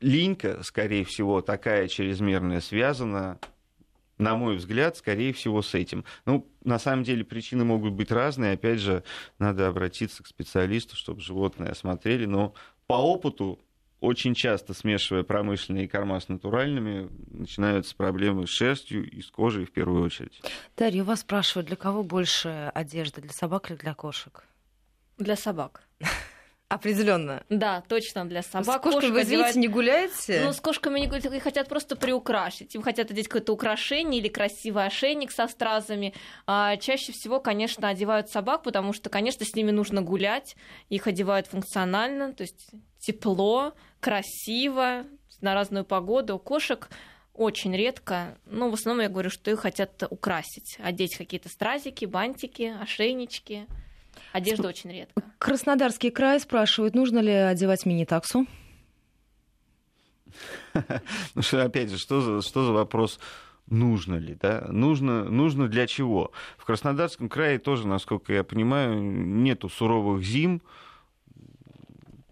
линька, 0.00 0.62
скорее 0.62 1.04
всего, 1.04 1.40
такая 1.40 1.88
чрезмерная 1.88 2.60
связана, 2.60 3.38
на 4.18 4.36
мой 4.36 4.56
взгляд, 4.56 4.96
скорее 4.96 5.32
всего, 5.32 5.62
с 5.62 5.74
этим. 5.74 6.04
Ну, 6.26 6.46
на 6.64 6.78
самом 6.78 7.04
деле 7.04 7.24
причины 7.24 7.64
могут 7.64 7.92
быть 7.92 8.10
разные. 8.10 8.54
Опять 8.54 8.80
же, 8.80 9.04
надо 9.38 9.68
обратиться 9.68 10.22
к 10.22 10.26
специалисту, 10.26 10.96
чтобы 10.96 11.20
животное 11.20 11.70
осмотрели. 11.70 12.26
Но 12.26 12.52
по 12.88 12.94
опыту 12.94 13.60
очень 14.00 14.34
часто 14.34 14.74
смешивая 14.74 15.24
промышленные 15.24 15.88
корма 15.88 16.20
с 16.20 16.28
натуральными, 16.28 17.10
начинаются 17.30 17.96
проблемы 17.96 18.46
с 18.46 18.50
шерстью 18.50 19.08
и 19.08 19.20
с 19.20 19.30
кожей 19.30 19.64
в 19.64 19.72
первую 19.72 20.04
очередь. 20.04 20.40
Дарья, 20.76 21.02
вас 21.02 21.20
спрашивают, 21.20 21.66
для 21.66 21.76
кого 21.76 22.02
больше 22.02 22.70
одежды, 22.74 23.20
для 23.20 23.32
собак 23.32 23.70
или 23.70 23.76
для 23.76 23.94
кошек? 23.94 24.44
Для 25.18 25.36
собак. 25.36 25.82
Определенно. 26.68 27.42
Да, 27.48 27.82
точно 27.88 28.26
для 28.26 28.42
собак. 28.42 28.80
С 28.80 28.82
кошкой 28.82 29.10
вы, 29.10 29.22
извините, 29.22 29.48
одевают... 29.48 29.56
не 29.56 29.68
гуляете? 29.68 30.42
Ну, 30.44 30.52
с 30.52 30.60
кошками 30.60 31.00
не 31.00 31.06
гуляют, 31.06 31.24
их 31.24 31.42
хотят 31.42 31.66
просто 31.66 31.96
приукрашить. 31.96 32.74
Им 32.74 32.82
хотят 32.82 33.10
одеть 33.10 33.26
какое-то 33.26 33.54
украшение 33.54 34.20
или 34.20 34.28
красивый 34.28 34.84
ошейник 34.84 35.30
со 35.30 35.48
стразами. 35.48 36.12
А 36.46 36.76
чаще 36.76 37.12
всего, 37.12 37.40
конечно, 37.40 37.88
одевают 37.88 38.28
собак, 38.28 38.64
потому 38.64 38.92
что, 38.92 39.08
конечно, 39.08 39.46
с 39.46 39.54
ними 39.54 39.70
нужно 39.70 40.02
гулять. 40.02 40.56
Их 40.90 41.06
одевают 41.06 41.46
функционально, 41.46 42.34
то 42.34 42.42
есть 42.42 42.70
тепло, 42.98 43.72
красиво, 44.00 45.06
на 45.40 45.54
разную 45.54 45.86
погоду. 45.86 46.36
У 46.36 46.38
кошек 46.38 46.90
очень 47.32 47.74
редко, 47.74 48.36
но 48.44 48.68
в 48.68 48.74
основном 48.74 49.02
я 49.02 49.08
говорю, 49.08 49.30
что 49.30 49.50
их 49.50 49.60
хотят 49.60 50.02
украсить, 50.10 50.76
одеть 50.80 51.16
какие-то 51.16 51.48
стразики, 51.48 52.04
бантики, 52.04 52.74
ошейнички. 52.78 53.66
Одежда 54.32 54.64
Сп... 54.64 54.68
очень 54.68 54.92
редко. 54.92 55.22
Краснодарский 55.38 56.10
край 56.10 56.40
спрашивает, 56.40 56.94
нужно 56.94 57.18
ли 57.20 57.32
одевать 57.32 57.86
мини-таксу? 57.86 58.46
Ну 61.34 61.42
что, 61.42 61.64
опять 61.64 61.90
же, 61.90 61.98
что 61.98 62.20
за, 62.20 62.42
что 62.42 62.64
за 62.64 62.72
вопрос? 62.72 63.18
Нужно 63.66 64.14
ли, 64.16 64.34
да? 64.34 64.66
Нужно, 64.70 65.24
нужно 65.24 65.68
для 65.68 65.86
чего? 65.86 66.32
В 66.56 66.64
Краснодарском 66.64 67.28
крае 67.28 67.58
тоже, 67.58 67.86
насколько 67.86 68.32
я 68.32 68.42
понимаю, 68.42 69.00
нету 69.00 69.68
суровых 69.68 70.24
зим. 70.24 70.62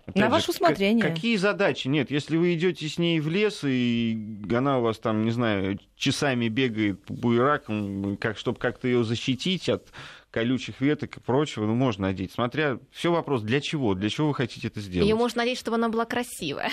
Опять 0.07 0.16
На 0.16 0.26
же, 0.26 0.32
ваше 0.32 0.51
усмотрение. 0.53 1.05
Какие 1.05 1.36
задачи? 1.36 1.88
Нет, 1.88 2.11
если 2.11 2.36
вы 2.36 2.55
идете 2.55 2.88
с 2.88 2.97
ней 2.97 3.20
в 3.20 3.28
лес, 3.28 3.64
и 3.64 4.47
она 4.51 4.78
у 4.78 4.82
вас 4.82 4.99
там, 4.99 5.24
не 5.24 5.30
знаю, 5.30 5.78
часами 5.97 6.49
бегает 6.49 7.05
по 7.05 7.12
буеракам, 7.12 8.16
как, 8.16 8.38
чтобы 8.38 8.59
как-то 8.59 8.86
ее 8.88 9.05
защитить 9.05 9.68
от 9.68 9.88
колючих 10.31 10.81
веток 10.81 11.16
и 11.16 11.20
прочего, 11.20 11.66
ну, 11.66 11.74
можно 11.74 12.09
надеть. 12.09 12.33
Смотря, 12.33 12.79
все 12.91 13.12
вопрос, 13.12 13.43
для 13.43 13.61
чего? 13.61 13.95
Для 13.95 14.11
чего 14.11 14.29
вы 14.29 14.35
хотите 14.35 14.68
это 14.68 14.81
сделать? 14.81 15.09
Ее 15.09 15.14
можно 15.14 15.43
надеть, 15.43 15.59
чтобы 15.59 15.77
она 15.77 15.89
была 15.89 16.05
красивая. 16.05 16.70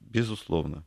Безусловно. 0.00 0.84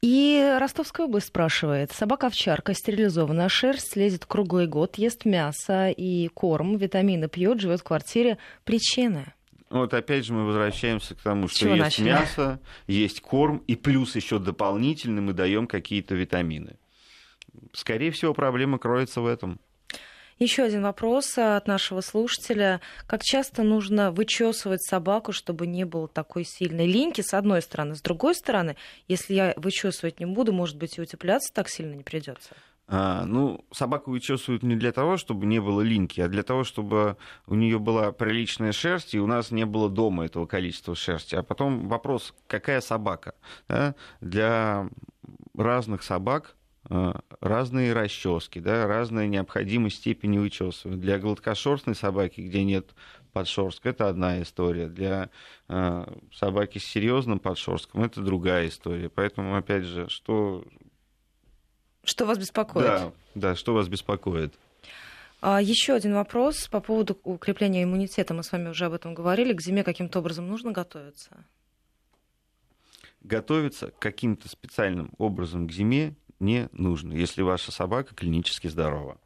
И 0.00 0.56
Ростовская 0.60 1.06
область 1.06 1.26
спрашивает. 1.26 1.90
Собака-овчарка, 1.90 2.72
стерилизованная, 2.72 3.48
шерсть 3.48 3.96
лезет 3.96 4.26
круглый 4.26 4.68
год, 4.68 4.96
ест 4.96 5.24
мясо 5.24 5.90
и 5.90 6.28
корм, 6.28 6.76
витамины 6.76 7.28
пьет, 7.28 7.60
живет 7.60 7.80
в 7.80 7.84
квартире. 7.84 8.38
Причины? 8.64 9.32
Вот 9.70 9.92
опять 9.92 10.24
же 10.24 10.32
мы 10.32 10.44
возвращаемся 10.46 11.14
к 11.14 11.18
тому, 11.18 11.48
что 11.48 11.68
есть 11.68 11.80
начали? 11.80 12.04
мясо, 12.06 12.60
есть 12.86 13.20
корм, 13.20 13.58
и 13.66 13.74
плюс 13.74 14.14
еще 14.14 14.38
дополнительно 14.38 15.20
мы 15.20 15.32
даем 15.32 15.66
какие-то 15.66 16.14
витамины. 16.14 16.76
Скорее 17.72 18.10
всего, 18.12 18.32
проблема 18.34 18.78
кроется 18.78 19.20
в 19.20 19.26
этом. 19.26 19.58
Еще 20.38 20.62
один 20.62 20.82
вопрос 20.82 21.36
от 21.36 21.66
нашего 21.66 22.00
слушателя. 22.00 22.80
Как 23.08 23.22
часто 23.24 23.64
нужно 23.64 24.12
вычесывать 24.12 24.82
собаку, 24.82 25.32
чтобы 25.32 25.66
не 25.66 25.84
было 25.84 26.06
такой 26.06 26.44
сильной 26.44 26.86
линьки, 26.86 27.22
с 27.22 27.34
одной 27.34 27.60
стороны. 27.60 27.96
С 27.96 28.02
другой 28.02 28.36
стороны, 28.36 28.76
если 29.08 29.34
я 29.34 29.54
вычесывать 29.56 30.20
не 30.20 30.26
буду, 30.26 30.52
может 30.52 30.76
быть, 30.76 30.96
и 30.96 31.00
утепляться 31.00 31.52
так 31.52 31.68
сильно 31.68 31.94
не 31.94 32.04
придется. 32.04 32.54
А, 32.86 33.24
ну, 33.26 33.64
собаку 33.72 34.12
вычесывают 34.12 34.62
не 34.62 34.76
для 34.76 34.92
того, 34.92 35.16
чтобы 35.16 35.44
не 35.44 35.60
было 35.60 35.82
линьки, 35.82 36.20
а 36.20 36.28
для 36.28 36.44
того, 36.44 36.62
чтобы 36.62 37.16
у 37.46 37.54
нее 37.54 37.80
была 37.80 38.12
приличная 38.12 38.72
шерсть, 38.72 39.14
и 39.14 39.20
у 39.20 39.26
нас 39.26 39.50
не 39.50 39.66
было 39.66 39.90
дома 39.90 40.24
этого 40.24 40.46
количества 40.46 40.94
шерсти. 40.94 41.34
А 41.34 41.42
потом 41.42 41.88
вопрос, 41.88 42.32
какая 42.46 42.80
собака? 42.80 43.34
Да? 43.68 43.96
Для 44.20 44.88
разных 45.54 46.02
собак 46.04 46.54
разные 46.88 47.92
расчески, 47.92 48.60
да, 48.60 48.86
разная 48.86 49.26
необходимость 49.26 49.96
степени 49.96 50.38
вычесывания. 50.38 50.98
Для 50.98 51.18
гладкошерстной 51.18 51.94
собаки, 51.94 52.40
где 52.40 52.64
нет 52.64 52.94
подшерстка, 53.32 53.90
это 53.90 54.08
одна 54.08 54.42
история. 54.42 54.88
Для 54.88 55.30
э, 55.68 56.14
собаки 56.32 56.78
с 56.78 56.84
серьезным 56.84 57.38
подшерстком 57.38 58.04
это 58.04 58.22
другая 58.22 58.68
история. 58.68 59.08
Поэтому, 59.08 59.56
опять 59.56 59.84
же, 59.84 60.08
что... 60.08 60.64
Что 62.04 62.24
вас 62.24 62.38
беспокоит? 62.38 62.86
Да, 62.86 63.12
да 63.34 63.54
что 63.54 63.74
вас 63.74 63.88
беспокоит. 63.88 64.54
А 65.40 65.60
еще 65.60 65.92
один 65.92 66.14
вопрос 66.14 66.68
по 66.68 66.80
поводу 66.80 67.18
укрепления 67.22 67.84
иммунитета. 67.84 68.34
Мы 68.34 68.42
с 68.42 68.50
вами 68.50 68.70
уже 68.70 68.86
об 68.86 68.94
этом 68.94 69.14
говорили. 69.14 69.52
К 69.52 69.60
зиме 69.60 69.84
каким-то 69.84 70.18
образом 70.18 70.48
нужно 70.48 70.72
готовиться? 70.72 71.44
Готовиться 73.20 73.92
каким-то 73.98 74.48
специальным 74.48 75.10
образом 75.18 75.68
к 75.68 75.72
зиме 75.72 76.16
не 76.40 76.68
нужно, 76.72 77.12
если 77.12 77.42
ваша 77.42 77.72
собака 77.72 78.14
клинически 78.14 78.68
здорова. 78.68 79.18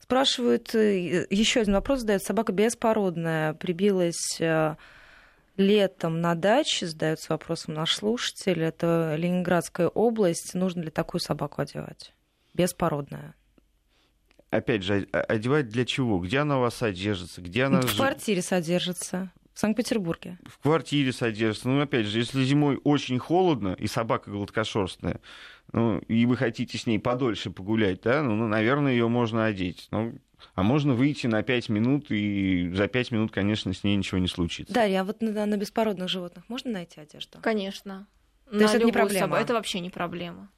Спрашивают, 0.00 0.74
э, 0.74 1.26
еще 1.30 1.60
один 1.60 1.74
вопрос 1.74 2.00
задает. 2.00 2.22
Собака 2.22 2.52
беспородная, 2.52 3.54
прибилась 3.54 4.40
э, 4.40 4.76
летом 5.56 6.20
на 6.20 6.34
даче, 6.34 6.86
задается 6.86 7.32
вопросом 7.32 7.74
наш 7.74 7.94
слушатель. 7.94 8.62
Это 8.62 9.16
Ленинградская 9.18 9.88
область. 9.88 10.54
Нужно 10.54 10.82
ли 10.82 10.90
такую 10.90 11.20
собаку 11.20 11.62
одевать? 11.62 12.12
Беспородная. 12.54 13.34
Опять 14.50 14.84
же, 14.84 15.08
одевать 15.12 15.68
для 15.68 15.84
чего? 15.84 16.18
Где 16.20 16.38
она 16.38 16.58
у 16.58 16.60
вас 16.60 16.76
содержится? 16.76 17.40
Где 17.40 17.64
она... 17.64 17.80
В 17.80 17.96
квартире 17.96 18.42
содержится. 18.42 19.32
В 19.52 19.58
Санкт-Петербурге. 19.58 20.38
В 20.44 20.58
квартире 20.58 21.12
содержится. 21.12 21.68
Ну, 21.68 21.80
опять 21.80 22.06
же, 22.06 22.18
если 22.18 22.44
зимой 22.44 22.78
очень 22.84 23.18
холодно, 23.18 23.74
и 23.78 23.86
собака 23.86 24.30
гладкошерстная, 24.30 25.20
ну, 25.76 25.98
и 25.98 26.24
вы 26.24 26.38
хотите 26.38 26.78
с 26.78 26.86
ней 26.86 26.98
подольше 26.98 27.50
погулять, 27.50 28.00
да, 28.00 28.22
ну, 28.22 28.34
ну 28.34 28.48
наверное, 28.48 28.92
ее 28.92 29.08
можно 29.08 29.44
одеть. 29.44 29.88
Ну, 29.90 30.14
а 30.54 30.62
можно 30.62 30.94
выйти 30.94 31.26
на 31.26 31.42
5 31.42 31.68
минут, 31.68 32.10
и 32.10 32.70
за 32.74 32.88
5 32.88 33.10
минут, 33.10 33.30
конечно, 33.30 33.74
с 33.74 33.84
ней 33.84 33.94
ничего 33.94 34.16
не 34.16 34.26
случится. 34.26 34.72
Да, 34.72 34.84
а 34.84 35.04
вот 35.04 35.20
на, 35.20 35.44
на 35.44 35.56
беспородных 35.58 36.08
животных 36.08 36.48
можно 36.48 36.70
найти 36.70 36.98
одежду? 36.98 37.40
Конечно. 37.42 38.06
То 38.50 38.56
есть 38.56 38.74
это 38.74 38.84
не 38.84 38.92
проблема? 38.92 39.26
Собой. 39.26 39.40
Это 39.42 39.52
вообще 39.52 39.80
не 39.80 39.90
проблема. 39.90 40.50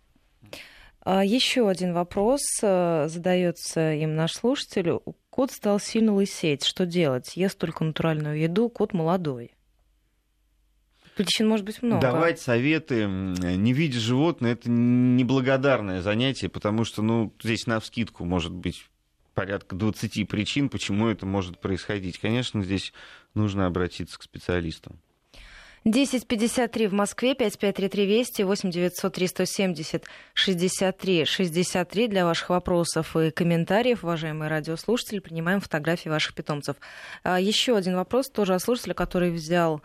А, 1.01 1.25
еще 1.25 1.69
один 1.69 1.95
вопрос 1.95 2.43
э, 2.62 3.09
задается 3.09 3.95
им 3.95 4.14
наш 4.14 4.35
слушатель. 4.35 5.01
Кот 5.31 5.51
стал 5.51 5.81
сильно 5.81 6.14
лысеть. 6.14 6.64
Что 6.64 6.87
делать? 6.87 7.37
Ест 7.37 7.59
только 7.59 7.83
натуральную 7.83 8.39
еду, 8.39 8.69
кот 8.69 8.93
молодой. 8.93 9.53
Причин 11.19 11.49
может 11.49 11.66
быть 11.66 11.83
много. 11.83 12.01
Давать 12.01 12.39
советы, 12.39 13.07
не 13.07 13.73
видя 13.73 13.99
животное, 13.99 14.53
это 14.53 14.71
неблагодарное 14.71 16.01
занятие, 16.01 16.49
потому 16.49 16.85
что, 16.85 17.03
ну, 17.03 17.35
здесь 17.43 17.66
на 17.66 17.81
вскидку 17.81 18.25
может 18.25 18.53
быть 18.53 18.87
порядка 19.35 19.75
20 19.75 20.29
причин, 20.29 20.69
почему 20.69 21.09
это 21.09 21.27
может 21.27 21.59
происходить. 21.59 22.21
Конечно, 22.21 22.62
здесь 22.62 22.93
нужно 23.35 23.66
обратиться 23.66 24.16
к 24.16 24.23
специалистам. 24.23 25.01
10.53 25.85 26.87
в 26.87 26.93
Москве, 26.93 27.35
5533 27.35 28.07
Вести, 28.07 28.43
8 28.45 28.71
900 28.71 29.12
370 29.12 30.05
63 30.35 31.25
63 31.25 32.07
для 32.07 32.27
ваших 32.27 32.51
вопросов 32.51 33.16
и 33.16 33.33
комментариев, 33.33 34.05
уважаемые 34.05 34.51
радиослушатели. 34.51 35.19
Принимаем 35.19 35.61
фотографии 35.61 36.09
ваших 36.09 36.35
питомцев. 36.35 36.77
А, 37.25 37.41
еще 37.41 37.77
один 37.77 37.97
вопрос 37.97 38.31
тоже 38.31 38.55
от 38.55 38.62
слушателя, 38.62 38.95
который 38.95 39.33
взял 39.33 39.83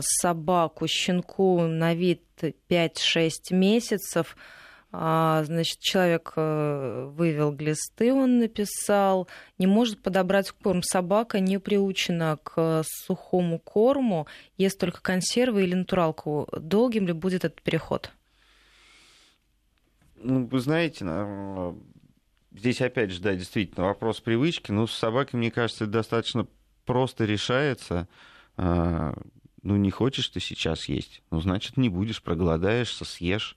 собаку, 0.00 0.86
щенку 0.86 1.62
на 1.62 1.94
вид 1.94 2.22
5-6 2.68 3.30
месяцев. 3.50 4.36
А, 4.92 5.42
значит, 5.44 5.80
человек 5.80 6.32
э, 6.36 7.10
вывел 7.12 7.52
глисты, 7.52 8.14
он 8.14 8.38
написал, 8.38 9.28
не 9.58 9.66
может 9.66 10.00
подобрать 10.00 10.50
корм. 10.52 10.82
Собака 10.82 11.40
не 11.40 11.58
приучена 11.58 12.38
к 12.42 12.82
сухому 12.84 13.58
корму, 13.58 14.26
ест 14.56 14.78
только 14.78 15.02
консервы 15.02 15.64
или 15.64 15.74
натуралку. 15.74 16.48
Долгим 16.52 17.06
ли 17.06 17.12
будет 17.12 17.44
этот 17.44 17.60
переход? 17.60 18.10
Ну, 20.16 20.46
вы 20.46 20.60
знаете, 20.60 21.04
здесь 22.52 22.80
опять 22.80 23.10
же, 23.10 23.20
да, 23.20 23.34
действительно, 23.34 23.86
вопрос 23.86 24.20
привычки. 24.20 24.70
Но 24.72 24.86
с 24.86 24.92
собакой, 24.92 25.36
мне 25.36 25.50
кажется, 25.50 25.86
достаточно 25.86 26.46
просто 26.86 27.24
решается. 27.26 28.08
Ну, 29.66 29.74
не 29.74 29.90
хочешь 29.90 30.28
ты 30.28 30.38
сейчас 30.38 30.84
есть, 30.84 31.22
ну, 31.32 31.40
значит, 31.40 31.76
не 31.76 31.88
будешь, 31.88 32.22
проголодаешься, 32.22 33.04
съешь. 33.04 33.56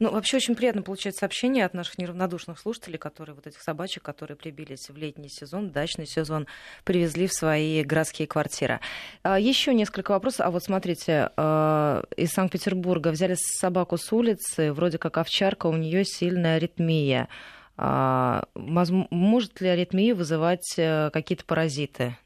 Ну, 0.00 0.10
вообще 0.10 0.38
очень 0.38 0.56
приятно 0.56 0.82
получать 0.82 1.14
сообщения 1.14 1.64
от 1.64 1.72
наших 1.72 1.98
неравнодушных 1.98 2.58
слушателей, 2.58 2.98
которые 2.98 3.36
вот 3.36 3.46
этих 3.46 3.62
собачек, 3.62 4.02
которые 4.02 4.36
прибились 4.36 4.88
в 4.88 4.96
летний 4.96 5.28
сезон, 5.28 5.70
дачный 5.70 6.08
сезон, 6.08 6.48
привезли 6.82 7.28
в 7.28 7.32
свои 7.32 7.84
городские 7.84 8.26
квартиры. 8.26 8.80
А, 9.22 9.38
еще 9.38 9.72
несколько 9.72 10.10
вопросов. 10.10 10.46
А 10.46 10.50
вот 10.50 10.64
смотрите, 10.64 11.30
а, 11.36 12.02
из 12.16 12.32
Санкт-Петербурга 12.32 13.10
взяли 13.10 13.36
собаку 13.38 13.98
с 13.98 14.12
улицы, 14.12 14.72
вроде 14.72 14.98
как 14.98 15.16
овчарка, 15.16 15.68
у 15.68 15.76
нее 15.76 16.04
сильная 16.04 16.56
аритмия. 16.56 17.28
А, 17.76 18.46
может 18.56 19.60
ли 19.60 19.68
аритмию 19.68 20.16
вызывать 20.16 20.74
э, 20.76 21.10
какие-то 21.12 21.44
паразиты? 21.44 22.16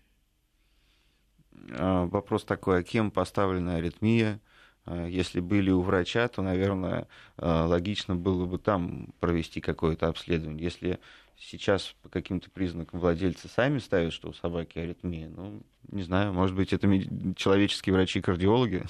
А, 1.72 2.06
вопрос 2.06 2.44
такой, 2.44 2.80
а 2.80 2.82
кем 2.82 3.10
поставлена 3.10 3.76
аритмия? 3.76 4.40
А, 4.84 5.06
если 5.06 5.40
были 5.40 5.70
у 5.70 5.80
врача, 5.82 6.26
то, 6.28 6.42
наверное, 6.42 7.08
а, 7.36 7.66
логично 7.66 8.16
было 8.16 8.46
бы 8.46 8.58
там 8.58 9.08
провести 9.20 9.60
какое-то 9.60 10.08
обследование. 10.08 10.62
Если 10.62 10.98
сейчас 11.36 11.94
по 12.02 12.08
каким-то 12.08 12.50
признакам 12.50 13.00
владельцы 13.00 13.48
сами 13.48 13.78
ставят, 13.78 14.12
что 14.12 14.28
у 14.28 14.32
собаки 14.32 14.78
аритмия, 14.78 15.28
ну, 15.28 15.62
не 15.90 16.02
знаю, 16.02 16.32
может 16.32 16.56
быть, 16.56 16.72
это 16.72 16.88
человеческие 17.36 17.94
врачи-кардиологи. 17.94 18.84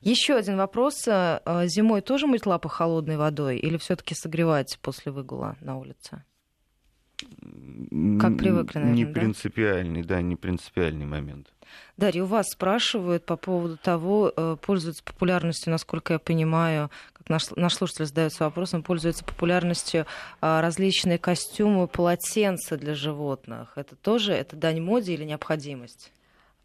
Еще 0.00 0.34
один 0.34 0.56
вопрос. 0.56 1.04
Зимой 1.04 2.00
тоже 2.00 2.26
мыть 2.26 2.46
лапы 2.46 2.68
холодной 2.68 3.18
водой 3.18 3.58
или 3.58 3.76
все-таки 3.76 4.14
согревать 4.14 4.78
после 4.80 5.12
выгула 5.12 5.56
на 5.60 5.76
улице? 5.76 6.24
Как 8.20 8.36
привыкли, 8.36 8.78
наверное, 8.78 8.96
Не 8.96 9.06
принципиальный, 9.06 10.02
да, 10.02 10.20
не 10.22 10.36
принципиальный 10.36 11.06
момент. 11.06 11.52
Дарья, 11.96 12.22
у 12.22 12.26
вас 12.26 12.46
спрашивают 12.50 13.26
по 13.26 13.36
поводу 13.36 13.76
того, 13.76 14.32
э, 14.34 14.56
пользуется 14.60 15.02
популярностью, 15.02 15.70
насколько 15.70 16.14
я 16.14 16.18
понимаю, 16.18 16.90
как 17.12 17.28
наш, 17.28 17.50
наш 17.56 17.74
слушатель 17.74 18.06
задается 18.06 18.44
вопросом, 18.44 18.82
пользуется 18.82 19.24
популярностью 19.24 20.06
а, 20.40 20.62
различные 20.62 21.18
костюмы, 21.18 21.88
полотенца 21.88 22.76
для 22.76 22.94
животных. 22.94 23.72
Это 23.76 23.96
тоже 23.96 24.32
это 24.32 24.56
дань 24.56 24.80
моде 24.80 25.14
или 25.14 25.24
необходимость? 25.24 26.12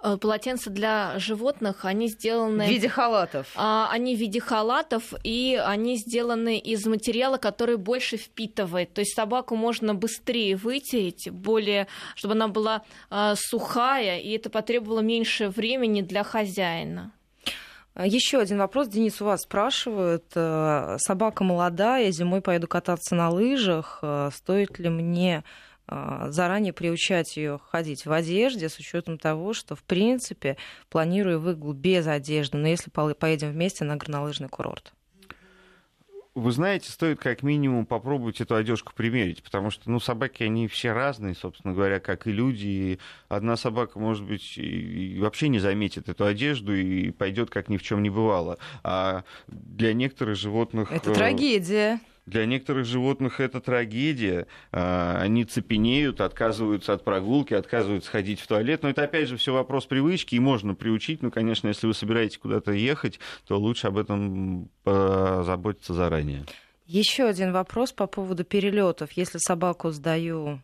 Э, 0.05 0.17
полотенца 0.17 0.69
для 0.69 1.17
животных, 1.17 1.85
они 1.85 2.09
сделаны... 2.09 2.65
В 2.65 2.69
виде 2.69 2.89
халатов. 2.89 3.47
А, 3.55 3.89
они 3.89 4.17
в 4.17 4.19
виде 4.19 4.41
халатов, 4.41 5.13
и 5.23 5.57
они 5.65 5.95
сделаны 5.95 6.57
из 6.57 6.85
материала, 6.85 7.37
который 7.37 7.77
больше 7.77 8.17
впитывает. 8.17 8.93
То 8.93 8.99
есть 8.99 9.15
собаку 9.15 9.55
можно 9.55 9.95
быстрее 9.95 10.57
вытереть, 10.57 11.29
более, 11.31 11.87
чтобы 12.15 12.33
она 12.33 12.49
была 12.49 12.81
а, 13.09 13.35
сухая, 13.37 14.19
и 14.19 14.31
это 14.31 14.49
потребовало 14.49 14.99
меньше 14.99 15.47
времени 15.47 16.01
для 16.01 16.25
хозяина. 16.25 17.13
Еще 17.95 18.39
один 18.39 18.57
вопрос. 18.57 18.89
Денис, 18.89 19.21
у 19.21 19.25
вас 19.25 19.43
спрашивают. 19.43 20.25
Э, 20.35 20.97
собака 20.99 21.43
молодая, 21.43 22.11
зимой 22.11 22.41
поеду 22.41 22.67
кататься 22.67 23.15
на 23.15 23.29
лыжах. 23.29 23.99
Э, 24.01 24.31
стоит 24.33 24.79
ли 24.79 24.89
мне 24.89 25.43
заранее 25.87 26.73
приучать 26.73 27.35
ее 27.37 27.59
ходить 27.69 28.05
в 28.05 28.11
одежде 28.11 28.69
с 28.69 28.77
учетом 28.79 29.17
того, 29.17 29.53
что, 29.53 29.75
в 29.75 29.83
принципе, 29.83 30.57
планирую 30.89 31.39
выгул 31.39 31.73
без 31.73 32.07
одежды, 32.07 32.57
но 32.57 32.67
если 32.67 32.89
поедем 32.89 33.51
вместе 33.51 33.83
на 33.83 33.97
горнолыжный 33.97 34.49
курорт. 34.49 34.93
Вы 36.35 36.51
знаете, 36.51 36.89
стоит 36.89 37.19
как 37.19 37.43
минимум 37.43 37.85
попробовать 37.85 38.41
эту 38.41 38.55
одежку 38.55 38.91
примерить, 38.95 39.43
потому 39.43 39.69
что, 39.69 39.91
ну, 39.91 39.99
собаки, 39.99 40.41
они 40.41 40.67
все 40.67 40.91
разные, 40.91 41.35
собственно 41.35 41.75
говоря, 41.75 41.99
как 41.99 42.25
и 42.25 42.31
люди. 42.31 42.65
И 42.65 42.99
одна 43.29 43.55
собака, 43.55 43.99
может 43.99 44.25
быть, 44.25 44.57
и 44.57 45.19
вообще 45.19 45.47
не 45.49 45.59
заметит 45.59 46.09
эту 46.09 46.25
одежду 46.25 46.75
и 46.75 47.11
пойдет 47.11 47.51
как 47.51 47.69
ни 47.69 47.77
в 47.77 47.83
чем 47.83 48.01
не 48.01 48.09
бывало. 48.09 48.57
А 48.83 49.25
для 49.47 49.93
некоторых 49.93 50.35
животных... 50.35 50.91
Это 50.91 51.11
э, 51.11 51.13
трагедия. 51.13 51.99
Для 52.25 52.45
некоторых 52.45 52.85
животных 52.85 53.39
это 53.39 53.59
трагедия. 53.59 54.47
А, 54.71 55.19
они 55.21 55.43
цепенеют, 55.43 56.21
отказываются 56.21 56.93
от 56.93 57.03
прогулки, 57.03 57.53
отказываются 57.53 58.09
ходить 58.09 58.39
в 58.39 58.47
туалет. 58.47 58.83
Но 58.83 58.89
это, 58.89 59.03
опять 59.03 59.27
же, 59.27 59.37
все 59.37 59.53
вопрос 59.53 59.85
привычки, 59.85 60.35
и 60.35 60.39
можно 60.39 60.73
приучить. 60.73 61.21
Ну, 61.21 61.31
конечно, 61.31 61.67
если 61.67 61.87
вы 61.87 61.93
собираетесь 61.93 62.37
куда-то 62.37 62.71
ехать, 62.71 63.19
то 63.45 63.59
лучше 63.59 63.87
об 63.87 63.97
этом 63.97 64.69
заботиться 64.85 65.93
заранее. 65.93 66.45
Еще 66.85 67.23
один 67.25 67.51
вопрос 67.53 67.93
по 67.93 68.07
поводу 68.07 68.43
перелетов. 68.43 69.11
Если 69.13 69.37
собаку 69.37 69.91
сдаю 69.91 70.59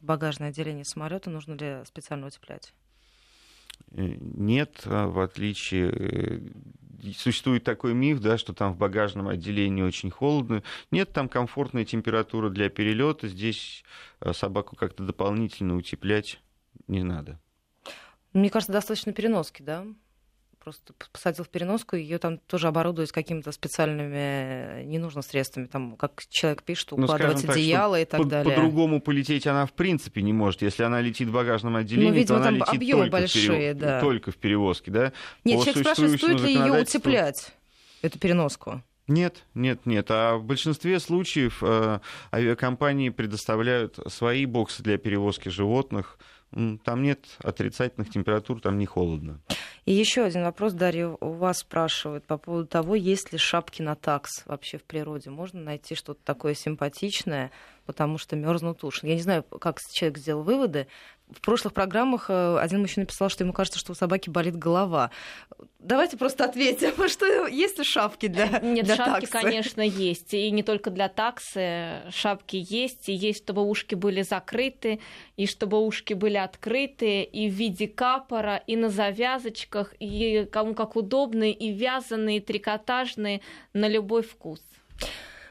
в 0.00 0.04
багажное 0.04 0.48
отделение 0.50 0.84
самолета, 0.84 1.28
нужно 1.30 1.54
ли 1.54 1.84
специально 1.84 2.26
утеплять? 2.26 2.72
Э, 3.92 4.14
нет, 4.20 4.82
а 4.84 5.08
в 5.08 5.20
отличие 5.20 5.90
э, 5.92 6.40
существует 7.16 7.64
такой 7.64 7.94
миф, 7.94 8.20
да, 8.20 8.38
что 8.38 8.52
там 8.52 8.72
в 8.72 8.76
багажном 8.76 9.28
отделении 9.28 9.82
очень 9.82 10.10
холодно. 10.10 10.62
Нет, 10.90 11.12
там 11.12 11.28
комфортная 11.28 11.84
температура 11.84 12.50
для 12.50 12.68
перелета. 12.68 13.28
Здесь 13.28 13.84
э, 14.20 14.32
собаку 14.32 14.76
как-то 14.76 15.02
дополнительно 15.02 15.76
утеплять 15.76 16.40
не 16.86 17.02
надо. 17.02 17.40
Мне 18.32 18.50
кажется, 18.50 18.72
достаточно 18.72 19.12
переноски, 19.12 19.62
да? 19.62 19.86
Просто 20.62 20.92
посадил 21.12 21.44
в 21.44 21.48
переноску, 21.48 21.96
ее 21.96 22.18
там 22.18 22.38
тоже 22.38 22.68
оборудовать 22.68 23.10
какими-то 23.12 23.50
специальными, 23.52 24.84
не 24.84 24.98
нужно 24.98 25.22
средствами, 25.22 25.66
там, 25.66 25.96
как 25.96 26.22
человек 26.28 26.62
пишет, 26.62 26.92
ну, 26.92 27.04
укладывать 27.04 27.42
ну, 27.44 27.52
одеяло 27.52 27.96
так, 27.96 28.02
и 28.02 28.10
так 28.10 28.20
по- 28.20 28.26
далее. 28.26 28.54
По-другому 28.54 29.00
полететь 29.00 29.46
она 29.46 29.66
в 29.66 29.72
принципе 29.72 30.22
не 30.22 30.32
может. 30.32 30.62
Если 30.62 30.82
она 30.82 31.00
летит 31.00 31.28
в 31.28 31.32
багажном 31.32 31.76
отделении, 31.76 32.10
ну, 32.10 32.14
видимо, 32.14 32.38
то 32.38 32.48
она 32.48 32.64
там 32.64 32.74
летит 32.74 32.90
только, 32.90 33.10
большие, 33.10 33.42
в 33.42 33.48
перев... 33.48 33.78
да. 33.78 34.00
только 34.00 34.30
в 34.30 34.36
перевозке, 34.36 34.90
да? 34.90 35.12
Нет, 35.44 35.58
По 35.58 35.64
человек 35.64 35.82
спрашивает, 35.82 36.18
стоит 36.18 36.40
ли 36.40 36.54
ее 36.54 36.82
утеплять, 36.82 37.52
эту 38.02 38.18
переноску? 38.18 38.82
Нет, 39.10 39.44
нет, 39.54 39.86
нет. 39.86 40.06
А 40.10 40.36
в 40.36 40.44
большинстве 40.44 41.00
случаев 41.00 41.62
э, 41.62 41.98
авиакомпании 42.32 43.08
предоставляют 43.08 43.98
свои 44.06 44.46
боксы 44.46 44.84
для 44.84 44.98
перевозки 44.98 45.48
животных. 45.48 46.16
Там 46.52 47.02
нет 47.02 47.24
отрицательных 47.42 48.10
температур, 48.10 48.60
там 48.60 48.78
не 48.78 48.86
холодно. 48.86 49.40
И 49.86 49.92
еще 49.92 50.24
один 50.24 50.42
вопрос, 50.42 50.72
Дарья, 50.72 51.08
у 51.08 51.32
вас 51.32 51.58
спрашивают 51.58 52.26
по 52.26 52.38
поводу 52.38 52.66
того, 52.66 52.94
есть 52.94 53.32
ли 53.32 53.38
шапки 53.38 53.82
на 53.82 53.94
такс 53.94 54.44
вообще 54.46 54.78
в 54.78 54.84
природе. 54.84 55.30
Можно 55.30 55.60
найти 55.60 55.94
что-то 55.94 56.20
такое 56.24 56.54
симпатичное, 56.54 57.50
потому 57.86 58.18
что 58.18 58.36
мерзнут 58.36 58.84
уши. 58.84 59.06
Я 59.06 59.14
не 59.14 59.22
знаю, 59.22 59.42
как 59.42 59.80
человек 59.80 60.18
сделал 60.18 60.42
выводы. 60.42 60.86
В 61.32 61.40
прошлых 61.40 61.72
программах 61.72 62.26
э, 62.28 62.58
один 62.58 62.80
мужчина 62.80 63.02
написал, 63.04 63.28
что 63.28 63.44
ему 63.44 63.52
кажется, 63.52 63.78
что 63.78 63.92
у 63.92 63.94
собаки 63.94 64.30
болит 64.30 64.56
голова. 64.56 65.10
давайте 65.78 66.16
просто 66.16 66.44
ответим, 66.44 67.08
что 67.08 67.46
есть 67.46 67.78
ли 67.78 67.84
шапки 67.84 68.26
для 68.26 68.46
Нет, 68.60 68.84
для 68.84 68.96
шапки, 68.96 69.26
таксы? 69.26 69.32
конечно, 69.32 69.80
есть. 69.80 70.34
И 70.34 70.50
не 70.50 70.62
только 70.62 70.90
для 70.90 71.08
таксы. 71.08 72.02
Шапки 72.10 72.56
есть. 72.68 73.08
И 73.08 73.12
есть, 73.12 73.44
чтобы 73.44 73.62
ушки 73.62 73.94
были 73.94 74.22
закрыты, 74.22 75.00
и 75.36 75.46
чтобы 75.46 75.78
ушки 75.78 76.14
были 76.14 76.36
открыты, 76.36 77.22
и 77.22 77.48
в 77.48 77.52
виде 77.52 77.86
капора, 77.86 78.62
и 78.66 78.76
на 78.76 78.88
завязочках, 78.88 79.94
и 80.00 80.48
кому 80.50 80.74
как 80.74 80.96
удобно, 80.96 81.50
и 81.50 81.72
вязаные, 81.72 82.38
и 82.38 82.40
трикотажные, 82.40 83.40
на 83.72 83.88
любой 83.88 84.22
вкус. 84.22 84.60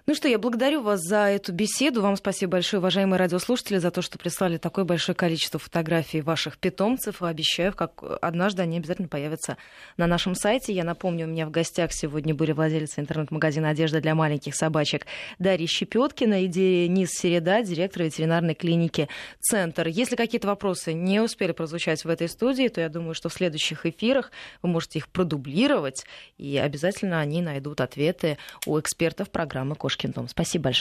Ну 0.10 0.16
что, 0.16 0.28
я 0.28 0.39
благодарю 0.39 0.82
вас 0.82 1.01
за 1.01 1.28
эту 1.28 1.53
беседу. 1.53 2.01
Вам 2.01 2.16
спасибо 2.16 2.53
большое, 2.53 2.80
уважаемые 2.80 3.20
радиослушатели, 3.20 3.78
за 3.78 3.91
то, 3.91 4.01
что 4.01 4.18
прислали 4.18 4.57
такое 4.57 4.84
большое 4.84 5.16
количество 5.16 5.60
фотографий 5.60 6.22
ваших 6.22 6.57
питомцев. 6.57 7.22
Обещаю, 7.22 7.76
как 7.76 8.01
однажды 8.20 8.64
они 8.64 8.78
обязательно 8.78 9.07
появятся 9.07 9.57
на 9.97 10.07
нашем 10.07 10.34
сайте. 10.34 10.74
Я 10.74 10.84
напомню, 10.84 11.28
у 11.28 11.30
меня 11.30 11.45
в 11.45 11.51
гостях 11.51 11.93
сегодня 11.93 12.34
были 12.34 12.53
владельцы 12.53 12.99
интернет-магазина 12.99 13.70
«Одежда 13.70 14.01
для 14.01 14.16
маленьких 14.16 14.55
собачек» 14.55 15.05
Дарья 15.38 15.68
Щепеткина 15.68 16.43
и 16.43 16.47
Денис 16.47 17.12
Середа, 17.12 17.62
директор 17.62 18.01
ветеринарной 18.01 18.55
клиники 18.55 19.10
«Центр». 19.39 19.86
Если 19.86 20.16
какие-то 20.16 20.47
вопросы 20.47 20.93
не 20.93 21.20
успели 21.20 21.51
прозвучать 21.51 22.03
в 22.03 22.10
этой 22.10 22.30
студии, 22.30 22.68
то 22.70 22.82
я 22.82 22.89
думаю, 22.89 23.14
что 23.14 23.30
в 23.30 23.34
следующих 23.36 23.86
эфирах 23.86 24.32
вы 24.64 24.70
можете 24.70 24.97
их 24.97 25.07
продублировать, 25.07 26.03
и 26.39 26.57
обязательно 26.57 27.20
они 27.20 27.43
найдут 27.43 27.80
ответы 27.80 28.39
у 28.66 28.80
экспертов 28.80 29.30
программы 29.30 29.76
«Кошки 29.76 29.98
Кошкин 29.99 30.11
дом. 30.13 30.27
Спасибо 30.29 30.65
большое. 30.65 30.77